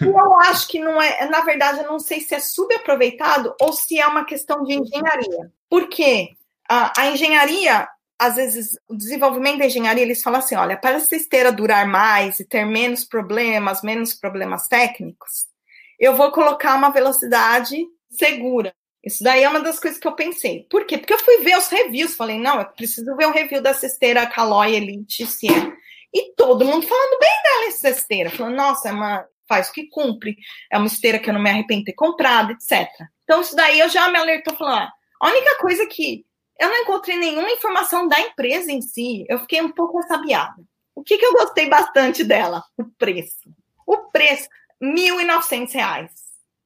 Eu 0.01 0.39
acho 0.39 0.67
que 0.67 0.79
não 0.79 0.99
é, 0.99 1.29
na 1.29 1.41
verdade, 1.41 1.81
eu 1.81 1.87
não 1.87 1.99
sei 1.99 2.19
se 2.19 2.33
é 2.33 2.39
subaproveitado 2.39 3.53
ou 3.61 3.71
se 3.73 3.99
é 3.99 4.07
uma 4.07 4.25
questão 4.25 4.63
de 4.63 4.73
engenharia. 4.73 5.51
Por 5.69 5.87
quê? 5.87 6.29
A, 6.67 6.99
a 6.99 7.11
engenharia, 7.11 7.87
às 8.17 8.37
vezes, 8.37 8.71
o 8.87 8.95
desenvolvimento 8.95 9.59
da 9.59 9.67
engenharia, 9.67 10.01
eles 10.01 10.23
falam 10.23 10.39
assim: 10.39 10.55
olha, 10.55 10.75
para 10.75 10.95
essa 10.95 11.15
esteira 11.15 11.51
durar 11.51 11.85
mais 11.85 12.39
e 12.39 12.45
ter 12.45 12.65
menos 12.65 13.05
problemas, 13.05 13.83
menos 13.83 14.15
problemas 14.15 14.67
técnicos, 14.67 15.45
eu 15.99 16.15
vou 16.15 16.31
colocar 16.31 16.73
uma 16.75 16.89
velocidade 16.89 17.77
segura. 18.09 18.73
Isso 19.03 19.23
daí 19.23 19.43
é 19.43 19.49
uma 19.49 19.61
das 19.61 19.79
coisas 19.79 19.99
que 19.99 20.07
eu 20.07 20.15
pensei. 20.15 20.65
Por 20.69 20.85
quê? 20.85 20.97
Porque 20.97 21.13
eu 21.13 21.19
fui 21.19 21.37
ver 21.39 21.57
os 21.57 21.67
reviews, 21.67 22.15
falei, 22.15 22.39
não, 22.39 22.59
eu 22.59 22.65
preciso 22.65 23.15
ver 23.15 23.27
o 23.27 23.31
review 23.31 23.61
da 23.61 23.73
cesteira 23.73 24.25
Caloi 24.25 24.75
Elite 24.75 25.25
se 25.25 25.47
é. 25.47 25.80
E 26.13 26.33
todo 26.35 26.65
mundo 26.65 26.85
falando 26.85 27.19
bem 27.19 27.43
dela, 27.43 27.67
essa 27.67 27.89
esteira. 27.89 28.29
Falando, 28.29 28.55
nossa, 28.55 28.89
é 28.89 28.91
uma, 28.91 29.25
faz 29.47 29.69
o 29.69 29.73
que 29.73 29.87
cumpre, 29.89 30.35
é 30.71 30.77
uma 30.77 30.87
esteira 30.87 31.19
que 31.19 31.29
eu 31.29 31.33
não 31.33 31.41
me 31.41 31.49
arrependo 31.49 31.81
de 31.81 31.85
ter 31.85 31.93
comprado, 31.93 32.51
etc. 32.51 32.87
Então, 33.23 33.41
isso 33.41 33.55
daí 33.55 33.79
eu 33.79 33.89
já 33.89 34.09
me 34.09 34.17
alertou, 34.17 34.55
falando, 34.55 34.79
ah, 34.79 34.91
a 35.21 35.29
única 35.29 35.57
coisa 35.59 35.85
que 35.85 36.25
eu 36.59 36.69
não 36.69 36.77
encontrei 36.77 37.17
nenhuma 37.17 37.49
informação 37.49 38.07
da 38.07 38.19
empresa 38.19 38.71
em 38.71 38.81
si, 38.81 39.25
eu 39.27 39.39
fiquei 39.39 39.61
um 39.61 39.71
pouco 39.71 39.99
assabiada. 39.99 40.61
O 40.93 41.03
que, 41.03 41.17
que 41.17 41.25
eu 41.25 41.33
gostei 41.33 41.69
bastante 41.69 42.23
dela? 42.23 42.63
O 42.77 42.85
preço. 42.97 43.49
O 43.87 43.97
preço, 44.09 44.47
R$ 44.79 44.93
1.900. 44.93 46.09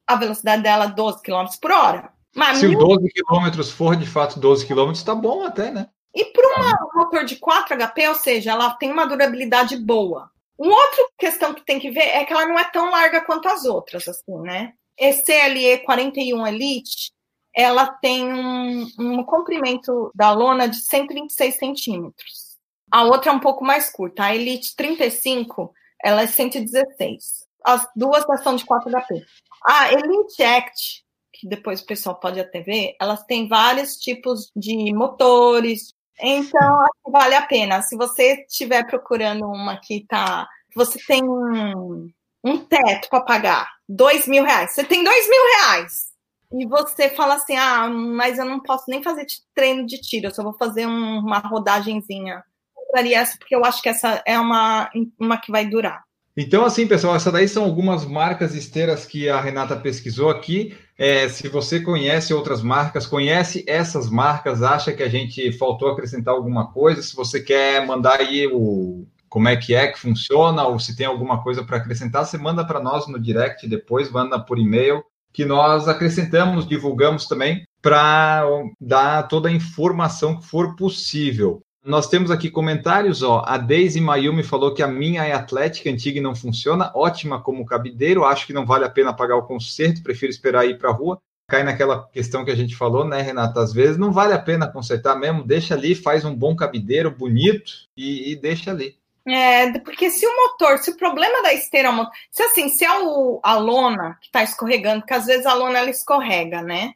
A 0.08 0.16
velocidade 0.16 0.64
dela, 0.64 0.88
12 0.88 1.22
km 1.22 1.46
por 1.62 1.72
hora. 1.72 2.12
Mas 2.36 2.58
Se 2.58 2.68
mil... 2.68 2.78
12 2.78 3.10
km 3.10 3.64
for 3.64 3.96
de 3.96 4.06
fato 4.06 4.40
12 4.40 4.68
km, 4.68 4.92
tá 5.06 5.16
bom 5.16 5.44
até, 5.44 5.72
né? 5.72 5.88
E 6.16 6.24
para 6.26 6.48
um 6.48 7.00
motor 7.00 7.26
de 7.26 7.36
4 7.36 7.78
HP, 7.78 8.08
ou 8.08 8.16
seja, 8.16 8.52
ela 8.52 8.74
tem 8.76 8.92
uma 8.92 9.06
durabilidade 9.06 9.76
boa. 9.76 10.32
Uma 10.58 10.74
outra 10.74 11.10
questão 11.18 11.54
que 11.54 11.66
tem 11.66 11.78
que 11.78 11.92
ver 11.92 12.08
é 12.08 12.24
que 12.24 12.32
ela 12.32 12.46
não 12.46 12.58
é 12.58 12.64
tão 12.72 12.90
larga 12.90 13.20
quanto 13.22 13.50
as 13.50 13.66
outras, 13.66 14.08
assim, 14.08 14.40
né? 14.40 14.74
Esse 14.98 15.26
CLE 15.26 15.80
41 15.80 16.48
Elite, 16.48 17.12
ela 17.54 17.88
tem 17.88 18.32
um, 18.32 18.88
um 18.98 19.24
comprimento 19.24 20.10
da 20.16 20.32
lona 20.32 20.68
de 20.68 20.78
126 20.78 21.56
centímetros. 21.58 22.56
A 22.90 23.04
outra 23.04 23.32
é 23.32 23.34
um 23.34 23.40
pouco 23.40 23.66
mais 23.66 23.92
curta. 23.92 24.24
A 24.24 24.36
Elite 24.36 24.74
35, 24.76 25.74
ela 26.02 26.22
é 26.22 26.28
116. 26.28 27.46
As 27.64 27.88
duas 27.96 28.24
são 28.42 28.56
de 28.56 28.66
4 28.66 28.90
HP. 28.90 29.26
A 29.66 29.92
Elite 29.92 30.44
Act, 30.44 31.04
que 31.34 31.48
depois 31.48 31.82
o 31.82 31.86
pessoal 31.86 32.16
pode 32.16 32.40
até 32.40 32.62
ver, 32.62 32.96
elas 33.02 33.24
têm 33.24 33.48
vários 33.48 33.98
tipos 33.98 34.52
de 34.56 34.94
motores. 34.94 35.95
Então, 36.20 36.82
acho 36.82 36.94
que 37.04 37.12
vale 37.12 37.36
a 37.36 37.46
pena. 37.46 37.82
Se 37.82 37.96
você 37.98 38.46
estiver 38.48 38.86
procurando 38.86 39.46
uma 39.46 39.80
que 39.80 40.06
tá. 40.08 40.48
Você 40.76 41.00
tem 41.08 41.24
um, 41.24 42.10
um 42.44 42.58
teto 42.66 43.10
para 43.10 43.22
pagar, 43.22 43.68
dois 43.88 44.28
mil 44.28 44.44
reais. 44.44 44.72
Você 44.72 44.84
tem 44.84 45.04
dois 45.04 45.30
mil 45.30 45.42
reais. 45.58 46.16
E 46.54 46.66
você 46.68 47.10
fala 47.10 47.36
assim: 47.36 47.56
ah, 47.58 47.90
mas 47.90 48.38
eu 48.38 48.46
não 48.46 48.62
posso 48.62 48.86
nem 48.88 49.04
fazer 49.04 49.26
treino 49.54 49.86
de 49.86 50.00
tiro, 50.00 50.28
eu 50.28 50.32
só 50.34 50.44
vou 50.44 50.54
fazer 50.58 50.86
um, 50.88 51.20
uma 51.20 51.40
rodagenzinha. 51.40 52.44
Eu 52.78 52.84
compraria 52.86 53.20
essa 53.20 53.38
porque 53.38 53.56
eu 53.56 53.66
acho 53.66 53.82
que 53.82 53.90
essa 53.90 54.22
é 54.26 54.40
uma, 54.40 54.90
uma 55.20 55.38
que 55.40 55.52
vai 55.52 55.66
durar. 55.66 56.05
Então, 56.38 56.66
assim, 56.66 56.86
pessoal, 56.86 57.16
essa 57.16 57.32
daí 57.32 57.48
são 57.48 57.64
algumas 57.64 58.06
marcas 58.06 58.54
esteiras 58.54 59.06
que 59.06 59.30
a 59.30 59.40
Renata 59.40 59.76
pesquisou 59.78 60.30
aqui. 60.30 60.76
É, 60.98 61.30
se 61.30 61.48
você 61.48 61.80
conhece 61.80 62.34
outras 62.34 62.62
marcas, 62.62 63.08
conhece 63.08 63.64
essas 63.68 64.10
marcas, 64.10 64.62
acha 64.62 64.92
que 64.92 65.02
a 65.02 65.08
gente 65.08 65.54
faltou 65.54 65.90
acrescentar 65.90 66.34
alguma 66.34 66.72
coisa, 66.74 67.02
se 67.02 67.16
você 67.16 67.42
quer 67.42 67.86
mandar 67.86 68.20
aí 68.20 68.48
o 68.48 69.08
como 69.30 69.50
é 69.50 69.58
que 69.58 69.76
é 69.76 69.88
que 69.88 70.00
funciona, 70.00 70.66
ou 70.66 70.80
se 70.80 70.96
tem 70.96 71.06
alguma 71.06 71.44
coisa 71.44 71.62
para 71.62 71.76
acrescentar, 71.76 72.26
você 72.26 72.38
manda 72.38 72.66
para 72.66 72.80
nós 72.80 73.06
no 73.08 73.20
direct 73.20 73.68
depois, 73.68 74.10
manda 74.10 74.40
por 74.40 74.58
e-mail, 74.58 75.04
que 75.34 75.44
nós 75.44 75.90
acrescentamos, 75.90 76.66
divulgamos 76.66 77.28
também 77.28 77.66
para 77.82 78.46
dar 78.80 79.24
toda 79.28 79.50
a 79.50 79.52
informação 79.52 80.40
que 80.40 80.48
for 80.48 80.76
possível. 80.78 81.62
Nós 81.86 82.08
temos 82.08 82.32
aqui 82.32 82.50
comentários, 82.50 83.22
ó. 83.22 83.44
A 83.46 83.60
Daisy 83.60 84.02
Mayumi 84.02 84.42
falou 84.42 84.74
que 84.74 84.82
a 84.82 84.88
minha 84.88 85.24
é 85.24 85.34
atlética 85.34 85.88
antiga 85.88 86.18
e 86.18 86.22
não 86.22 86.36
funciona. 86.36 86.92
Ótima 86.96 87.40
como 87.40 87.64
cabideiro. 87.64 88.26
Acho 88.26 88.48
que 88.48 88.54
não 88.54 88.66
vale 88.66 88.86
a 88.86 88.90
pena 88.90 89.14
pagar 89.14 89.36
o 89.36 89.46
conserto. 89.46 90.02
Prefiro 90.02 90.32
esperar 90.32 90.66
ir 90.66 90.80
para 90.80 90.90
a 90.90 90.94
rua. 90.94 91.22
Cai 91.48 91.64
naquela 91.64 92.08
questão 92.08 92.44
que 92.44 92.50
a 92.50 92.56
gente 92.56 92.76
falou, 92.76 93.06
né, 93.06 93.22
Renata? 93.22 93.60
Às 93.62 93.72
vezes 93.72 93.98
não 93.98 94.12
vale 94.12 94.34
a 94.34 94.40
pena 94.40 94.68
consertar 94.68 95.16
mesmo. 95.16 95.44
Deixa 95.44 95.76
ali, 95.76 95.94
faz 95.94 96.26
um 96.26 96.36
bom 96.36 96.56
cabideiro 96.56 97.12
bonito 97.12 97.72
e, 97.96 98.32
e 98.32 98.36
deixa 98.36 98.72
ali. 98.72 98.98
É, 99.28 99.80
porque 99.80 100.10
se 100.10 100.26
o 100.26 100.36
motor, 100.36 100.80
se 100.80 100.90
o 100.90 100.98
problema 100.98 101.44
da 101.44 101.54
esteira 101.54 101.90
se 102.32 102.42
assim, 102.42 102.68
se 102.68 102.84
é 102.84 103.00
o, 103.00 103.40
a 103.44 103.56
lona 103.58 104.18
que 104.22 104.28
está 104.28 104.44
escorregando, 104.44 105.02
porque 105.02 105.14
às 105.14 105.28
vezes 105.28 105.46
a 105.46 105.54
lona 105.54 105.78
ela 105.78 105.90
escorrega, 105.90 106.64
né? 106.64 106.94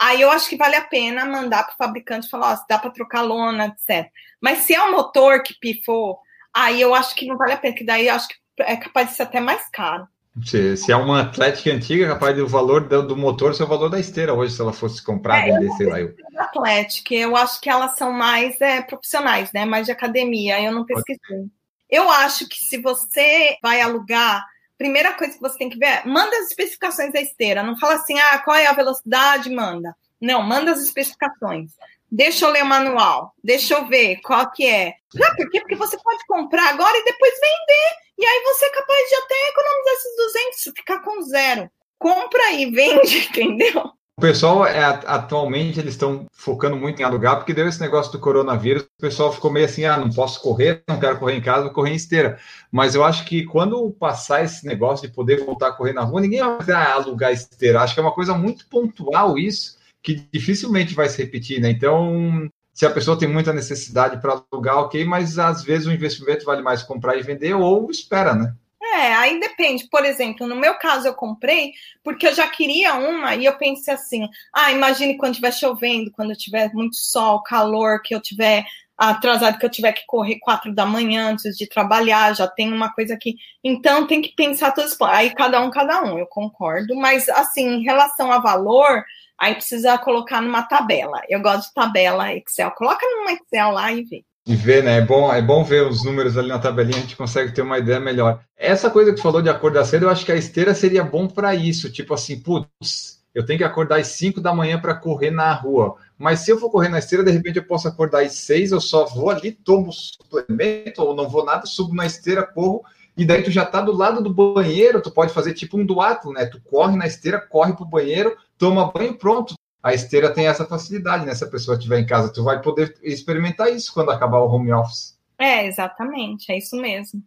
Aí 0.00 0.20
eu 0.20 0.30
acho 0.30 0.48
que 0.48 0.56
vale 0.56 0.76
a 0.76 0.84
pena 0.84 1.24
mandar 1.24 1.64
para 1.64 1.74
o 1.74 1.76
fabricante 1.76 2.28
falar, 2.28 2.52
ó, 2.52 2.56
se 2.56 2.64
dá 2.68 2.78
para 2.78 2.90
trocar 2.90 3.22
lona, 3.22 3.66
etc. 3.66 4.10
Mas 4.40 4.58
se 4.58 4.74
é 4.74 4.82
o 4.82 4.92
motor 4.92 5.42
que 5.42 5.54
pifou, 5.58 6.18
aí 6.54 6.80
eu 6.80 6.94
acho 6.94 7.14
que 7.14 7.26
não 7.26 7.36
vale 7.36 7.52
a 7.52 7.56
pena, 7.56 7.74
que 7.74 7.84
daí 7.84 8.08
eu 8.08 8.14
acho 8.14 8.28
que 8.28 8.34
é 8.58 8.76
capaz 8.76 9.10
de 9.10 9.14
ser 9.14 9.22
até 9.22 9.40
mais 9.40 9.68
caro. 9.70 10.06
Se, 10.44 10.76
se 10.76 10.92
é 10.92 10.96
uma 10.96 11.22
Atlética 11.22 11.70
antiga, 11.70 12.04
é 12.04 12.08
capaz 12.08 12.36
do 12.36 12.46
valor 12.46 12.86
do, 12.86 13.06
do, 13.06 13.16
motor 13.16 13.54
ser 13.54 13.62
o 13.62 13.66
valor 13.66 13.88
da 13.88 13.98
esteira 13.98 14.34
hoje, 14.34 14.54
se 14.54 14.60
ela 14.60 14.72
fosse 14.72 15.02
comprar, 15.02 15.38
é, 15.38 15.52
vender, 15.52 15.70
sei 15.72 15.86
lá. 15.86 15.98
Eu... 15.98 16.14
Atlética, 16.36 17.14
eu 17.14 17.34
acho 17.34 17.58
que 17.58 17.70
elas 17.70 17.96
são 17.96 18.12
mais 18.12 18.60
é, 18.60 18.82
profissionais, 18.82 19.50
né? 19.54 19.64
Mais 19.64 19.86
de 19.86 19.92
academia, 19.92 20.60
eu 20.60 20.72
não 20.72 20.84
pesquisei. 20.84 21.46
Eu 21.88 22.10
acho 22.10 22.46
que 22.48 22.56
se 22.56 22.76
você 22.78 23.56
vai 23.62 23.80
alugar 23.80 24.44
primeira 24.76 25.14
coisa 25.14 25.34
que 25.34 25.40
você 25.40 25.58
tem 25.58 25.70
que 25.70 25.78
ver 25.78 25.86
é 25.86 26.04
manda 26.04 26.36
as 26.38 26.48
especificações 26.48 27.12
da 27.12 27.20
esteira. 27.20 27.62
Não 27.62 27.78
fala 27.78 27.94
assim, 27.94 28.18
ah, 28.18 28.38
qual 28.38 28.56
é 28.56 28.66
a 28.66 28.72
velocidade, 28.72 29.50
manda. 29.50 29.96
Não, 30.20 30.42
manda 30.42 30.72
as 30.72 30.80
especificações. 30.80 31.72
Deixa 32.10 32.46
eu 32.46 32.50
ler 32.50 32.62
o 32.62 32.66
manual, 32.66 33.34
deixa 33.42 33.74
eu 33.74 33.86
ver 33.88 34.20
qual 34.22 34.50
que 34.52 34.66
é. 34.66 34.94
Já 35.12 35.34
por 35.34 35.50
quê? 35.50 35.60
Porque 35.60 35.74
você 35.74 35.98
pode 35.98 36.24
comprar 36.26 36.68
agora 36.68 36.96
e 36.96 37.04
depois 37.04 37.32
vender. 37.34 38.06
E 38.18 38.24
aí 38.24 38.42
você 38.44 38.66
é 38.66 38.70
capaz 38.70 39.08
de 39.08 39.14
até 39.16 39.48
economizar 39.48 39.92
esses 39.94 40.16
200, 40.16 40.62
ficar 40.76 41.00
com 41.00 41.20
zero. 41.22 41.70
Compra 41.98 42.52
e 42.52 42.70
vende, 42.70 43.18
entendeu? 43.28 43.92
O 44.18 44.22
pessoal 44.22 44.66
é, 44.66 44.82
atualmente 44.82 45.78
eles 45.78 45.92
estão 45.92 46.24
focando 46.32 46.74
muito 46.74 46.98
em 46.98 47.04
alugar, 47.04 47.36
porque 47.36 47.52
deu 47.52 47.68
esse 47.68 47.78
negócio 47.78 48.10
do 48.10 48.18
coronavírus, 48.18 48.84
o 48.84 49.02
pessoal 49.02 49.30
ficou 49.30 49.52
meio 49.52 49.66
assim, 49.66 49.84
ah, 49.84 49.98
não 49.98 50.08
posso 50.08 50.40
correr, 50.40 50.82
não 50.88 50.98
quero 50.98 51.18
correr 51.18 51.34
em 51.34 51.40
casa, 51.42 51.64
vou 51.64 51.72
correr 51.72 51.90
em 51.90 51.96
esteira. 51.96 52.38
Mas 52.72 52.94
eu 52.94 53.04
acho 53.04 53.26
que 53.26 53.44
quando 53.44 53.90
passar 53.90 54.42
esse 54.42 54.66
negócio 54.66 55.06
de 55.06 55.12
poder 55.12 55.44
voltar 55.44 55.68
a 55.68 55.72
correr 55.72 55.92
na 55.92 56.00
rua, 56.00 56.22
ninguém 56.22 56.40
vai 56.40 56.74
ah, 56.74 56.94
alugar 56.94 57.30
esteira. 57.30 57.82
Acho 57.82 57.92
que 57.92 58.00
é 58.00 58.02
uma 58.02 58.14
coisa 58.14 58.32
muito 58.32 58.66
pontual 58.68 59.38
isso, 59.38 59.76
que 60.02 60.26
dificilmente 60.32 60.94
vai 60.94 61.10
se 61.10 61.22
repetir, 61.22 61.60
né? 61.60 61.68
Então, 61.68 62.48
se 62.72 62.86
a 62.86 62.90
pessoa 62.90 63.18
tem 63.18 63.28
muita 63.28 63.52
necessidade 63.52 64.18
para 64.22 64.42
alugar, 64.50 64.78
ok, 64.78 65.04
mas 65.04 65.38
às 65.38 65.62
vezes 65.62 65.86
o 65.86 65.92
investimento 65.92 66.46
vale 66.46 66.62
mais 66.62 66.82
comprar 66.82 67.18
e 67.18 67.22
vender 67.22 67.52
ou 67.52 67.90
espera, 67.90 68.34
né? 68.34 68.54
É, 68.96 69.14
aí 69.14 69.38
depende. 69.38 69.86
Por 69.90 70.04
exemplo, 70.04 70.46
no 70.46 70.56
meu 70.56 70.74
caso 70.78 71.06
eu 71.06 71.14
comprei 71.14 71.72
porque 72.02 72.26
eu 72.26 72.34
já 72.34 72.48
queria 72.48 72.94
uma 72.94 73.34
e 73.34 73.44
eu 73.44 73.56
pensei 73.58 73.92
assim: 73.92 74.26
ah, 74.52 74.72
imagine 74.72 75.16
quando 75.18 75.32
estiver 75.32 75.52
chovendo, 75.52 76.10
quando 76.12 76.34
tiver 76.34 76.72
muito 76.72 76.96
sol, 76.96 77.42
calor, 77.42 78.00
que 78.02 78.14
eu 78.14 78.20
tiver 78.20 78.64
atrasado, 78.96 79.58
que 79.58 79.66
eu 79.66 79.70
tiver 79.70 79.92
que 79.92 80.06
correr 80.06 80.38
quatro 80.38 80.74
da 80.74 80.86
manhã 80.86 81.30
antes 81.30 81.56
de 81.56 81.68
trabalhar, 81.68 82.34
já 82.34 82.48
tem 82.48 82.72
uma 82.72 82.92
coisa 82.92 83.14
aqui. 83.14 83.36
Então 83.62 84.06
tem 84.06 84.22
que 84.22 84.34
pensar 84.34 84.72
todos. 84.72 84.96
Aí 85.02 85.34
cada 85.34 85.60
um, 85.60 85.70
cada 85.70 86.02
um, 86.02 86.18
eu 86.18 86.26
concordo. 86.26 86.96
Mas 86.96 87.28
assim, 87.28 87.66
em 87.66 87.82
relação 87.82 88.32
a 88.32 88.38
valor, 88.38 89.04
aí 89.38 89.54
precisa 89.54 89.98
colocar 89.98 90.40
numa 90.40 90.62
tabela. 90.62 91.20
Eu 91.28 91.42
gosto 91.42 91.68
de 91.68 91.74
tabela 91.74 92.34
Excel. 92.34 92.70
Coloca 92.72 93.04
numa 93.06 93.32
Excel 93.32 93.70
lá 93.72 93.92
e 93.92 94.02
vê 94.04 94.24
de 94.46 94.54
ver, 94.54 94.84
né? 94.84 94.98
É 94.98 95.00
bom, 95.00 95.32
é 95.32 95.42
bom 95.42 95.64
ver 95.64 95.84
os 95.84 96.04
números 96.04 96.38
ali 96.38 96.48
na 96.48 96.58
tabelinha, 96.60 96.98
a 96.98 97.00
gente 97.00 97.16
consegue 97.16 97.50
ter 97.52 97.62
uma 97.62 97.78
ideia 97.78 97.98
melhor. 97.98 98.40
Essa 98.56 98.88
coisa 98.88 99.10
que 99.10 99.16
tu 99.16 99.22
falou 99.22 99.42
de 99.42 99.50
acordar 99.50 99.84
cedo, 99.84 100.04
eu 100.04 100.10
acho 100.10 100.24
que 100.24 100.30
a 100.30 100.36
esteira 100.36 100.72
seria 100.72 101.02
bom 101.02 101.26
para 101.26 101.52
isso. 101.52 101.90
Tipo 101.90 102.14
assim, 102.14 102.38
putz, 102.38 103.20
eu 103.34 103.44
tenho 103.44 103.58
que 103.58 103.64
acordar 103.64 103.98
às 103.98 104.06
5 104.06 104.40
da 104.40 104.54
manhã 104.54 104.80
para 104.80 104.94
correr 104.94 105.32
na 105.32 105.52
rua. 105.52 105.96
Mas 106.16 106.40
se 106.40 106.52
eu 106.52 106.60
for 106.60 106.70
correr 106.70 106.88
na 106.88 107.00
esteira, 107.00 107.24
de 107.24 107.32
repente 107.32 107.56
eu 107.56 107.66
posso 107.66 107.88
acordar 107.88 108.22
às 108.22 108.34
6, 108.34 108.70
eu 108.70 108.80
só 108.80 109.04
vou 109.04 109.30
ali, 109.30 109.50
tomo 109.50 109.90
suplemento, 109.92 111.02
ou 111.02 111.16
não 111.16 111.28
vou 111.28 111.44
nada, 111.44 111.66
subo 111.66 111.92
na 111.92 112.06
esteira, 112.06 112.46
corro, 112.46 112.82
e 113.16 113.24
daí 113.24 113.42
tu 113.42 113.50
já 113.50 113.64
tá 113.64 113.80
do 113.80 113.96
lado 113.96 114.22
do 114.22 114.32
banheiro, 114.32 115.02
tu 115.02 115.10
pode 115.10 115.32
fazer 115.32 115.54
tipo 115.54 115.76
um 115.76 115.84
duato, 115.84 116.30
né? 116.30 116.46
Tu 116.46 116.60
corre 116.60 116.96
na 116.96 117.06
esteira, 117.06 117.40
corre 117.40 117.72
pro 117.72 117.84
banheiro, 117.84 118.36
toma 118.56 118.92
banho, 118.92 119.18
pronto 119.18 119.55
a 119.86 119.94
esteira 119.94 120.34
tem 120.34 120.48
essa 120.48 120.66
facilidade, 120.66 121.24
né? 121.24 121.32
Se 121.32 121.44
a 121.44 121.48
pessoa 121.48 121.76
estiver 121.76 122.00
em 122.00 122.06
casa, 122.06 122.32
tu 122.32 122.42
vai 122.42 122.60
poder 122.60 122.96
experimentar 123.04 123.72
isso 123.72 123.94
quando 123.94 124.10
acabar 124.10 124.40
o 124.40 124.48
home 124.48 124.72
office. 124.72 125.16
É, 125.38 125.64
exatamente, 125.64 126.50
é 126.50 126.58
isso 126.58 126.74
mesmo. 126.74 127.22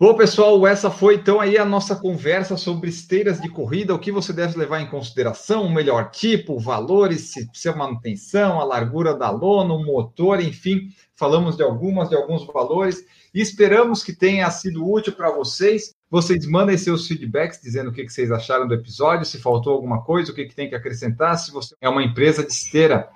Bom, 0.00 0.14
pessoal, 0.14 0.66
essa 0.66 0.90
foi 0.90 1.16
então 1.16 1.40
aí 1.40 1.58
a 1.58 1.64
nossa 1.64 1.94
conversa 1.94 2.56
sobre 2.56 2.88
esteiras 2.88 3.38
de 3.38 3.50
corrida, 3.50 3.94
o 3.94 3.98
que 3.98 4.10
você 4.10 4.32
deve 4.32 4.58
levar 4.58 4.80
em 4.80 4.88
consideração, 4.88 5.64
o 5.64 5.72
melhor 5.72 6.10
tipo, 6.10 6.58
valores, 6.58 7.32
se 7.32 7.46
precisa 7.46 7.76
manutenção, 7.76 8.58
a 8.58 8.64
largura 8.64 9.14
da 9.14 9.28
lona, 9.28 9.74
o 9.74 9.84
motor, 9.84 10.40
enfim, 10.40 10.88
falamos 11.14 11.54
de 11.54 11.62
algumas, 11.62 12.08
de 12.08 12.16
alguns 12.16 12.46
valores 12.46 13.04
e 13.34 13.42
esperamos 13.42 14.02
que 14.02 14.14
tenha 14.14 14.50
sido 14.50 14.90
útil 14.90 15.12
para 15.12 15.30
vocês. 15.30 15.95
Vocês 16.08 16.46
mandem 16.46 16.78
seus 16.78 17.08
feedbacks 17.08 17.60
dizendo 17.60 17.90
o 17.90 17.92
que, 17.92 18.08
vocês 18.08 18.30
acharam 18.30 18.68
do 18.68 18.74
episódio, 18.74 19.26
se 19.26 19.40
faltou 19.40 19.72
alguma 19.72 20.02
coisa, 20.02 20.30
o 20.30 20.34
que, 20.34 20.44
que 20.44 20.54
tem 20.54 20.68
que 20.68 20.76
acrescentar. 20.76 21.36
Se 21.36 21.50
você 21.50 21.74
é 21.80 21.88
uma 21.88 22.02
empresa 22.02 22.44
de 22.44 22.52
esteira 22.52 23.08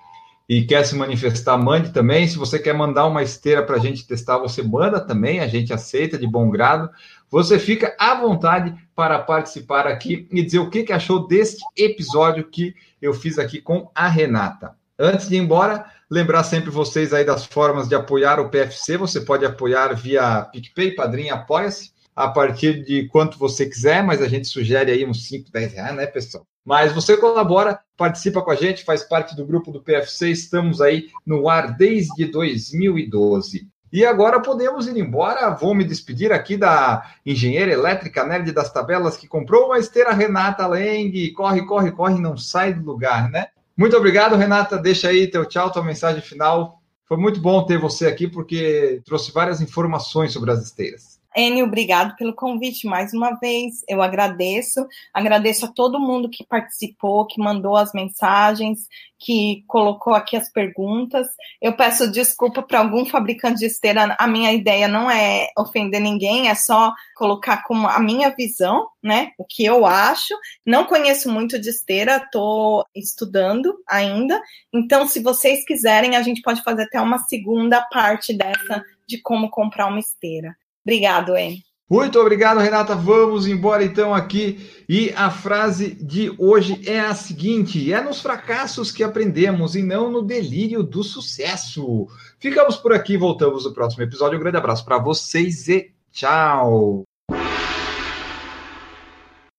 e 0.48 0.64
quer 0.64 0.84
se 0.84 0.96
manifestar, 0.96 1.56
mande 1.56 1.92
também. 1.92 2.26
Se 2.26 2.36
você 2.36 2.58
quer 2.58 2.74
mandar 2.74 3.06
uma 3.06 3.22
esteira 3.22 3.62
para 3.62 3.76
a 3.76 3.78
gente 3.78 4.04
testar, 4.04 4.38
você 4.38 4.60
manda 4.60 4.98
também, 4.98 5.38
a 5.38 5.46
gente 5.46 5.72
aceita 5.72 6.18
de 6.18 6.26
bom 6.26 6.50
grado. 6.50 6.90
Você 7.30 7.60
fica 7.60 7.94
à 7.96 8.16
vontade 8.16 8.74
para 8.92 9.20
participar 9.20 9.86
aqui 9.86 10.26
e 10.32 10.42
dizer 10.42 10.58
o 10.58 10.68
que, 10.68 10.82
que 10.82 10.92
achou 10.92 11.28
deste 11.28 11.62
episódio 11.76 12.42
que 12.42 12.74
eu 13.00 13.14
fiz 13.14 13.38
aqui 13.38 13.60
com 13.60 13.88
a 13.94 14.08
Renata. 14.08 14.74
Antes 14.98 15.28
de 15.28 15.36
ir 15.36 15.38
embora, 15.38 15.86
lembrar 16.10 16.42
sempre 16.42 16.70
vocês 16.70 17.14
aí 17.14 17.24
das 17.24 17.44
formas 17.44 17.88
de 17.88 17.94
apoiar 17.94 18.40
o 18.40 18.48
PFC. 18.48 18.96
Você 18.96 19.20
pode 19.20 19.46
apoiar 19.46 19.94
via 19.94 20.42
PicPay, 20.42 20.96
Padrinho, 20.96 21.32
Apoia-se 21.32 21.92
a 22.20 22.28
partir 22.28 22.84
de 22.84 23.08
quanto 23.08 23.38
você 23.38 23.66
quiser, 23.66 24.02
mas 24.02 24.20
a 24.20 24.28
gente 24.28 24.46
sugere 24.46 24.92
aí 24.92 25.06
uns 25.06 25.26
5, 25.26 25.50
10 25.50 25.72
reais, 25.72 25.96
né, 25.96 26.06
pessoal? 26.06 26.46
Mas 26.64 26.92
você 26.92 27.16
colabora, 27.16 27.80
participa 27.96 28.42
com 28.42 28.50
a 28.50 28.54
gente, 28.54 28.84
faz 28.84 29.02
parte 29.02 29.34
do 29.34 29.46
grupo 29.46 29.72
do 29.72 29.82
PFC, 29.82 30.30
estamos 30.30 30.80
aí 30.80 31.08
no 31.26 31.48
ar 31.48 31.76
desde 31.76 32.26
2012. 32.26 33.66
E 33.92 34.04
agora 34.04 34.40
podemos 34.40 34.86
ir 34.86 34.96
embora. 34.96 35.50
Vou 35.50 35.74
me 35.74 35.82
despedir 35.82 36.30
aqui 36.30 36.56
da 36.56 37.10
engenheira 37.26 37.72
elétrica 37.72 38.24
nerd 38.24 38.52
das 38.52 38.72
tabelas 38.72 39.16
que 39.16 39.26
comprou 39.26 39.66
uma 39.66 39.78
esteira 39.78 40.12
Renata 40.12 40.66
Leng. 40.66 41.32
Corre, 41.32 41.66
corre, 41.66 41.90
corre, 41.90 42.20
não 42.20 42.36
sai 42.36 42.72
do 42.72 42.84
lugar, 42.84 43.28
né? 43.30 43.48
Muito 43.76 43.96
obrigado, 43.96 44.36
Renata. 44.36 44.78
Deixa 44.78 45.08
aí 45.08 45.26
teu 45.26 45.44
tchau, 45.44 45.72
tua 45.72 45.82
mensagem 45.82 46.22
final. 46.22 46.80
Foi 47.04 47.16
muito 47.16 47.40
bom 47.40 47.64
ter 47.64 47.78
você 47.78 48.06
aqui 48.06 48.28
porque 48.28 49.02
trouxe 49.04 49.32
várias 49.32 49.60
informações 49.60 50.32
sobre 50.32 50.52
as 50.52 50.62
esteiras. 50.62 51.19
Enio, 51.36 51.66
obrigado 51.66 52.16
pelo 52.16 52.34
convite 52.34 52.88
mais 52.88 53.14
uma 53.14 53.38
vez. 53.38 53.84
Eu 53.88 54.02
agradeço. 54.02 54.84
Agradeço 55.14 55.66
a 55.66 55.72
todo 55.72 56.00
mundo 56.00 56.28
que 56.28 56.44
participou, 56.44 57.26
que 57.26 57.40
mandou 57.40 57.76
as 57.76 57.92
mensagens, 57.92 58.88
que 59.16 59.62
colocou 59.68 60.12
aqui 60.12 60.36
as 60.36 60.50
perguntas. 60.50 61.28
Eu 61.62 61.76
peço 61.76 62.10
desculpa 62.10 62.62
para 62.62 62.80
algum 62.80 63.06
fabricante 63.06 63.60
de 63.60 63.66
esteira. 63.66 64.16
A 64.18 64.26
minha 64.26 64.52
ideia 64.52 64.88
não 64.88 65.08
é 65.08 65.48
ofender 65.56 66.00
ninguém, 66.00 66.48
é 66.48 66.54
só 66.56 66.92
colocar 67.14 67.62
como 67.62 67.86
a 67.86 68.00
minha 68.00 68.30
visão, 68.30 68.88
né? 69.00 69.30
O 69.38 69.44
que 69.44 69.64
eu 69.64 69.86
acho. 69.86 70.34
Não 70.66 70.84
conheço 70.84 71.30
muito 71.30 71.60
de 71.60 71.70
esteira, 71.70 72.16
estou 72.16 72.84
estudando 72.92 73.72
ainda. 73.88 74.40
Então, 74.72 75.06
se 75.06 75.22
vocês 75.22 75.64
quiserem, 75.64 76.16
a 76.16 76.22
gente 76.22 76.42
pode 76.42 76.62
fazer 76.64 76.82
até 76.82 77.00
uma 77.00 77.18
segunda 77.18 77.80
parte 77.82 78.36
dessa 78.36 78.82
de 79.06 79.20
como 79.20 79.48
comprar 79.48 79.86
uma 79.86 80.00
esteira. 80.00 80.56
Obrigado, 80.84 81.36
Em. 81.36 81.62
Muito 81.90 82.20
obrigado, 82.20 82.60
Renata. 82.60 82.94
Vamos 82.94 83.48
embora 83.48 83.82
então 83.84 84.14
aqui. 84.14 84.60
E 84.88 85.12
a 85.16 85.28
frase 85.28 85.92
de 85.94 86.32
hoje 86.38 86.80
é 86.86 87.00
a 87.00 87.16
seguinte: 87.16 87.92
é 87.92 88.00
nos 88.00 88.20
fracassos 88.20 88.92
que 88.92 89.02
aprendemos 89.02 89.74
e 89.74 89.82
não 89.82 90.08
no 90.08 90.22
delírio 90.22 90.84
do 90.84 91.02
sucesso. 91.02 92.06
Ficamos 92.38 92.76
por 92.76 92.92
aqui, 92.92 93.16
voltamos 93.16 93.64
no 93.64 93.74
próximo 93.74 94.04
episódio. 94.04 94.38
Um 94.38 94.40
grande 94.40 94.56
abraço 94.56 94.84
para 94.84 94.98
vocês 94.98 95.66
e 95.66 95.92
tchau. 96.12 97.02